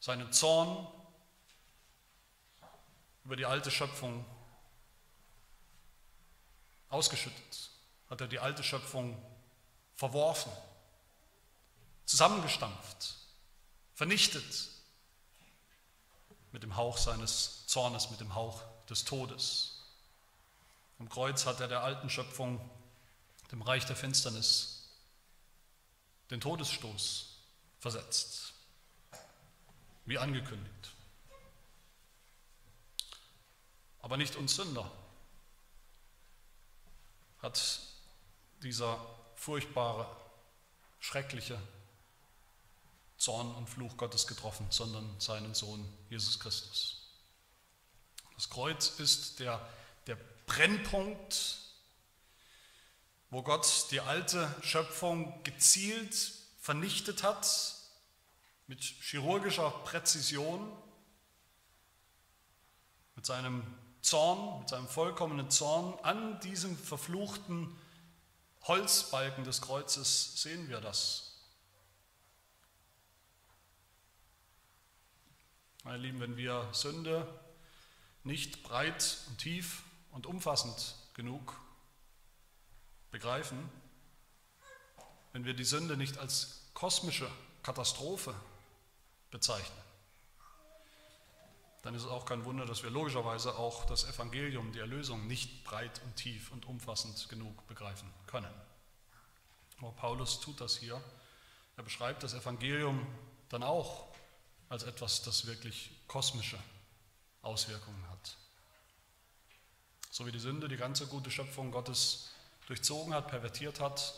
seinen 0.00 0.32
Zorn 0.32 0.84
über 3.24 3.36
die 3.36 3.46
alte 3.46 3.70
Schöpfung 3.70 4.26
ausgeschüttet. 6.88 7.70
Hat 8.10 8.20
er 8.20 8.26
die 8.26 8.40
alte 8.40 8.64
Schöpfung 8.64 9.24
verworfen, 9.94 10.50
zusammengestampft, 12.06 13.14
vernichtet 13.94 14.68
mit 16.50 16.64
dem 16.64 16.74
Hauch 16.74 16.98
seines 16.98 17.68
Zornes, 17.68 18.10
mit 18.10 18.18
dem 18.18 18.34
Hauch 18.34 18.62
des 18.90 19.04
Todes. 19.04 19.73
Am 21.04 21.10
Kreuz 21.10 21.44
hat 21.44 21.60
er 21.60 21.68
der 21.68 21.82
alten 21.82 22.08
Schöpfung, 22.08 22.58
dem 23.52 23.60
Reich 23.60 23.84
der 23.84 23.94
Finsternis, 23.94 24.88
den 26.30 26.40
Todesstoß 26.40 27.40
versetzt, 27.78 28.54
wie 30.06 30.16
angekündigt. 30.16 30.92
Aber 34.00 34.16
nicht 34.16 34.34
uns 34.36 34.56
Sünder 34.56 34.90
hat 37.40 37.80
dieser 38.62 38.98
furchtbare, 39.34 40.08
schreckliche 41.00 41.60
Zorn 43.18 43.54
und 43.56 43.68
Fluch 43.68 43.98
Gottes 43.98 44.26
getroffen, 44.26 44.66
sondern 44.70 45.20
seinen 45.20 45.52
Sohn 45.52 45.86
Jesus 46.08 46.40
Christus. 46.40 47.10
Das 48.36 48.48
Kreuz 48.48 48.98
ist 49.00 49.40
der, 49.40 49.58
der 49.58 49.83
Brennpunkt, 50.46 51.58
wo 53.30 53.42
Gott 53.42 53.86
die 53.90 54.00
alte 54.00 54.54
Schöpfung 54.62 55.42
gezielt 55.42 56.32
vernichtet 56.60 57.22
hat, 57.22 57.74
mit 58.66 58.80
chirurgischer 58.80 59.70
Präzision, 59.84 60.72
mit 63.16 63.26
seinem 63.26 63.62
Zorn, 64.00 64.60
mit 64.60 64.68
seinem 64.68 64.88
vollkommenen 64.88 65.50
Zorn 65.50 65.98
an 66.02 66.40
diesem 66.40 66.76
verfluchten 66.76 67.76
Holzbalken 68.62 69.44
des 69.44 69.60
Kreuzes 69.60 70.40
sehen 70.40 70.68
wir 70.68 70.80
das. 70.80 71.34
Meine 75.84 75.98
Lieben, 75.98 76.20
wenn 76.20 76.38
wir 76.38 76.66
Sünde 76.72 77.28
nicht 78.22 78.62
breit 78.62 79.18
und 79.28 79.36
tief 79.36 79.82
und 80.14 80.26
umfassend 80.26 80.94
genug 81.14 81.60
begreifen, 83.10 83.68
wenn 85.32 85.44
wir 85.44 85.54
die 85.54 85.64
Sünde 85.64 85.96
nicht 85.96 86.18
als 86.18 86.62
kosmische 86.72 87.28
Katastrophe 87.62 88.34
bezeichnen, 89.30 89.76
dann 91.82 91.94
ist 91.94 92.02
es 92.02 92.08
auch 92.08 92.24
kein 92.24 92.44
Wunder, 92.44 92.64
dass 92.64 92.82
wir 92.82 92.90
logischerweise 92.90 93.58
auch 93.58 93.84
das 93.86 94.04
Evangelium, 94.04 94.72
die 94.72 94.78
Erlösung, 94.78 95.26
nicht 95.26 95.64
breit 95.64 96.00
und 96.04 96.16
tief 96.16 96.50
und 96.52 96.64
umfassend 96.64 97.28
genug 97.28 97.66
begreifen 97.66 98.08
können. 98.26 98.54
Aber 99.78 99.90
Paulus 99.92 100.40
tut 100.40 100.60
das 100.60 100.76
hier. 100.76 101.02
Er 101.76 101.82
beschreibt 101.82 102.22
das 102.22 102.34
Evangelium 102.34 103.04
dann 103.48 103.64
auch 103.64 104.14
als 104.68 104.84
etwas, 104.84 105.22
das 105.22 105.46
wirklich 105.46 105.90
kosmische 106.06 106.58
Auswirkungen 107.42 108.08
hat. 108.10 108.36
So 110.14 110.24
wie 110.26 110.30
die 110.30 110.38
Sünde 110.38 110.68
die 110.68 110.76
ganze 110.76 111.08
gute 111.08 111.28
Schöpfung 111.28 111.72
Gottes 111.72 112.28
durchzogen 112.68 113.12
hat, 113.12 113.26
pervertiert 113.26 113.80
hat, 113.80 114.14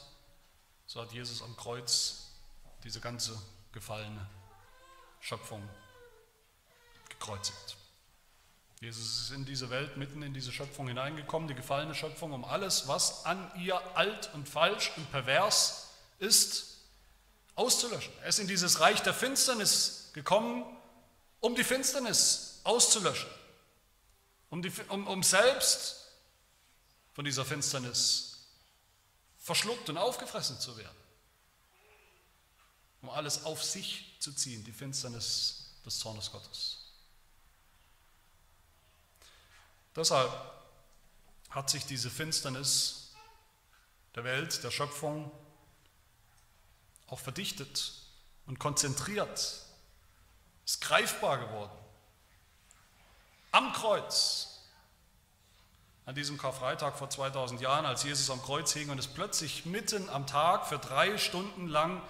so 0.87 1.01
hat 1.01 1.11
Jesus 1.13 1.41
am 1.41 1.57
Kreuz 1.57 2.33
diese 2.85 3.01
ganze 3.01 3.41
gefallene 3.73 4.29
Schöpfung 5.21 5.67
gekreuzigt. 7.09 7.79
Jesus 8.83 9.23
ist 9.23 9.31
in 9.31 9.47
diese 9.47 9.71
Welt, 9.71 9.97
mitten 9.97 10.21
in 10.21 10.35
diese 10.35 10.53
Schöpfung 10.53 10.87
hineingekommen, 10.87 11.49
die 11.49 11.55
gefallene 11.55 11.95
Schöpfung, 11.95 12.35
um 12.35 12.45
alles, 12.45 12.89
was 12.89 13.25
an 13.25 13.51
ihr 13.59 13.81
alt 13.97 14.29
und 14.35 14.47
falsch 14.47 14.93
und 14.99 15.11
pervers 15.11 15.95
ist, 16.19 16.77
auszulöschen. 17.55 18.13
Er 18.21 18.29
ist 18.29 18.39
in 18.39 18.49
dieses 18.49 18.81
Reich 18.81 19.01
der 19.01 19.15
Finsternis 19.15 20.11
gekommen, 20.13 20.63
um 21.41 21.55
die 21.55 21.65
Finsternis 21.65 22.61
auszulöschen, 22.65 23.31
um, 24.57 24.63
die, 24.63 24.73
um, 24.89 25.07
um 25.07 25.23
selbst 25.23 26.13
von 27.13 27.27
dieser 27.27 27.45
Finsternis 27.45 28.39
verschluckt 29.37 29.91
und 29.91 29.99
aufgefressen 29.99 30.59
zu 30.59 30.79
werden, 30.79 30.97
um 33.03 33.11
alles 33.11 33.45
auf 33.45 33.63
sich 33.63 34.17
zu 34.19 34.33
ziehen, 34.33 34.65
die 34.65 34.73
Finsternis 34.73 35.75
des 35.85 35.99
Zornes 35.99 36.33
Gottes. 36.33 36.79
Deshalb 39.95 40.33
hat 41.51 41.69
sich 41.69 41.85
diese 41.85 42.09
Finsternis 42.09 43.15
der 44.15 44.25
Welt, 44.25 44.65
der 44.65 44.71
Schöpfung 44.71 45.31
auch 47.09 47.21
verdichtet 47.21 47.93
und 48.47 48.59
konzentriert, 48.59 49.39
ist 50.65 50.81
greifbar 50.81 51.47
geworden. 51.47 51.86
Am 53.53 53.73
Kreuz, 53.73 54.61
an 56.05 56.15
diesem 56.15 56.39
Karfreitag 56.39 56.97
vor 56.97 57.11
2000 57.11 57.61
Jahren, 57.61 57.87
als 57.87 58.05
Jesus 58.05 58.31
am 58.31 58.43
Kreuz 58.43 58.73
hing 58.73 58.91
und 58.91 58.99
es 58.99 59.07
plötzlich 59.07 59.67
mitten 59.67 60.09
am 60.11 60.27
Tag 60.27 60.67
für 60.67 60.79
drei 60.79 61.19
Stunden 61.19 61.69
lang 61.69 62.01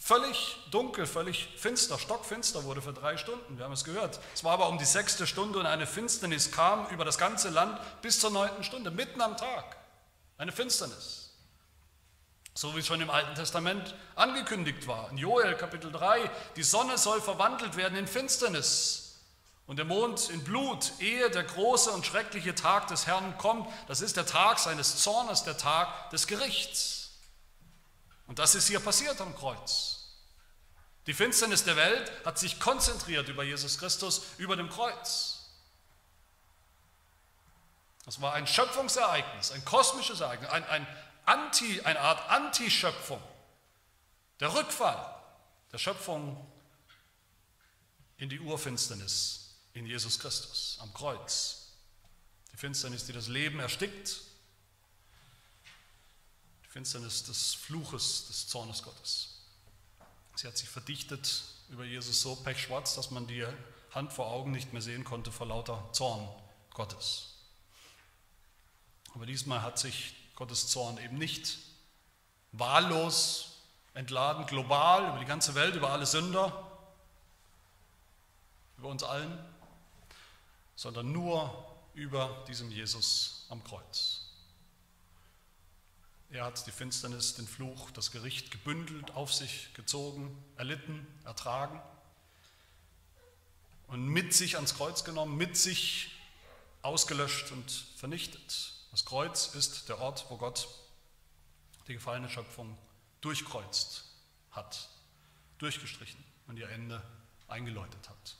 Völlig 0.00 0.56
dunkel, 0.70 1.06
völlig 1.06 1.48
finster, 1.56 1.98
stockfinster 1.98 2.62
wurde 2.62 2.80
für 2.80 2.92
drei 2.92 3.16
Stunden. 3.16 3.58
Wir 3.58 3.64
haben 3.64 3.72
es 3.72 3.82
gehört. 3.82 4.20
Es 4.32 4.44
war 4.44 4.52
aber 4.52 4.68
um 4.68 4.78
die 4.78 4.84
sechste 4.84 5.26
Stunde 5.26 5.58
und 5.58 5.66
eine 5.66 5.88
Finsternis 5.88 6.52
kam 6.52 6.86
über 6.90 7.04
das 7.04 7.18
ganze 7.18 7.48
Land 7.50 7.80
bis 8.00 8.20
zur 8.20 8.30
neunten 8.30 8.62
Stunde, 8.62 8.92
mitten 8.92 9.20
am 9.20 9.36
Tag. 9.36 9.76
Eine 10.38 10.52
Finsternis. 10.52 11.34
So 12.54 12.76
wie 12.76 12.78
es 12.78 12.86
schon 12.86 13.00
im 13.00 13.10
Alten 13.10 13.34
Testament 13.34 13.96
angekündigt 14.14 14.86
war. 14.86 15.10
In 15.10 15.18
Joel 15.18 15.56
Kapitel 15.56 15.90
3, 15.90 16.30
die 16.54 16.62
Sonne 16.62 16.96
soll 16.96 17.20
verwandelt 17.20 17.76
werden 17.76 17.98
in 17.98 18.06
Finsternis 18.06 19.07
und 19.68 19.76
der 19.76 19.84
Mond 19.84 20.30
in 20.30 20.42
Blut, 20.42 20.92
ehe 20.98 21.30
der 21.30 21.44
große 21.44 21.90
und 21.92 22.04
schreckliche 22.04 22.54
Tag 22.54 22.88
des 22.88 23.06
Herrn 23.06 23.36
kommt. 23.36 23.70
Das 23.86 24.00
ist 24.00 24.16
der 24.16 24.24
Tag 24.24 24.58
seines 24.58 24.96
Zornes, 24.96 25.44
der 25.44 25.58
Tag 25.58 26.08
des 26.08 26.26
Gerichts. 26.26 27.10
Und 28.26 28.38
das 28.38 28.54
ist 28.54 28.66
hier 28.66 28.80
passiert 28.80 29.20
am 29.20 29.36
Kreuz. 29.36 30.16
Die 31.06 31.12
Finsternis 31.12 31.64
der 31.64 31.76
Welt 31.76 32.10
hat 32.24 32.38
sich 32.38 32.58
konzentriert 32.58 33.28
über 33.28 33.42
Jesus 33.42 33.78
Christus, 33.78 34.22
über 34.38 34.56
dem 34.56 34.70
Kreuz. 34.70 35.50
Das 38.06 38.22
war 38.22 38.32
ein 38.32 38.46
Schöpfungsereignis, 38.46 39.52
ein 39.52 39.62
kosmisches 39.66 40.22
Ereignis, 40.22 40.48
ein, 40.48 40.64
ein 40.64 40.86
Anti, 41.26 41.82
eine 41.82 42.00
Art 42.00 42.30
Antischöpfung. 42.30 43.22
Der 44.40 44.54
Rückfall 44.54 45.14
der 45.72 45.78
Schöpfung 45.78 46.42
in 48.16 48.30
die 48.30 48.40
Urfinsternis 48.40 49.47
in 49.78 49.86
Jesus 49.86 50.18
Christus 50.18 50.78
am 50.80 50.92
Kreuz. 50.92 51.72
Die 52.52 52.56
Finsternis, 52.56 53.06
die 53.06 53.12
das 53.12 53.28
Leben 53.28 53.60
erstickt 53.60 54.22
Finsternis 56.68 57.24
des 57.24 57.54
Fluches 57.54 58.28
des 58.28 58.46
Zornes 58.46 58.82
Gottes. 58.82 59.40
Sie 60.36 60.46
hat 60.46 60.56
sich 60.56 60.68
verdichtet 60.68 61.42
über 61.70 61.84
Jesus 61.84 62.20
so 62.20 62.36
pechschwarz, 62.36 62.94
dass 62.94 63.10
man 63.10 63.26
die 63.26 63.44
Hand 63.92 64.12
vor 64.12 64.28
Augen 64.28 64.52
nicht 64.52 64.72
mehr 64.72 64.82
sehen 64.82 65.02
konnte 65.02 65.32
vor 65.32 65.46
lauter 65.46 65.88
Zorn 65.92 66.28
Gottes. 66.74 67.34
Aber 69.14 69.26
diesmal 69.26 69.62
hat 69.62 69.78
sich 69.78 70.14
Gottes 70.36 70.68
Zorn 70.68 70.98
eben 70.98 71.18
nicht 71.18 71.58
wahllos 72.52 73.56
entladen, 73.94 74.46
global, 74.46 75.08
über 75.08 75.18
die 75.18 75.24
ganze 75.24 75.56
Welt, 75.56 75.74
über 75.74 75.90
alle 75.90 76.06
Sünder, 76.06 76.70
über 78.76 78.88
uns 78.88 79.02
allen, 79.02 79.36
sondern 80.78 81.10
nur 81.10 81.52
über 81.94 82.44
diesem 82.46 82.70
Jesus 82.70 83.46
am 83.48 83.64
Kreuz. 83.64 84.20
Er 86.30 86.44
hat 86.44 86.64
die 86.68 86.70
Finsternis, 86.70 87.34
den 87.34 87.48
Fluch, 87.48 87.90
das 87.90 88.12
Gericht 88.12 88.52
gebündelt, 88.52 89.10
auf 89.10 89.34
sich 89.34 89.74
gezogen, 89.74 90.40
erlitten, 90.56 91.04
ertragen 91.24 91.82
und 93.88 94.06
mit 94.06 94.32
sich 94.32 94.54
ans 94.54 94.76
Kreuz 94.76 95.02
genommen, 95.02 95.36
mit 95.36 95.56
sich 95.56 96.12
ausgelöscht 96.82 97.50
und 97.50 97.68
vernichtet. 97.96 98.72
Das 98.92 99.04
Kreuz 99.04 99.56
ist 99.56 99.88
der 99.88 99.98
Ort, 99.98 100.26
wo 100.28 100.36
Gott 100.36 100.68
die 101.88 101.94
gefallene 101.94 102.30
Schöpfung 102.30 102.78
durchkreuzt 103.20 104.04
hat, 104.52 104.88
durchgestrichen 105.58 106.22
und 106.46 106.56
ihr 106.56 106.68
Ende 106.68 107.02
eingeläutet 107.48 108.08
hat. 108.08 108.36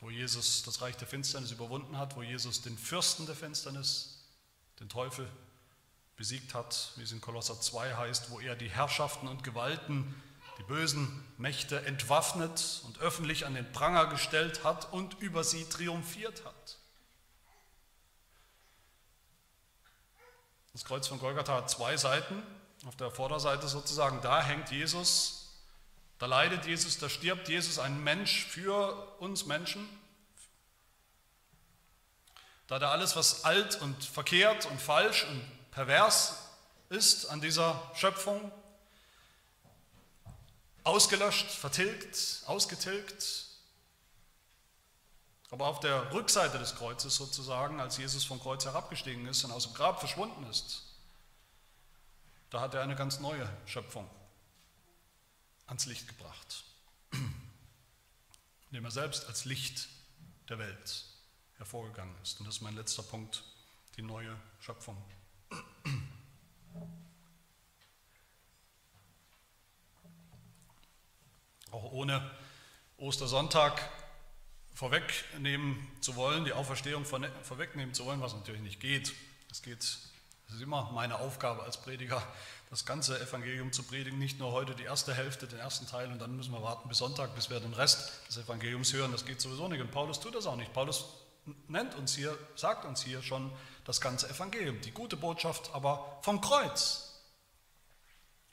Wo 0.00 0.10
Jesus 0.10 0.62
das 0.62 0.82
Reich 0.82 0.96
der 0.96 1.08
Finsternis 1.08 1.50
überwunden 1.50 1.98
hat, 1.98 2.16
wo 2.16 2.22
Jesus 2.22 2.62
den 2.62 2.76
Fürsten 2.76 3.26
der 3.26 3.34
Finsternis, 3.34 4.24
den 4.78 4.88
Teufel, 4.88 5.28
besiegt 6.16 6.54
hat, 6.54 6.92
wie 6.96 7.02
es 7.02 7.12
in 7.12 7.20
Kolosser 7.20 7.60
2 7.60 7.94
heißt, 7.94 8.30
wo 8.30 8.40
er 8.40 8.56
die 8.56 8.70
Herrschaften 8.70 9.28
und 9.28 9.44
Gewalten, 9.44 10.14
die 10.58 10.62
bösen 10.62 11.24
Mächte 11.36 11.84
entwaffnet 11.84 12.82
und 12.84 12.98
öffentlich 12.98 13.44
an 13.44 13.54
den 13.54 13.70
Pranger 13.72 14.06
gestellt 14.06 14.64
hat 14.64 14.92
und 14.92 15.14
über 15.20 15.44
sie 15.44 15.64
triumphiert 15.68 16.44
hat. 16.44 16.78
Das 20.72 20.84
Kreuz 20.84 21.06
von 21.06 21.18
Golgatha 21.18 21.54
hat 21.54 21.70
zwei 21.70 21.96
Seiten. 21.96 22.42
Auf 22.86 22.96
der 22.96 23.10
Vorderseite 23.10 23.66
sozusagen, 23.68 24.20
da 24.20 24.42
hängt 24.42 24.70
Jesus, 24.70 25.45
da 26.18 26.26
leidet 26.26 26.64
Jesus, 26.64 26.98
da 26.98 27.08
stirbt 27.08 27.48
Jesus, 27.48 27.78
ein 27.78 28.02
Mensch 28.02 28.46
für 28.46 29.16
uns 29.18 29.44
Menschen. 29.44 29.86
Da 32.66 32.76
hat 32.76 32.82
er 32.82 32.90
alles, 32.90 33.16
was 33.16 33.44
alt 33.44 33.80
und 33.82 34.02
verkehrt 34.02 34.66
und 34.66 34.80
falsch 34.80 35.24
und 35.24 35.70
pervers 35.70 36.38
ist 36.88 37.26
an 37.26 37.40
dieser 37.40 37.80
Schöpfung, 37.94 38.50
ausgelöscht, 40.84 41.50
vertilgt, 41.50 42.42
ausgetilgt, 42.46 43.46
aber 45.50 45.66
auf 45.66 45.80
der 45.80 46.12
Rückseite 46.12 46.58
des 46.58 46.76
Kreuzes 46.76 47.14
sozusagen, 47.14 47.80
als 47.80 47.98
Jesus 47.98 48.24
vom 48.24 48.40
Kreuz 48.40 48.64
herabgestiegen 48.64 49.26
ist 49.26 49.44
und 49.44 49.52
aus 49.52 49.64
dem 49.64 49.74
Grab 49.74 50.00
verschwunden 50.00 50.48
ist, 50.48 50.82
da 52.50 52.60
hat 52.60 52.74
er 52.74 52.82
eine 52.82 52.96
ganz 52.96 53.20
neue 53.20 53.48
Schöpfung 53.66 54.08
ans 55.66 55.86
Licht 55.86 56.08
gebracht, 56.08 56.64
indem 58.70 58.84
er 58.84 58.90
selbst 58.90 59.26
als 59.26 59.44
Licht 59.44 59.88
der 60.48 60.58
Welt 60.58 61.04
hervorgegangen 61.56 62.14
ist. 62.22 62.40
Und 62.40 62.46
das 62.46 62.56
ist 62.56 62.62
mein 62.62 62.76
letzter 62.76 63.02
Punkt, 63.02 63.44
die 63.96 64.02
neue 64.02 64.36
Schöpfung. 64.60 64.96
Auch 71.70 71.92
ohne 71.92 72.30
Ostersonntag 72.96 73.90
vorwegnehmen 74.74 75.86
zu 76.00 76.16
wollen, 76.16 76.44
die 76.44 76.52
Auferstehung 76.52 77.04
vorwegnehmen 77.06 77.94
zu 77.94 78.04
wollen, 78.04 78.20
was 78.20 78.34
natürlich 78.34 78.60
nicht 78.60 78.78
geht. 78.78 79.14
Es 79.50 79.62
geht, 79.62 79.98
es 80.48 80.54
ist 80.54 80.62
immer 80.62 80.90
meine 80.92 81.18
Aufgabe 81.18 81.62
als 81.62 81.76
Prediger, 81.76 82.22
das 82.70 82.84
ganze 82.84 83.20
Evangelium 83.20 83.72
zu 83.72 83.82
predigen, 83.82 84.18
nicht 84.18 84.38
nur 84.38 84.52
heute 84.52 84.74
die 84.74 84.84
erste 84.84 85.14
Hälfte, 85.14 85.46
den 85.46 85.58
ersten 85.58 85.86
Teil 85.86 86.10
und 86.10 86.20
dann 86.20 86.36
müssen 86.36 86.52
wir 86.52 86.62
warten 86.62 86.88
bis 86.88 86.98
Sonntag, 86.98 87.34
bis 87.34 87.50
wir 87.50 87.60
den 87.60 87.74
Rest 87.74 88.12
des 88.28 88.38
Evangeliums 88.38 88.92
hören. 88.92 89.12
Das 89.12 89.24
geht 89.24 89.40
sowieso 89.40 89.68
nicht 89.68 89.80
und 89.80 89.90
Paulus 89.90 90.20
tut 90.20 90.34
das 90.34 90.46
auch 90.46 90.56
nicht. 90.56 90.72
Paulus 90.72 91.06
nennt 91.68 91.94
uns 91.94 92.14
hier, 92.14 92.36
sagt 92.54 92.84
uns 92.84 93.02
hier 93.02 93.22
schon 93.22 93.52
das 93.84 94.00
ganze 94.00 94.28
Evangelium, 94.28 94.80
die 94.80 94.90
gute 94.90 95.16
Botschaft, 95.16 95.70
aber 95.72 96.18
vom 96.22 96.40
Kreuz. 96.40 97.22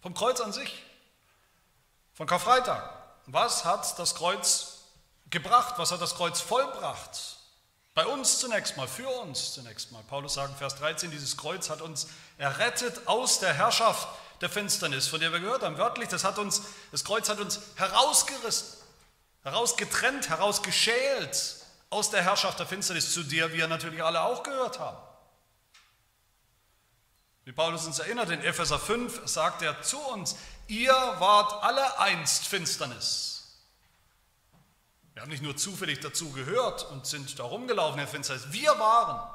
Vom 0.01 0.13
Kreuz 0.13 0.41
an 0.41 0.51
sich. 0.51 0.83
Von 2.13 2.27
Karfreitag. 2.27 2.87
Was 3.25 3.65
hat 3.65 3.97
das 3.97 4.15
Kreuz 4.15 4.83
gebracht? 5.29 5.75
Was 5.77 5.91
hat 5.91 6.01
das 6.01 6.15
Kreuz 6.15 6.41
vollbracht? 6.41 7.37
Bei 7.93 8.07
uns 8.07 8.39
zunächst 8.39 8.75
mal, 8.75 8.87
für 8.87 9.07
uns 9.07 9.53
zunächst 9.53 9.91
mal. 9.91 10.01
Paulus 10.03 10.33
sagt 10.33 10.51
in 10.51 10.57
Vers 10.57 10.75
13, 10.77 11.11
dieses 11.11 11.37
Kreuz 11.37 11.69
hat 11.69 11.81
uns 11.81 12.07
errettet 12.39 13.07
aus 13.07 13.39
der 13.39 13.53
Herrschaft 13.53 14.07
der 14.41 14.49
Finsternis, 14.49 15.07
von 15.07 15.19
der 15.19 15.31
wir 15.31 15.39
gehört 15.39 15.61
haben. 15.61 15.77
Wörtlich, 15.77 16.09
das, 16.09 16.23
hat 16.23 16.39
uns, 16.39 16.63
das 16.91 17.03
Kreuz 17.03 17.29
hat 17.29 17.39
uns 17.39 17.59
herausgerissen, 17.75 18.79
herausgetrennt, 19.43 20.29
herausgeschält 20.29 21.57
aus 21.91 22.09
der 22.09 22.23
Herrschaft 22.23 22.57
der 22.57 22.65
Finsternis, 22.65 23.13
zu 23.13 23.23
der 23.23 23.53
wir 23.53 23.67
natürlich 23.67 24.03
alle 24.03 24.21
auch 24.21 24.41
gehört 24.41 24.79
haben. 24.79 24.97
Wie 27.45 27.51
Paulus 27.51 27.85
uns 27.85 27.99
erinnert, 27.99 28.31
in 28.31 28.41
Epheser 28.41 28.79
5 28.79 29.21
sagt 29.25 29.61
er 29.61 29.83
zu 29.83 29.99
uns, 29.99 30.35
ihr 30.67 30.93
wart 30.93 31.61
alle 31.61 31.99
einst 31.99 32.47
Finsternis 32.47 33.32
wir 35.13 35.21
haben 35.21 35.29
nicht 35.29 35.43
nur 35.43 35.55
zufällig 35.55 35.99
dazu 35.99 36.31
gehört 36.31 36.89
und 36.91 37.05
sind 37.05 37.37
da 37.37 37.43
rumgelaufen 37.43 37.97
der 37.97 38.07
Finsternis. 38.07 38.51
Wir 38.51 38.77
waren 38.79 39.29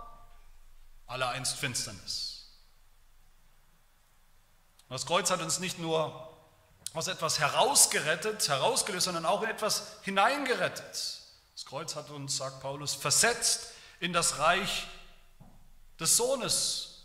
alle 1.07 1.29
einst 1.29 1.57
Finsternis. 1.57 2.49
das 4.89 5.07
Kreuz 5.07 5.31
hat 5.31 5.41
uns 5.41 5.61
nicht 5.61 5.79
nur 5.79 6.29
aus 6.95 7.07
etwas 7.07 7.39
herausgerettet, 7.39 8.49
herausgelöst, 8.49 9.05
sondern 9.05 9.27
auch 9.27 9.43
in 9.43 9.51
etwas 9.51 9.99
hineingerettet. 10.03 11.21
Das 11.55 11.65
Kreuz 11.65 11.95
hat 11.95 12.11
uns, 12.11 12.37
sagt 12.37 12.61
Paulus, 12.61 12.95
versetzt 12.95 13.69
in 14.01 14.13
das 14.13 14.39
Reich 14.39 14.87
des 16.01 16.17
Sohnes, 16.17 17.05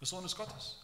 des 0.00 0.08
Sohnes 0.08 0.34
Gottes. 0.34 0.77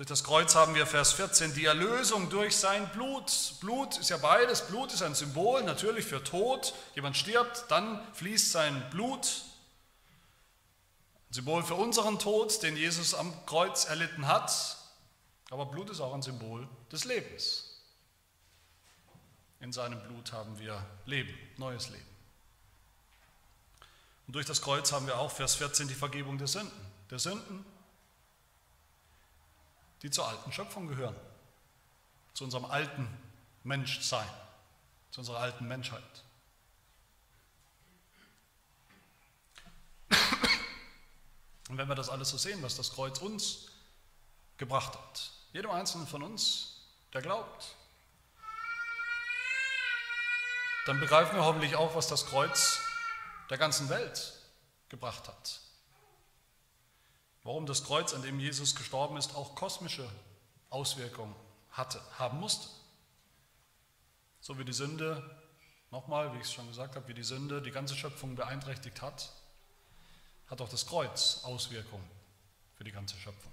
Durch 0.00 0.08
das 0.08 0.24
Kreuz 0.24 0.54
haben 0.54 0.74
wir 0.74 0.86
Vers 0.86 1.12
14 1.12 1.52
die 1.52 1.66
Erlösung 1.66 2.30
durch 2.30 2.56
sein 2.56 2.90
Blut. 2.92 3.30
Blut 3.60 3.98
ist 3.98 4.08
ja 4.08 4.16
beides. 4.16 4.66
Blut 4.66 4.94
ist 4.94 5.02
ein 5.02 5.14
Symbol 5.14 5.62
natürlich 5.62 6.06
für 6.06 6.24
Tod. 6.24 6.72
Jemand 6.94 7.18
stirbt, 7.18 7.66
dann 7.68 8.00
fließt 8.14 8.50
sein 8.50 8.82
Blut. 8.88 9.42
Ein 11.28 11.34
Symbol 11.34 11.62
für 11.62 11.74
unseren 11.74 12.18
Tod, 12.18 12.62
den 12.62 12.78
Jesus 12.78 13.12
am 13.12 13.44
Kreuz 13.44 13.84
erlitten 13.84 14.26
hat. 14.26 14.78
Aber 15.50 15.66
Blut 15.66 15.90
ist 15.90 16.00
auch 16.00 16.14
ein 16.14 16.22
Symbol 16.22 16.66
des 16.90 17.04
Lebens. 17.04 17.82
In 19.60 19.70
seinem 19.70 20.02
Blut 20.04 20.32
haben 20.32 20.58
wir 20.58 20.82
Leben, 21.04 21.34
neues 21.58 21.90
Leben. 21.90 22.16
Und 24.28 24.32
durch 24.32 24.46
das 24.46 24.62
Kreuz 24.62 24.92
haben 24.92 25.06
wir 25.06 25.18
auch, 25.18 25.30
Vers 25.30 25.56
14, 25.56 25.88
die 25.88 25.94
Vergebung 25.94 26.38
der 26.38 26.46
Sünden. 26.46 26.72
Der 27.10 27.18
Sünden 27.18 27.66
die 30.02 30.10
zur 30.10 30.26
alten 30.26 30.52
Schöpfung 30.52 30.88
gehören, 30.88 31.16
zu 32.34 32.44
unserem 32.44 32.64
alten 32.64 33.08
Menschsein, 33.64 34.28
zu 35.10 35.20
unserer 35.20 35.38
alten 35.38 35.68
Menschheit. 35.68 36.02
Und 41.68 41.78
wenn 41.78 41.88
wir 41.88 41.94
das 41.94 42.08
alles 42.08 42.30
so 42.30 42.36
sehen, 42.36 42.62
was 42.62 42.76
das 42.76 42.92
Kreuz 42.92 43.18
uns 43.20 43.66
gebracht 44.56 44.92
hat, 44.94 45.30
jedem 45.52 45.70
Einzelnen 45.70 46.06
von 46.06 46.22
uns, 46.22 46.80
der 47.12 47.22
glaubt, 47.22 47.76
dann 50.86 50.98
begreifen 50.98 51.36
wir 51.36 51.44
hoffentlich 51.44 51.76
auch, 51.76 51.94
was 51.94 52.08
das 52.08 52.26
Kreuz 52.26 52.80
der 53.50 53.58
ganzen 53.58 53.88
Welt 53.88 54.32
gebracht 54.88 55.28
hat. 55.28 55.60
Warum 57.42 57.66
das 57.66 57.84
Kreuz, 57.84 58.12
an 58.12 58.22
dem 58.22 58.38
Jesus 58.38 58.74
gestorben 58.74 59.16
ist, 59.16 59.34
auch 59.34 59.54
kosmische 59.54 60.08
Auswirkungen 60.68 61.34
hatte, 61.70 62.00
haben 62.18 62.38
musste. 62.38 62.68
So 64.40 64.58
wie 64.58 64.64
die 64.64 64.72
Sünde, 64.72 65.38
nochmal, 65.90 66.32
wie 66.34 66.38
ich 66.38 66.44
es 66.44 66.52
schon 66.52 66.68
gesagt 66.68 66.96
habe, 66.96 67.08
wie 67.08 67.14
die 67.14 67.22
Sünde 67.22 67.62
die 67.62 67.70
ganze 67.70 67.96
Schöpfung 67.96 68.36
beeinträchtigt 68.36 69.00
hat, 69.02 69.30
hat 70.48 70.60
auch 70.60 70.68
das 70.68 70.86
Kreuz 70.86 71.40
Auswirkungen 71.44 72.08
für 72.74 72.84
die 72.84 72.92
ganze 72.92 73.16
Schöpfung. 73.16 73.52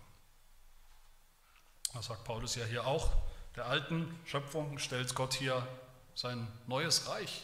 Das 1.93 2.07
sagt 2.07 2.23
Paulus 2.25 2.55
ja 2.55 2.65
hier 2.65 2.85
auch. 2.85 3.11
Der 3.55 3.65
alten 3.65 4.19
Schöpfung 4.25 4.77
stellt 4.79 5.15
Gott 5.15 5.33
hier 5.33 5.65
sein 6.15 6.47
neues 6.67 7.07
Reich 7.07 7.43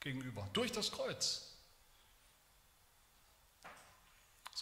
gegenüber, 0.00 0.48
durch 0.52 0.72
das 0.72 0.90
Kreuz. 0.90 1.51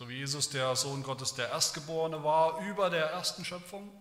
So 0.00 0.08
wie 0.08 0.16
Jesus 0.16 0.48
der 0.48 0.75
Sohn 0.77 1.02
Gottes 1.02 1.35
der 1.35 1.50
Erstgeborene 1.50 2.25
war 2.25 2.60
über 2.60 2.88
der 2.88 3.10
ersten 3.10 3.44
Schöpfung, 3.44 3.92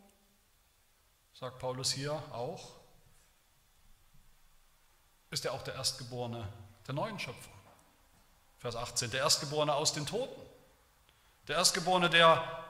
sagt 1.34 1.60
Paulus 1.60 1.92
hier 1.92 2.14
auch, 2.32 2.72
ist 5.30 5.44
er 5.44 5.52
auch 5.52 5.62
der 5.62 5.74
Erstgeborene 5.74 6.48
der 6.88 6.94
neuen 6.94 7.20
Schöpfung. 7.20 7.52
Vers 8.60 8.78
18, 8.78 9.12
der 9.12 9.20
Erstgeborene 9.20 9.74
aus 9.74 9.92
den 9.92 10.06
Toten. 10.06 10.42
Der 11.50 11.58
Erstgeborene, 11.58 12.10
der 12.10 12.66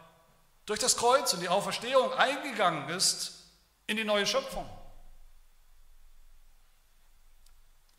durch 0.65 0.79
das 0.79 0.97
Kreuz 0.97 1.31
und 1.31 1.41
die 1.41 1.49
Auferstehung 1.49 2.11
eingegangen 2.13 2.89
ist 2.89 3.43
in 3.85 3.97
die 3.97 4.05
neue 4.05 4.25
Schöpfung. 4.25 4.67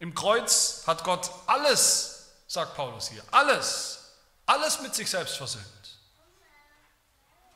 Im 0.00 0.12
Kreuz 0.12 0.82
hat 0.88 1.05
Gott 1.05 1.30
alles, 1.46 2.32
sagt 2.48 2.74
Paulus 2.74 3.11
hier, 3.11 3.22
alles 3.30 3.99
alles 4.51 4.80
mit 4.80 4.94
sich 4.94 5.09
selbst 5.09 5.36
versöhnt. 5.36 5.98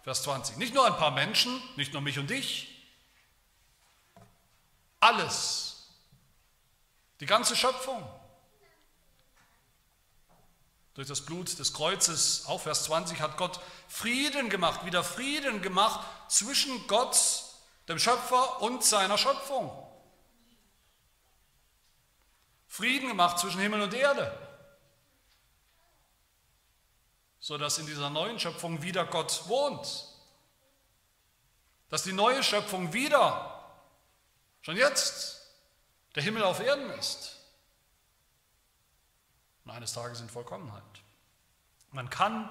Vers 0.05 0.23
20. 0.23 0.59
Nicht 0.59 0.75
nur 0.75 0.87
ein 0.87 0.97
paar 0.97 1.11
Menschen, 1.11 1.61
nicht 1.77 1.93
nur 1.93 2.03
mich 2.03 2.19
und 2.21 2.31
dich. 2.31 2.71
Alles. 5.01 5.89
Die 7.19 7.27
ganze 7.27 7.57
Schöpfung. 7.57 8.09
Durch 10.95 11.09
das 11.09 11.23
Blut 11.23 11.59
des 11.59 11.73
Kreuzes, 11.73 12.47
auch 12.47 12.61
Vers 12.61 12.85
20, 12.85 13.21
hat 13.21 13.37
Gott 13.39 13.61
Frieden 13.89 14.49
gemacht, 14.49 14.85
wieder 14.85 15.03
Frieden 15.03 15.63
gemacht 15.63 16.07
zwischen 16.29 16.87
Gott, 16.87 17.19
dem 17.89 17.99
Schöpfer, 17.99 18.63
und 18.63 18.85
seiner 18.85 19.19
Schöpfung. 19.19 19.73
Frieden 22.69 23.09
gemacht 23.09 23.41
zwischen 23.41 23.61
Himmel 23.61 23.83
und 23.83 23.95
Erde, 23.95 24.44
sodass 27.45 27.77
in 27.77 27.85
dieser 27.85 28.09
neuen 28.09 28.41
Schöpfung 28.41 28.81
wieder 28.81 29.05
Gott 29.05 29.47
wohnt. 29.49 30.09
Dass 31.91 32.03
die 32.03 32.15
neue 32.15 32.43
Schöpfung 32.43 32.95
wieder, 32.95 33.71
schon 34.63 34.79
jetzt, 34.79 35.43
der 36.15 36.23
Himmel 36.23 36.43
auf 36.43 36.61
Erden 36.61 36.89
ist. 36.93 37.37
Und 39.63 39.73
eines 39.73 39.93
Tages 39.93 40.23
in 40.23 40.31
Vollkommenheit. 40.31 40.83
Man 41.91 42.09
kann 42.09 42.51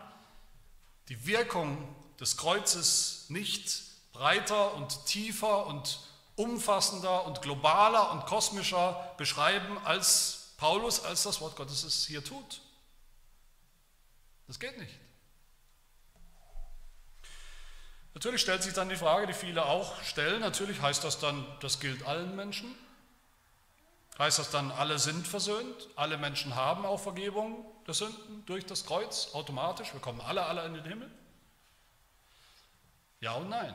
die 1.10 1.26
Wirkung 1.26 1.96
des 2.20 2.38
Kreuzes 2.38 3.26
nicht 3.30 3.82
breiter 4.12 4.76
und 4.76 5.08
tiefer 5.08 5.66
und 5.66 6.02
umfassender 6.36 7.26
und 7.26 7.42
globaler 7.42 8.12
und 8.12 8.28
kosmischer 8.28 9.16
beschreiben, 9.18 9.76
als 9.86 10.54
Paulus, 10.58 11.04
als 11.04 11.24
das 11.24 11.42
Wort 11.42 11.56
Gottes 11.56 11.84
es 11.84 12.06
hier 12.06 12.24
tut. 12.24 12.62
Das 14.48 14.60
geht 14.60 14.78
nicht. 14.78 14.94
Natürlich 18.14 18.42
stellt 18.42 18.62
sich 18.62 18.74
dann 18.74 18.90
die 18.90 18.96
Frage, 18.96 19.26
die 19.28 19.34
viele 19.34 19.66
auch 19.66 20.02
stellen, 20.04 20.42
natürlich 20.42 20.82
heißt 20.82 21.04
das 21.04 21.20
dann, 21.20 21.46
das 21.62 21.80
gilt 21.80 22.06
allen 22.06 22.36
Menschen. 22.36 22.74
Heißt 24.20 24.38
das 24.38 24.52
dann, 24.52 24.72
alle 24.72 25.00
sind 25.00 25.28
versöhnt, 25.28 25.90
alle 25.96 26.18
Menschen 26.18 26.56
haben 26.56 26.86
auch 26.86 27.00
Vergebung 27.00 27.66
der 27.88 27.96
Sünden 27.96 28.46
durch 28.46 28.66
das 28.66 28.86
Kreuz 28.86 29.30
automatisch, 29.34 29.92
wir 29.94 30.00
kommen 30.00 30.22
alle, 30.22 30.46
alle 30.46 30.66
in 30.66 30.76
den 30.76 30.86
Himmel? 30.86 31.12
Ja 33.20 33.34
und 33.34 33.50
nein. 33.50 33.74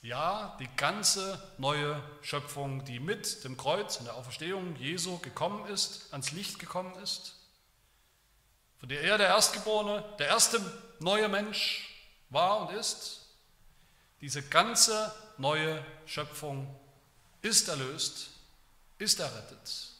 Ja, 0.00 0.56
die 0.58 0.68
ganze 0.76 1.40
neue 1.58 2.02
Schöpfung, 2.22 2.84
die 2.84 2.98
mit 2.98 3.44
dem 3.44 3.56
Kreuz 3.56 3.98
und 3.98 4.06
der 4.06 4.16
Auferstehung 4.16 4.74
Jesu 4.74 5.18
gekommen 5.18 5.66
ist, 5.66 6.12
ans 6.12 6.32
Licht 6.32 6.58
gekommen 6.58 6.96
ist, 6.96 7.36
von 8.82 8.88
der 8.88 9.00
er 9.02 9.16
der 9.16 9.28
Erstgeborene, 9.28 10.02
der 10.18 10.26
erste 10.26 10.60
neue 10.98 11.28
Mensch 11.28 11.88
war 12.30 12.62
und 12.62 12.74
ist, 12.76 13.28
diese 14.20 14.42
ganze 14.42 15.14
neue 15.38 15.86
Schöpfung 16.04 16.66
ist 17.42 17.68
erlöst, 17.68 18.30
ist 18.98 19.20
errettet 19.20 19.92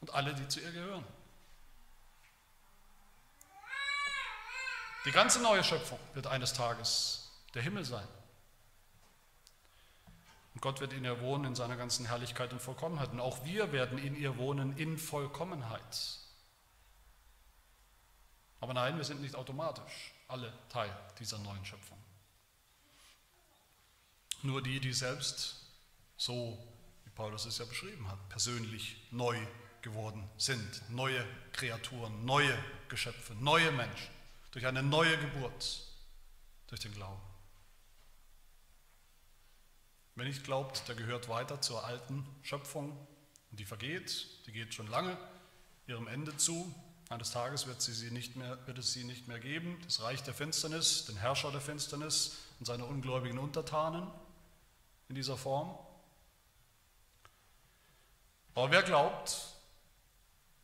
und 0.00 0.14
alle, 0.14 0.32
die 0.32 0.48
zu 0.48 0.58
ihr 0.60 0.72
gehören. 0.72 1.04
Die 5.04 5.12
ganze 5.12 5.42
neue 5.42 5.62
Schöpfung 5.62 5.98
wird 6.14 6.26
eines 6.26 6.54
Tages 6.54 7.30
der 7.52 7.60
Himmel 7.60 7.84
sein. 7.84 8.08
Und 10.54 10.62
Gott 10.62 10.80
wird 10.80 10.94
in 10.94 11.04
ihr 11.04 11.20
wohnen 11.20 11.44
in 11.44 11.54
seiner 11.54 11.76
ganzen 11.76 12.06
Herrlichkeit 12.06 12.54
und 12.54 12.62
Vollkommenheit. 12.62 13.10
Und 13.10 13.20
auch 13.20 13.44
wir 13.44 13.70
werden 13.72 13.98
in 13.98 14.16
ihr 14.16 14.38
wohnen 14.38 14.78
in 14.78 14.96
Vollkommenheit. 14.96 16.19
Aber 18.60 18.74
nein, 18.74 18.96
wir 18.96 19.04
sind 19.04 19.22
nicht 19.22 19.34
automatisch 19.34 20.12
alle 20.28 20.52
Teil 20.68 20.94
dieser 21.18 21.38
neuen 21.38 21.64
Schöpfung. 21.64 21.98
Nur 24.42 24.62
die, 24.62 24.80
die 24.80 24.92
selbst 24.92 25.56
so, 26.16 26.58
wie 27.04 27.10
Paulus 27.10 27.46
es 27.46 27.58
ja 27.58 27.64
beschrieben 27.64 28.08
hat, 28.08 28.28
persönlich 28.28 28.96
neu 29.10 29.38
geworden 29.82 30.28
sind, 30.36 30.82
neue 30.90 31.26
Kreaturen, 31.52 32.24
neue 32.24 32.56
Geschöpfe, 32.88 33.34
neue 33.34 33.72
Menschen, 33.72 34.10
durch 34.50 34.66
eine 34.66 34.82
neue 34.82 35.16
Geburt, 35.18 35.82
durch 36.66 36.80
den 36.80 36.92
Glauben. 36.92 37.20
Wer 40.14 40.26
nicht 40.26 40.44
glaubt, 40.44 40.86
der 40.88 40.94
gehört 40.94 41.28
weiter 41.28 41.60
zur 41.62 41.84
alten 41.84 42.26
Schöpfung 42.42 42.90
und 43.50 43.60
die 43.60 43.64
vergeht, 43.64 44.26
die 44.46 44.52
geht 44.52 44.74
schon 44.74 44.86
lange 44.88 45.16
ihrem 45.86 46.06
Ende 46.08 46.36
zu. 46.36 46.74
Eines 47.10 47.32
Tages 47.32 47.66
wird, 47.66 47.82
sie 47.82 48.10
nicht 48.12 48.36
mehr, 48.36 48.56
wird 48.68 48.78
es 48.78 48.92
sie 48.92 49.02
nicht 49.02 49.26
mehr 49.26 49.40
geben, 49.40 49.76
das 49.84 50.00
Reich 50.00 50.22
der 50.22 50.32
Finsternis, 50.32 51.06
den 51.06 51.16
Herrscher 51.16 51.50
der 51.50 51.60
Finsternis 51.60 52.36
und 52.60 52.66
seine 52.66 52.84
ungläubigen 52.84 53.40
Untertanen 53.40 54.08
in 55.08 55.16
dieser 55.16 55.36
Form. 55.36 55.76
Aber 58.54 58.70
wer 58.70 58.84
glaubt 58.84 59.36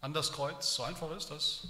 an 0.01 0.13
das 0.13 0.33
Kreuz, 0.33 0.73
so 0.73 0.85
einfach 0.85 1.11
ist 1.17 1.33
das, 1.33 1.67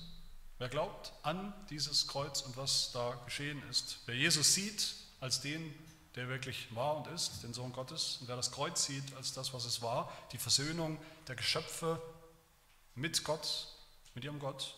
wer 0.58 0.68
glaubt 0.68 1.14
an 1.22 1.54
dieses 1.70 2.06
Kreuz 2.06 2.42
und 2.42 2.58
was 2.58 2.92
da 2.92 3.18
geschehen 3.24 3.66
ist, 3.70 4.00
wer 4.04 4.14
Jesus 4.14 4.52
sieht 4.52 4.94
als 5.20 5.40
den, 5.40 5.74
der 6.16 6.28
wirklich 6.28 6.74
war 6.74 6.98
und 6.98 7.06
ist, 7.06 7.42
den 7.44 7.54
Sohn 7.54 7.72
Gottes, 7.72 8.18
und 8.20 8.28
wer 8.28 8.36
das 8.36 8.52
Kreuz 8.52 8.84
sieht 8.84 9.14
als 9.16 9.32
das, 9.32 9.54
was 9.54 9.64
es 9.64 9.80
war, 9.80 10.12
die 10.32 10.38
Versöhnung 10.38 10.98
der 11.28 11.34
Geschöpfe 11.34 11.98
mit 12.94 13.24
Gott, 13.24 13.68
mit 14.16 14.24
ihrem 14.24 14.40
Gott, 14.40 14.74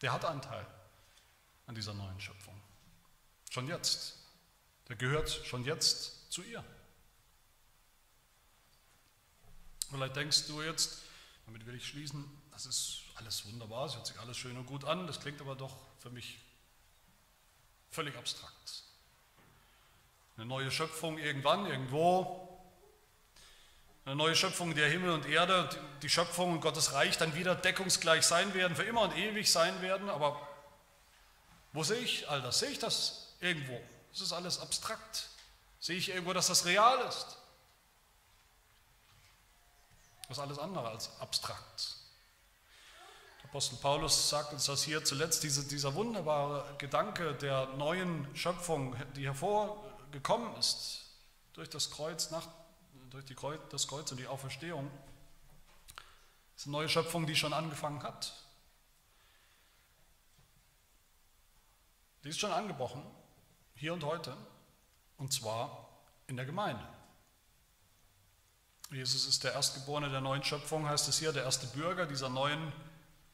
der 0.00 0.12
hat 0.12 0.24
Anteil 0.24 0.64
an 1.66 1.74
dieser 1.74 1.92
neuen 1.92 2.20
Schöpfung. 2.20 2.58
Schon 3.50 3.66
jetzt. 3.66 4.16
Der 4.88 4.94
gehört 4.94 5.28
schon 5.28 5.64
jetzt 5.64 6.32
zu 6.32 6.42
ihr. 6.42 6.64
Vielleicht 9.90 10.14
denkst 10.14 10.46
du 10.46 10.62
jetzt, 10.62 11.02
damit 11.46 11.66
will 11.66 11.74
ich 11.74 11.86
schließen, 11.86 12.24
das 12.52 12.64
ist 12.64 13.02
alles 13.16 13.44
wunderbar, 13.46 13.86
es 13.86 13.96
hört 13.96 14.06
sich 14.06 14.18
alles 14.20 14.36
schön 14.36 14.56
und 14.56 14.66
gut 14.66 14.84
an, 14.84 15.08
das 15.08 15.18
klingt 15.18 15.40
aber 15.40 15.56
doch 15.56 15.76
für 15.98 16.10
mich 16.10 16.40
völlig 17.90 18.16
abstrakt. 18.16 18.84
Eine 20.36 20.46
neue 20.46 20.70
Schöpfung 20.70 21.18
irgendwann, 21.18 21.66
irgendwo, 21.66 22.49
eine 24.04 24.16
neue 24.16 24.34
Schöpfung, 24.34 24.74
der 24.74 24.88
Himmel 24.88 25.10
und 25.10 25.26
Erde, 25.26 25.68
die 26.02 26.08
Schöpfung 26.08 26.52
und 26.52 26.60
Gottes 26.60 26.92
Reich 26.92 27.18
dann 27.18 27.34
wieder 27.34 27.54
deckungsgleich 27.54 28.24
sein 28.24 28.54
werden, 28.54 28.74
für 28.74 28.82
immer 28.82 29.02
und 29.02 29.16
ewig 29.16 29.50
sein 29.50 29.82
werden. 29.82 30.08
Aber 30.08 30.40
wo 31.72 31.84
sehe 31.84 31.98
ich 31.98 32.28
all 32.28 32.40
das? 32.42 32.58
Sehe 32.58 32.70
ich 32.70 32.78
das 32.78 33.34
irgendwo? 33.40 33.80
Das 34.10 34.20
ist 34.20 34.32
alles 34.32 34.58
abstrakt. 34.58 35.28
Sehe 35.78 35.96
ich 35.96 36.08
irgendwo, 36.08 36.32
dass 36.32 36.48
das 36.48 36.64
real 36.64 36.98
ist? 37.08 37.36
Das 40.28 40.38
ist 40.38 40.42
alles 40.42 40.58
andere 40.58 40.88
als 40.88 41.10
abstrakt. 41.20 41.96
Der 43.42 43.50
Apostel 43.50 43.76
Paulus 43.76 44.28
sagt 44.30 44.52
uns 44.52 44.66
das 44.66 44.82
hier 44.82 45.04
zuletzt, 45.04 45.42
diese, 45.42 45.64
dieser 45.64 45.94
wunderbare 45.94 46.64
Gedanke 46.78 47.34
der 47.34 47.66
neuen 47.76 48.28
Schöpfung, 48.36 48.96
die 49.14 49.26
hervorgekommen 49.26 50.56
ist 50.56 51.04
durch 51.52 51.68
das 51.68 51.90
Kreuz 51.90 52.30
nach 52.30 52.46
durch 53.10 53.24
die 53.24 53.34
Kreuz, 53.34 53.60
das 53.70 53.86
Kreuz 53.88 54.10
und 54.10 54.18
die 54.18 54.26
Auferstehung. 54.26 54.90
Ist 56.56 56.66
eine 56.66 56.72
neue 56.72 56.88
Schöpfung, 56.88 57.26
die 57.26 57.36
schon 57.36 57.52
angefangen 57.52 58.02
hat. 58.02 58.32
Die 62.22 62.28
ist 62.28 62.38
schon 62.38 62.52
angebrochen, 62.52 63.02
hier 63.74 63.94
und 63.94 64.04
heute, 64.04 64.36
und 65.16 65.32
zwar 65.32 65.88
in 66.26 66.36
der 66.36 66.44
Gemeinde. 66.44 66.86
Jesus 68.90 69.26
ist 69.26 69.44
der 69.44 69.54
Erstgeborene 69.54 70.10
der 70.10 70.20
neuen 70.20 70.42
Schöpfung, 70.42 70.88
heißt 70.88 71.08
es 71.08 71.18
hier, 71.18 71.32
der 71.32 71.44
erste 71.44 71.66
Bürger 71.68 72.06
dieser 72.06 72.28
neuen 72.28 72.72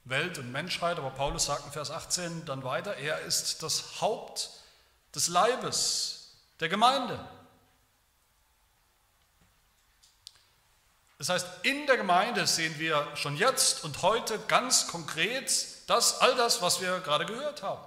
Welt 0.05 0.39
und 0.39 0.53
Menschheit. 0.53 0.99
Aber 0.99 1.11
Paulus 1.11 1.47
sagt 1.47 1.67
in 1.67 1.73
Vers 1.73 1.91
18 1.91 2.45
dann 2.45 2.63
weiter, 2.63 2.97
er 2.97 3.21
ist 3.21 3.63
das 3.63 4.01
Haupt 4.01 4.51
des 5.15 5.29
Leibes, 5.29 6.37
der 6.61 6.69
Gemeinde. 6.69 7.19
Das 11.19 11.31
heißt, 11.31 11.47
in 11.63 11.87
der 11.87 11.97
Gemeinde 11.97 12.47
sehen 12.47 12.79
wir 12.79 13.17
schon 13.17 13.37
jetzt 13.37 13.85
und 13.85 14.03
heute 14.03 14.39
ganz 14.41 14.87
konkret 14.87 15.51
das, 15.87 16.21
all 16.21 16.35
das, 16.35 16.61
was 16.61 16.81
wir 16.81 17.01
gerade 17.01 17.25
gehört 17.25 17.63
haben. 17.63 17.85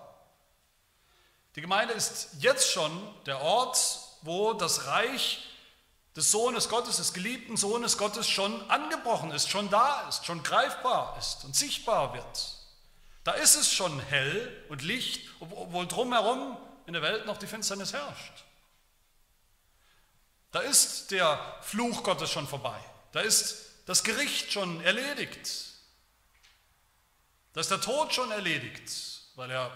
Die 1.56 1.62
Gemeinde 1.62 1.94
ist 1.94 2.30
jetzt 2.40 2.72
schon 2.72 2.92
der 3.26 3.42
Ort, 3.42 4.00
wo 4.22 4.54
das 4.54 4.88
Reich 4.88 5.46
des 6.16 6.32
Sohnes 6.32 6.70
Gottes, 6.70 6.98
des 6.98 7.14
geliebten 7.14 7.56
Sohnes 7.56 7.98
Gottes 7.98 8.28
schon 8.28 8.70
angebrochen 8.70 9.32
ist, 9.32 9.50
schon 9.50 9.70
da 9.70 10.08
ist, 10.10 10.26
schon 10.26 10.42
greifbar 10.42 11.16
ist 11.20 11.44
und 11.46 11.56
sichtbar 11.56 12.14
wird. 12.14 12.56
Da 13.24 13.34
ist 13.34 13.56
es 13.56 13.72
schon 13.72 14.00
hell 14.00 14.66
und 14.70 14.82
Licht, 14.82 15.30
obwohl 15.40 15.88
drumherum 15.88 16.58
in 16.88 16.94
der 16.94 17.02
Welt 17.02 17.26
noch 17.26 17.38
die 17.38 17.48
Finsternis 17.48 17.94
herrscht. 17.94 18.44
Da 20.52 20.62
ist 20.62 21.12
der 21.12 21.40
Fluch 21.62 22.04
Gottes 22.04 22.32
schon 22.32 22.48
vorbei. 22.48 22.80
Da 23.12 23.22
ist 23.22 23.66
das 23.86 24.04
Gericht 24.04 24.52
schon 24.52 24.82
erledigt. 24.82 25.74
Da 27.54 27.62
ist 27.62 27.72
der 27.72 27.82
Tod 27.82 28.14
schon 28.14 28.32
erledigt, 28.32 28.92
weil 29.36 29.50
er 29.50 29.72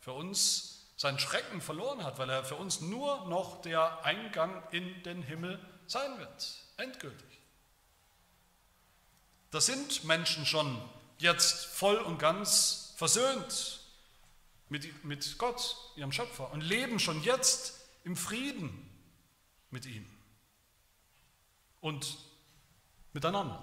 für 0.00 0.12
uns 0.12 0.86
seinen 0.96 1.18
Schrecken 1.18 1.60
verloren 1.60 2.04
hat, 2.04 2.18
weil 2.18 2.30
er 2.30 2.44
für 2.44 2.54
uns 2.54 2.80
nur 2.80 3.26
noch 3.28 3.60
der 3.62 4.04
Eingang 4.04 4.62
in 4.70 5.02
den 5.02 5.22
Himmel 5.22 5.58
sein 5.86 6.18
wird, 6.18 6.54
endgültig. 6.76 7.40
Da 9.50 9.60
sind 9.60 10.04
Menschen 10.04 10.46
schon 10.46 10.80
jetzt 11.18 11.66
voll 11.66 11.96
und 11.96 12.18
ganz 12.18 12.94
versöhnt 12.96 13.80
mit, 14.68 15.04
mit 15.04 15.38
Gott, 15.38 15.76
ihrem 15.96 16.12
Schöpfer, 16.12 16.50
und 16.52 16.60
leben 16.60 16.98
schon 16.98 17.22
jetzt 17.22 17.80
im 18.04 18.16
Frieden 18.16 18.90
mit 19.70 19.86
ihm 19.86 20.06
und 21.80 22.18
miteinander. 23.16 23.60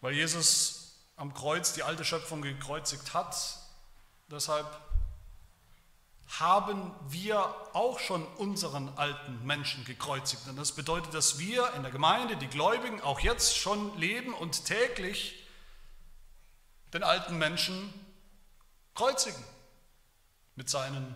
Weil 0.00 0.14
Jesus 0.14 0.96
am 1.16 1.32
Kreuz 1.34 1.74
die 1.74 1.84
alte 1.84 2.04
Schöpfung 2.04 2.42
gekreuzigt 2.42 3.14
hat, 3.14 3.36
deshalb 4.28 4.66
haben 6.40 6.92
wir 7.08 7.38
auch 7.74 7.98
schon 7.98 8.26
unseren 8.36 8.88
alten 8.96 9.44
Menschen 9.44 9.84
gekreuzigt. 9.84 10.48
Und 10.48 10.56
das 10.56 10.72
bedeutet, 10.72 11.12
dass 11.12 11.38
wir 11.38 11.74
in 11.74 11.82
der 11.82 11.92
Gemeinde, 11.92 12.36
die 12.36 12.48
Gläubigen, 12.48 13.02
auch 13.02 13.20
jetzt 13.20 13.56
schon 13.56 13.96
leben 13.98 14.32
und 14.32 14.64
täglich 14.64 15.46
den 16.94 17.02
alten 17.02 17.36
Menschen 17.36 17.92
kreuzigen 18.94 19.44
mit 20.56 20.70
seinen 20.70 21.14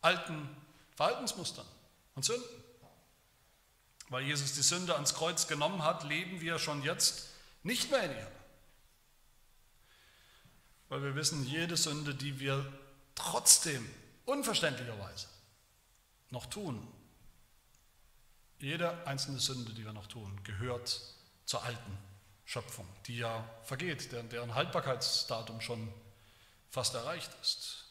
alten 0.00 0.48
Verhaltensmustern 0.96 1.66
und 2.14 2.24
Sünden. 2.24 2.63
Weil 4.14 4.26
Jesus 4.26 4.52
die 4.52 4.62
Sünde 4.62 4.94
ans 4.94 5.14
Kreuz 5.14 5.48
genommen 5.48 5.82
hat, 5.82 6.04
leben 6.04 6.40
wir 6.40 6.60
schon 6.60 6.84
jetzt 6.84 7.30
nicht 7.64 7.90
mehr 7.90 8.04
in 8.04 8.12
ihr. 8.12 8.30
Weil 10.88 11.02
wir 11.02 11.16
wissen, 11.16 11.44
jede 11.44 11.76
Sünde, 11.76 12.14
die 12.14 12.38
wir 12.38 12.64
trotzdem 13.16 13.84
unverständlicherweise 14.24 15.26
noch 16.30 16.46
tun, 16.46 16.86
jede 18.60 19.04
einzelne 19.04 19.40
Sünde, 19.40 19.72
die 19.72 19.84
wir 19.84 19.92
noch 19.92 20.06
tun, 20.06 20.40
gehört 20.44 21.00
zur 21.44 21.64
alten 21.64 21.98
Schöpfung, 22.44 22.86
die 23.08 23.16
ja 23.16 23.44
vergeht, 23.64 24.12
deren, 24.12 24.54
Haltbarkeitsdatum 24.54 25.60
schon 25.60 25.92
fast 26.70 26.94
erreicht 26.94 27.32
ist. 27.42 27.83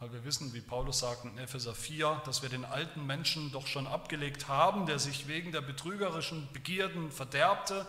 Weil 0.00 0.12
wir 0.12 0.24
wissen, 0.24 0.52
wie 0.54 0.60
Paulus 0.60 1.00
sagt 1.00 1.24
in 1.24 1.36
Epheser 1.38 1.74
4, 1.74 2.22
dass 2.24 2.42
wir 2.42 2.48
den 2.48 2.64
alten 2.64 3.04
Menschen 3.04 3.50
doch 3.50 3.66
schon 3.66 3.88
abgelegt 3.88 4.46
haben, 4.46 4.86
der 4.86 5.00
sich 5.00 5.26
wegen 5.26 5.50
der 5.50 5.60
betrügerischen 5.60 6.48
Begierden 6.52 7.10
verderbte, 7.10 7.84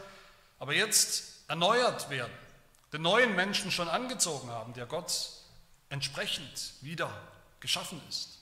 aber 0.57 0.73
jetzt 0.73 1.47
erneuert 1.47 2.09
werden, 2.09 2.33
den 2.93 3.03
neuen 3.03 3.35
Menschen 3.35 3.69
schon 3.69 3.87
angezogen 3.87 4.49
haben, 4.49 4.73
der 4.73 4.87
Gott 4.87 5.33
entsprechend 5.89 6.73
wieder 6.81 7.11
geschaffen 7.59 8.01
ist, 8.09 8.39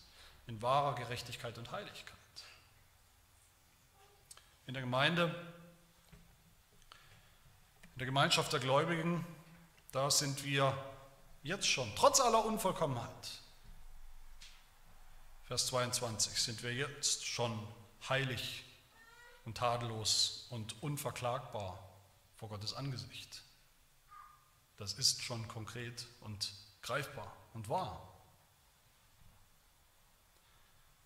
in 0.48 0.62
wahrer 0.62 0.96
Gerechtigkeit 0.96 1.58
und 1.58 1.70
Heiligkeit. 1.72 2.16
In 4.66 4.74
der 4.74 4.82
Gemeinde, 4.82 5.26
in 7.94 8.00
der 8.00 8.06
Gemeinschaft 8.06 8.54
der 8.54 8.62
Gläubigen, 8.62 9.26
da 9.92 10.10
sind 10.10 10.46
wir 10.46 10.78
jetzt 11.44 11.68
schon, 11.68 11.92
trotz 11.96 12.22
aller 12.22 12.46
Unvollkommenheit, 12.46 13.42
Vers 15.48 15.68
22, 15.68 16.42
sind 16.42 16.62
wir 16.62 16.74
jetzt 16.74 17.26
schon 17.26 17.58
heilig 18.10 18.66
und 19.46 19.56
tadellos 19.56 20.46
und 20.50 20.84
unverklagbar 20.84 21.80
vor 22.36 22.50
Gottes 22.50 22.74
Angesicht. 22.74 23.44
Das 24.76 24.92
ist 24.92 25.24
schon 25.24 25.48
konkret 25.48 26.06
und 26.20 26.52
greifbar 26.82 27.34
und 27.54 27.70
wahr. 27.70 28.14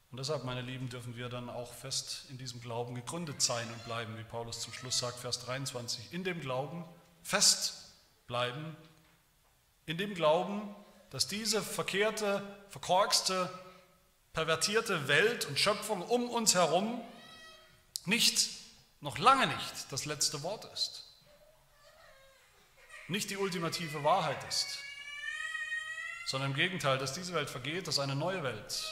Und 0.09 0.17
deshalb, 0.17 0.43
meine 0.43 0.63
Lieben, 0.63 0.89
dürfen 0.89 1.15
wir 1.15 1.29
dann 1.29 1.47
auch 1.47 1.71
fest 1.71 2.25
in 2.31 2.39
diesem 2.39 2.61
Glauben 2.61 2.95
gegründet 2.95 3.43
sein 3.43 3.71
und 3.71 3.85
bleiben, 3.85 4.17
wie 4.17 4.23
Paulus 4.23 4.59
zum 4.61 4.73
Schluss 4.73 4.97
sagt, 4.97 5.19
Vers 5.19 5.45
23, 5.45 6.13
in 6.13 6.23
dem 6.23 6.41
Glauben 6.41 6.83
fest 7.21 7.93
bleiben, 8.25 8.75
in 9.85 9.99
dem 9.99 10.15
Glauben, 10.15 10.75
dass 11.11 11.27
diese 11.27 11.61
verkehrte, 11.61 12.41
verkorkste, 12.69 13.47
pervertierte 14.33 15.07
Welt 15.07 15.45
und 15.45 15.59
Schöpfung 15.59 16.01
um 16.01 16.29
uns 16.29 16.55
herum 16.55 17.01
nicht, 18.05 18.49
noch 19.01 19.17
lange 19.17 19.47
nicht 19.47 19.91
das 19.91 20.05
letzte 20.05 20.41
Wort 20.43 20.65
ist, 20.73 21.03
nicht 23.07 23.29
die 23.29 23.37
ultimative 23.37 24.03
Wahrheit 24.03 24.41
ist, 24.47 24.79
sondern 26.25 26.51
im 26.51 26.55
Gegenteil, 26.55 26.97
dass 26.97 27.13
diese 27.13 27.33
Welt 27.33 27.49
vergeht, 27.49 27.87
dass 27.87 27.99
eine 27.99 28.15
neue 28.15 28.41
Welt 28.43 28.83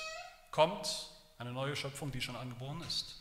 kommt, 0.52 1.10
eine 1.38 1.54
neue 1.54 1.76
Schöpfung, 1.76 2.12
die 2.12 2.22
schon 2.22 2.36
angeboren 2.36 2.82
ist. 2.82 3.16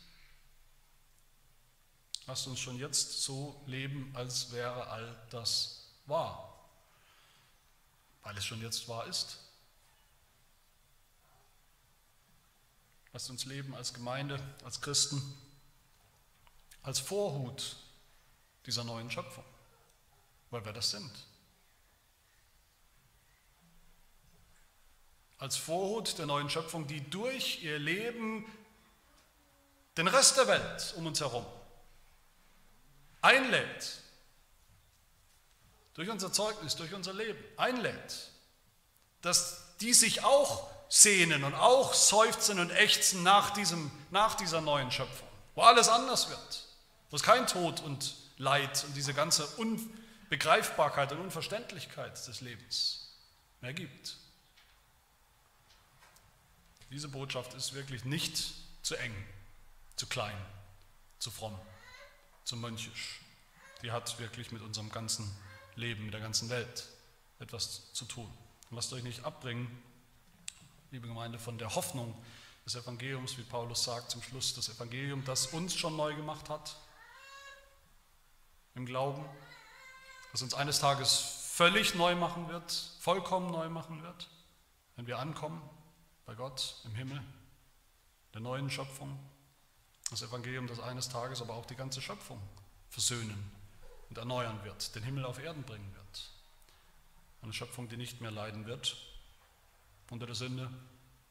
Lasst 2.27 2.47
uns 2.47 2.59
schon 2.59 2.77
jetzt 2.77 3.23
so 3.23 3.59
leben, 3.65 4.11
als 4.13 4.51
wäre 4.51 4.87
all 4.87 5.15
das 5.31 5.87
wahr, 6.05 6.53
weil 8.23 8.37
es 8.37 8.45
schon 8.45 8.61
jetzt 8.61 8.87
wahr 8.87 9.07
ist. 9.07 9.39
Lasst 13.13 13.29
uns 13.29 13.45
leben 13.45 13.73
als 13.75 13.93
Gemeinde, 13.93 14.39
als 14.63 14.81
Christen, 14.81 15.21
als 16.83 16.99
Vorhut 16.99 17.77
dieser 18.65 18.83
neuen 18.83 19.09
Schöpfung, 19.09 19.43
weil 20.51 20.63
wir 20.65 20.73
das 20.73 20.91
sind. 20.91 21.11
als 25.39 25.55
Vorhut 25.55 26.17
der 26.17 26.25
neuen 26.25 26.49
Schöpfung, 26.49 26.85
die 26.85 27.09
durch 27.09 27.63
ihr 27.63 27.79
Leben 27.79 28.45
den 29.95 30.07
Rest 30.07 30.37
der 30.37 30.47
Welt 30.47 30.93
um 30.97 31.07
uns 31.07 31.19
herum 31.21 31.45
einlädt, 33.21 34.01
durch 35.93 36.09
unser 36.09 36.31
Zeugnis, 36.31 36.75
durch 36.75 36.93
unser 36.93 37.13
Leben 37.13 37.43
einlädt, 37.57 38.31
dass 39.21 39.75
die 39.81 39.93
sich 39.93 40.23
auch 40.23 40.69
sehnen 40.89 41.43
und 41.43 41.53
auch 41.53 41.93
seufzen 41.93 42.59
und 42.59 42.71
ächzen 42.71 43.23
nach, 43.23 43.51
diesem, 43.51 43.91
nach 44.09 44.35
dieser 44.35 44.59
neuen 44.59 44.91
Schöpfung, 44.91 45.27
wo 45.55 45.61
alles 45.61 45.87
anders 45.87 46.29
wird, 46.29 46.65
wo 47.11 47.15
es 47.15 47.23
kein 47.23 47.47
Tod 47.47 47.79
und 47.81 48.15
Leid 48.37 48.83
und 48.85 48.95
diese 48.95 49.13
ganze 49.13 49.45
Unbegreifbarkeit 49.57 51.11
und 51.11 51.19
Unverständlichkeit 51.19 52.27
des 52.27 52.41
Lebens 52.41 53.13
mehr 53.61 53.73
gibt. 53.73 54.17
Diese 56.89 57.07
Botschaft 57.07 57.53
ist 57.53 57.73
wirklich 57.73 58.03
nicht 58.03 58.53
zu 58.81 58.95
eng, 58.95 59.13
zu 59.95 60.07
klein, 60.07 60.35
zu 61.19 61.29
fromm, 61.29 61.59
zu 62.45 62.55
mönchisch. 62.55 63.19
Die 63.83 63.91
hat 63.91 64.19
wirklich 64.19 64.51
mit 64.51 64.63
unserem 64.63 64.89
ganzen 64.89 65.29
Leben, 65.75 66.05
mit 66.05 66.13
der 66.13 66.21
ganzen 66.21 66.49
Welt 66.49 66.87
etwas 67.39 67.93
zu 67.93 68.05
tun. 68.05 68.31
lasst 68.71 68.91
euch 68.93 69.03
nicht 69.03 69.23
abbringen, 69.23 69.69
liebe 70.91 71.07
Gemeinde, 71.07 71.37
von 71.37 71.57
der 71.57 71.75
Hoffnung 71.75 72.15
des 72.65 72.75
Evangeliums, 72.75 73.37
wie 73.37 73.43
Paulus 73.43 73.83
sagt 73.83 74.09
zum 74.09 74.23
Schluss, 74.23 74.55
das 74.55 74.69
Evangelium, 74.69 75.23
das 75.23 75.47
uns 75.47 75.75
schon 75.75 75.95
neu 75.95 76.15
gemacht 76.15 76.49
hat 76.49 76.75
im 78.75 78.85
Glauben, 78.85 79.23
das 80.31 80.41
uns 80.41 80.53
eines 80.53 80.79
Tages 80.79 81.19
völlig 81.53 81.93
neu 81.95 82.15
machen 82.15 82.47
wird, 82.47 82.71
vollkommen 82.99 83.51
neu 83.51 83.69
machen 83.69 84.01
wird, 84.01 84.29
wenn 84.95 85.05
wir 85.05 85.19
ankommen 85.19 85.61
bei 86.25 86.33
Gott 86.33 86.75
im 86.85 86.95
Himmel, 86.95 87.21
der 88.33 88.41
neuen 88.41 88.69
Schöpfung. 88.69 89.17
Das 90.09 90.23
Evangelium, 90.23 90.65
das 90.65 90.79
eines 90.79 91.09
Tages 91.09 91.41
aber 91.41 91.53
auch 91.53 91.67
die 91.67 91.75
ganze 91.75 92.01
Schöpfung 92.01 92.41
versöhnen 92.89 93.51
und 94.09 94.17
erneuern 94.17 94.63
wird, 94.63 94.95
den 94.95 95.03
Himmel 95.03 95.25
auf 95.25 95.37
Erden 95.37 95.61
bringen 95.63 95.93
wird. 95.93 96.31
Eine 97.43 97.53
Schöpfung, 97.53 97.87
die 97.89 97.97
nicht 97.97 98.21
mehr 98.21 98.31
leiden 98.31 98.65
wird 98.65 99.08
unter 100.09 100.25
der 100.25 100.35
Sünde, 100.35 100.69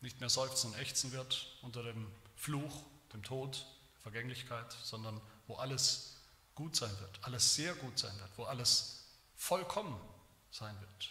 nicht 0.00 0.20
mehr 0.20 0.28
seufzen 0.28 0.72
und 0.72 0.78
ächzen 0.78 1.12
wird 1.12 1.58
unter 1.62 1.82
dem 1.82 2.10
Fluch, 2.36 2.84
dem 3.12 3.22
Tod, 3.22 3.66
der 3.94 4.02
Vergänglichkeit, 4.02 4.72
sondern 4.82 5.20
wo 5.46 5.56
alles 5.56 6.16
gut 6.54 6.76
sein 6.76 6.90
wird, 7.00 7.18
alles 7.22 7.54
sehr 7.54 7.74
gut 7.74 7.98
sein 7.98 8.16
wird, 8.18 8.30
wo 8.36 8.44
alles 8.44 9.04
vollkommen 9.36 9.98
sein 10.50 10.78
wird, 10.80 11.10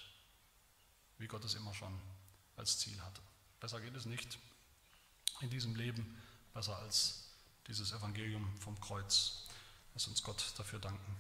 wie 1.18 1.28
Gott 1.28 1.44
es 1.46 1.56
immer 1.56 1.74
schon 1.74 1.98
als 2.56 2.80
Ziel 2.80 3.00
hatte. 3.02 3.22
Besser 3.60 3.82
geht 3.82 3.96
es 3.96 4.06
nicht 4.06 4.38
in 5.42 5.50
diesem 5.50 5.76
Leben, 5.76 6.22
besser 6.54 6.78
als 6.78 7.24
dieses 7.68 7.92
Evangelium 7.92 8.58
vom 8.60 8.80
Kreuz. 8.80 9.48
Lass 9.94 10.08
uns 10.08 10.24
Gott 10.24 10.54
dafür 10.58 10.80
danken. 10.80 11.20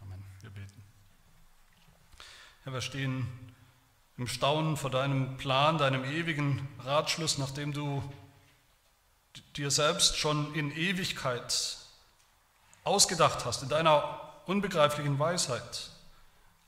Amen. 0.00 0.22
Wir 0.40 0.50
beten. 0.50 0.82
Herr, 2.64 2.72
wir 2.72 2.80
stehen 2.80 3.54
im 4.18 4.26
Staunen 4.26 4.76
vor 4.76 4.90
deinem 4.90 5.36
Plan, 5.36 5.78
deinem 5.78 6.04
ewigen 6.04 6.66
Ratschluss, 6.84 7.38
nachdem 7.38 7.72
du 7.72 8.02
dir 9.56 9.70
selbst 9.70 10.16
schon 10.16 10.54
in 10.54 10.70
Ewigkeit 10.74 11.76
ausgedacht 12.84 13.44
hast, 13.44 13.62
in 13.62 13.68
deiner 13.68 14.20
unbegreiflichen 14.46 15.18
Weisheit, 15.18 15.90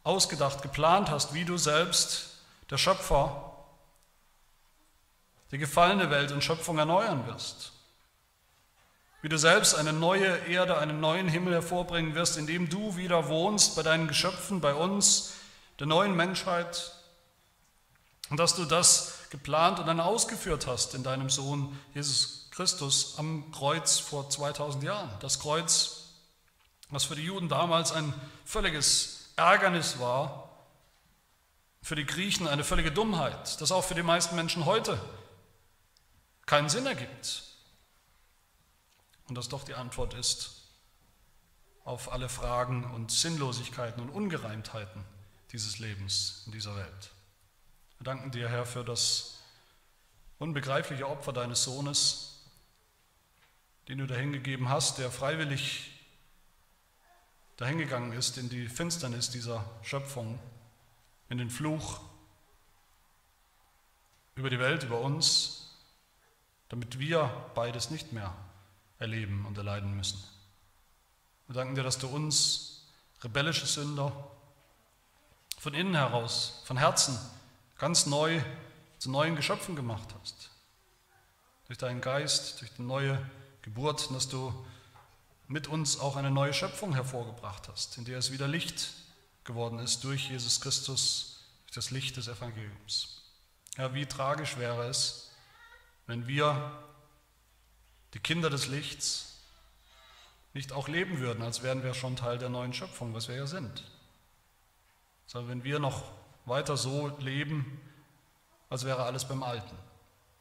ausgedacht, 0.04 0.62
geplant 0.62 1.10
hast, 1.10 1.32
wie 1.32 1.44
du 1.44 1.56
selbst, 1.56 2.38
der 2.70 2.76
Schöpfer, 2.76 3.54
die 5.50 5.58
gefallene 5.58 6.10
Welt 6.10 6.32
und 6.32 6.44
Schöpfung 6.44 6.78
erneuern 6.78 7.26
wirst. 7.26 7.72
wie 9.20 9.28
du 9.28 9.36
selbst 9.38 9.74
eine 9.74 9.92
neue 9.92 10.36
Erde, 10.46 10.78
einen 10.78 11.00
neuen 11.00 11.26
Himmel 11.26 11.54
hervorbringen 11.54 12.14
wirst, 12.14 12.36
in 12.36 12.46
dem 12.46 12.68
du 12.68 12.96
wieder 12.96 13.28
wohnst 13.28 13.74
bei 13.74 13.82
deinen 13.82 14.06
Geschöpfen, 14.06 14.60
bei 14.60 14.74
uns, 14.74 15.34
der 15.80 15.88
neuen 15.88 16.14
Menschheit, 16.14 16.97
und 18.30 18.38
dass 18.38 18.54
du 18.54 18.64
das 18.64 19.18
geplant 19.30 19.78
und 19.78 19.86
dann 19.86 20.00
ausgeführt 20.00 20.66
hast 20.66 20.94
in 20.94 21.02
deinem 21.02 21.30
Sohn 21.30 21.78
Jesus 21.94 22.48
Christus 22.50 23.14
am 23.18 23.50
Kreuz 23.52 23.98
vor 23.98 24.28
2000 24.28 24.84
Jahren. 24.84 25.10
Das 25.20 25.38
Kreuz, 25.38 26.06
was 26.90 27.04
für 27.04 27.16
die 27.16 27.22
Juden 27.22 27.48
damals 27.48 27.92
ein 27.92 28.12
völliges 28.44 29.30
Ärgernis 29.36 29.98
war, 29.98 30.48
für 31.82 31.94
die 31.94 32.06
Griechen 32.06 32.48
eine 32.48 32.64
völlige 32.64 32.90
Dummheit, 32.90 33.60
das 33.60 33.72
auch 33.72 33.84
für 33.84 33.94
die 33.94 34.02
meisten 34.02 34.34
Menschen 34.34 34.66
heute 34.66 35.00
keinen 36.46 36.68
Sinn 36.68 36.86
ergibt. 36.86 37.44
Und 39.28 39.36
das 39.36 39.48
doch 39.48 39.64
die 39.64 39.74
Antwort 39.74 40.14
ist 40.14 40.62
auf 41.84 42.12
alle 42.12 42.28
Fragen 42.28 42.84
und 42.92 43.10
Sinnlosigkeiten 43.10 44.02
und 44.02 44.10
Ungereimtheiten 44.10 45.04
dieses 45.52 45.78
Lebens 45.78 46.42
in 46.46 46.52
dieser 46.52 46.76
Welt. 46.76 47.10
Wir 47.98 48.04
danken 48.04 48.30
dir, 48.30 48.48
Herr, 48.48 48.64
für 48.64 48.84
das 48.84 49.38
unbegreifliche 50.38 51.08
Opfer 51.08 51.32
deines 51.32 51.64
Sohnes, 51.64 52.44
den 53.88 53.98
du 53.98 54.06
dahingegeben 54.06 54.68
hast, 54.68 54.98
der 54.98 55.10
freiwillig 55.10 55.90
dahingegangen 57.56 58.12
ist 58.12 58.38
in 58.38 58.48
die 58.48 58.68
Finsternis 58.68 59.30
dieser 59.30 59.64
Schöpfung, 59.82 60.38
in 61.28 61.38
den 61.38 61.50
Fluch 61.50 62.00
über 64.36 64.48
die 64.48 64.60
Welt, 64.60 64.84
über 64.84 65.00
uns, 65.00 65.74
damit 66.68 67.00
wir 67.00 67.50
beides 67.56 67.90
nicht 67.90 68.12
mehr 68.12 68.32
erleben 69.00 69.44
und 69.44 69.58
erleiden 69.58 69.96
müssen. 69.96 70.22
Wir 71.48 71.56
danken 71.56 71.74
dir, 71.74 71.82
dass 71.82 71.98
du 71.98 72.06
uns, 72.06 72.86
rebellische 73.24 73.66
Sünder, 73.66 74.12
von 75.58 75.74
innen 75.74 75.96
heraus, 75.96 76.62
von 76.64 76.76
Herzen, 76.76 77.18
ganz 77.78 78.06
neu 78.06 78.42
zu 78.98 79.10
neuen 79.10 79.36
Geschöpfen 79.36 79.76
gemacht 79.76 80.08
hast. 80.20 80.50
Durch 81.66 81.78
deinen 81.78 82.00
Geist, 82.00 82.60
durch 82.60 82.72
die 82.72 82.82
neue 82.82 83.24
Geburt, 83.62 84.10
dass 84.10 84.28
du 84.28 84.52
mit 85.46 85.68
uns 85.68 85.98
auch 85.98 86.16
eine 86.16 86.30
neue 86.30 86.52
Schöpfung 86.52 86.92
hervorgebracht 86.92 87.68
hast, 87.68 87.96
in 87.96 88.04
der 88.04 88.18
es 88.18 88.32
wieder 88.32 88.48
Licht 88.48 88.92
geworden 89.44 89.78
ist 89.78 90.04
durch 90.04 90.28
Jesus 90.28 90.60
Christus, 90.60 91.46
durch 91.66 91.74
das 91.74 91.90
Licht 91.90 92.16
des 92.16 92.28
Evangeliums. 92.28 93.22
Ja, 93.76 93.94
wie 93.94 94.06
tragisch 94.06 94.58
wäre 94.58 94.88
es, 94.88 95.30
wenn 96.06 96.26
wir, 96.26 96.82
die 98.14 98.18
Kinder 98.18 98.50
des 98.50 98.66
Lichts, 98.66 99.36
nicht 100.54 100.72
auch 100.72 100.88
leben 100.88 101.20
würden, 101.20 101.42
als 101.42 101.62
wären 101.62 101.82
wir 101.82 101.94
schon 101.94 102.16
Teil 102.16 102.38
der 102.38 102.48
neuen 102.48 102.72
Schöpfung, 102.72 103.14
was 103.14 103.28
wir 103.28 103.36
ja 103.36 103.46
sind. 103.46 103.84
Sondern 105.26 105.50
wenn 105.50 105.64
wir 105.64 105.78
noch 105.78 106.17
weiter 106.48 106.76
so 106.76 107.08
leben, 107.18 107.80
als 108.68 108.84
wäre 108.84 109.04
alles 109.04 109.26
beim 109.26 109.42
Alten. 109.42 109.76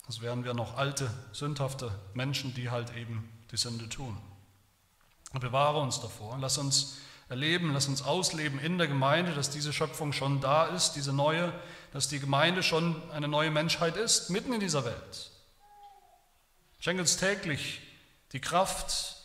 Als 0.06 0.22
wären 0.22 0.44
wir 0.44 0.54
noch 0.54 0.78
alte, 0.78 1.10
sündhafte 1.34 1.92
Menschen, 2.14 2.54
die 2.54 2.70
halt 2.70 2.96
eben 2.96 3.30
die 3.52 3.58
Sünde 3.58 3.90
tun. 3.90 4.18
Und 5.34 5.42
bewahre 5.42 5.80
uns 5.80 6.00
davor. 6.00 6.38
Lass 6.40 6.58
uns 6.58 6.98
erleben, 7.30 7.74
lass 7.74 7.88
uns 7.88 8.02
ausleben 8.02 8.60
in 8.60 8.78
der 8.78 8.88
Gemeinde, 8.88 9.34
dass 9.34 9.50
diese 9.50 9.74
Schöpfung 9.74 10.14
schon 10.14 10.40
da 10.40 10.66
ist, 10.68 10.94
diese 10.94 11.12
neue, 11.12 11.52
dass 11.92 12.08
die 12.08 12.20
Gemeinde 12.20 12.64
schon 12.64 13.02
eine 13.12 13.28
neue 13.28 13.52
Menschheit 13.52 13.98
ist, 13.98 14.30
mitten 14.30 14.54
in 14.54 14.62
dieser 14.62 14.86
Welt. 14.86 15.32
Schenke 16.80 17.02
uns 17.02 17.18
täglich 17.18 17.82
die 18.32 18.40
Kraft, 18.40 19.18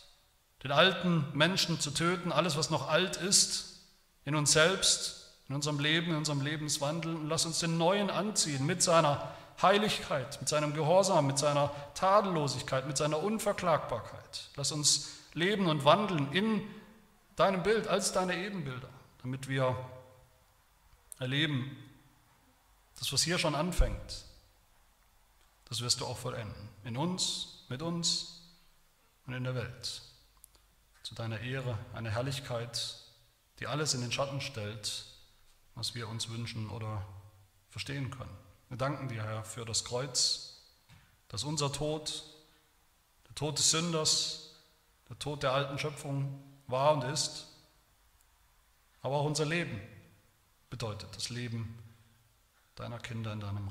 den 0.63 0.71
alten 0.71 1.25
Menschen 1.33 1.79
zu 1.79 1.91
töten, 1.91 2.31
alles, 2.31 2.57
was 2.57 2.69
noch 2.69 2.89
alt 2.89 3.17
ist, 3.17 3.79
in 4.25 4.35
uns 4.35 4.51
selbst, 4.51 5.22
in 5.49 5.55
unserem 5.55 5.79
Leben, 5.79 6.11
in 6.11 6.17
unserem 6.17 6.41
Lebenswandel 6.41 7.15
und 7.15 7.29
lass 7.29 7.45
uns 7.45 7.59
den 7.59 7.77
Neuen 7.77 8.09
anziehen 8.09 8.65
mit 8.65 8.81
seiner 8.81 9.31
Heiligkeit, 9.61 10.39
mit 10.39 10.49
seinem 10.49 10.73
Gehorsam, 10.73 11.27
mit 11.27 11.37
seiner 11.37 11.71
Tadellosigkeit, 11.95 12.87
mit 12.87 12.97
seiner 12.97 13.21
Unverklagbarkeit. 13.21 14.49
Lass 14.55 14.71
uns 14.71 15.09
leben 15.33 15.67
und 15.67 15.85
wandeln 15.85 16.31
in 16.31 16.61
deinem 17.35 17.63
Bild 17.63 17.87
als 17.87 18.11
deine 18.11 18.35
Ebenbilder, 18.37 18.89
damit 19.21 19.47
wir 19.47 19.75
erleben, 21.19 21.77
das, 22.99 23.11
was 23.11 23.23
hier 23.23 23.37
schon 23.37 23.55
anfängt, 23.55 24.25
das 25.65 25.81
wirst 25.81 26.01
du 26.01 26.05
auch 26.05 26.17
vollenden. 26.17 26.69
In 26.83 26.97
uns, 26.97 27.65
mit 27.69 27.81
uns 27.81 28.43
und 29.25 29.33
in 29.33 29.43
der 29.43 29.55
Welt. 29.55 30.01
Zu 31.01 31.15
deiner 31.15 31.39
Ehre, 31.41 31.77
eine 31.93 32.11
Herrlichkeit, 32.11 32.97
die 33.59 33.67
alles 33.67 33.93
in 33.93 34.01
den 34.01 34.11
Schatten 34.11 34.39
stellt, 34.39 35.05
was 35.75 35.95
wir 35.95 36.07
uns 36.07 36.29
wünschen 36.29 36.69
oder 36.69 37.05
verstehen 37.69 38.11
können. 38.11 38.35
Wir 38.69 38.77
danken 38.77 39.07
dir, 39.07 39.23
Herr, 39.23 39.43
für 39.43 39.65
das 39.65 39.83
Kreuz, 39.83 40.61
dass 41.27 41.43
unser 41.43 41.71
Tod, 41.71 42.23
der 43.27 43.35
Tod 43.35 43.57
des 43.57 43.71
Sünders, 43.71 44.55
der 45.09 45.19
Tod 45.19 45.43
der 45.43 45.53
alten 45.53 45.77
Schöpfung 45.79 46.41
war 46.67 46.93
und 46.93 47.03
ist, 47.03 47.47
aber 49.01 49.17
auch 49.17 49.25
unser 49.25 49.45
Leben 49.45 49.79
bedeutet, 50.69 51.15
das 51.15 51.29
Leben 51.29 51.77
deiner 52.75 52.99
Kinder 52.99 53.33
in 53.33 53.39
deinem 53.39 53.69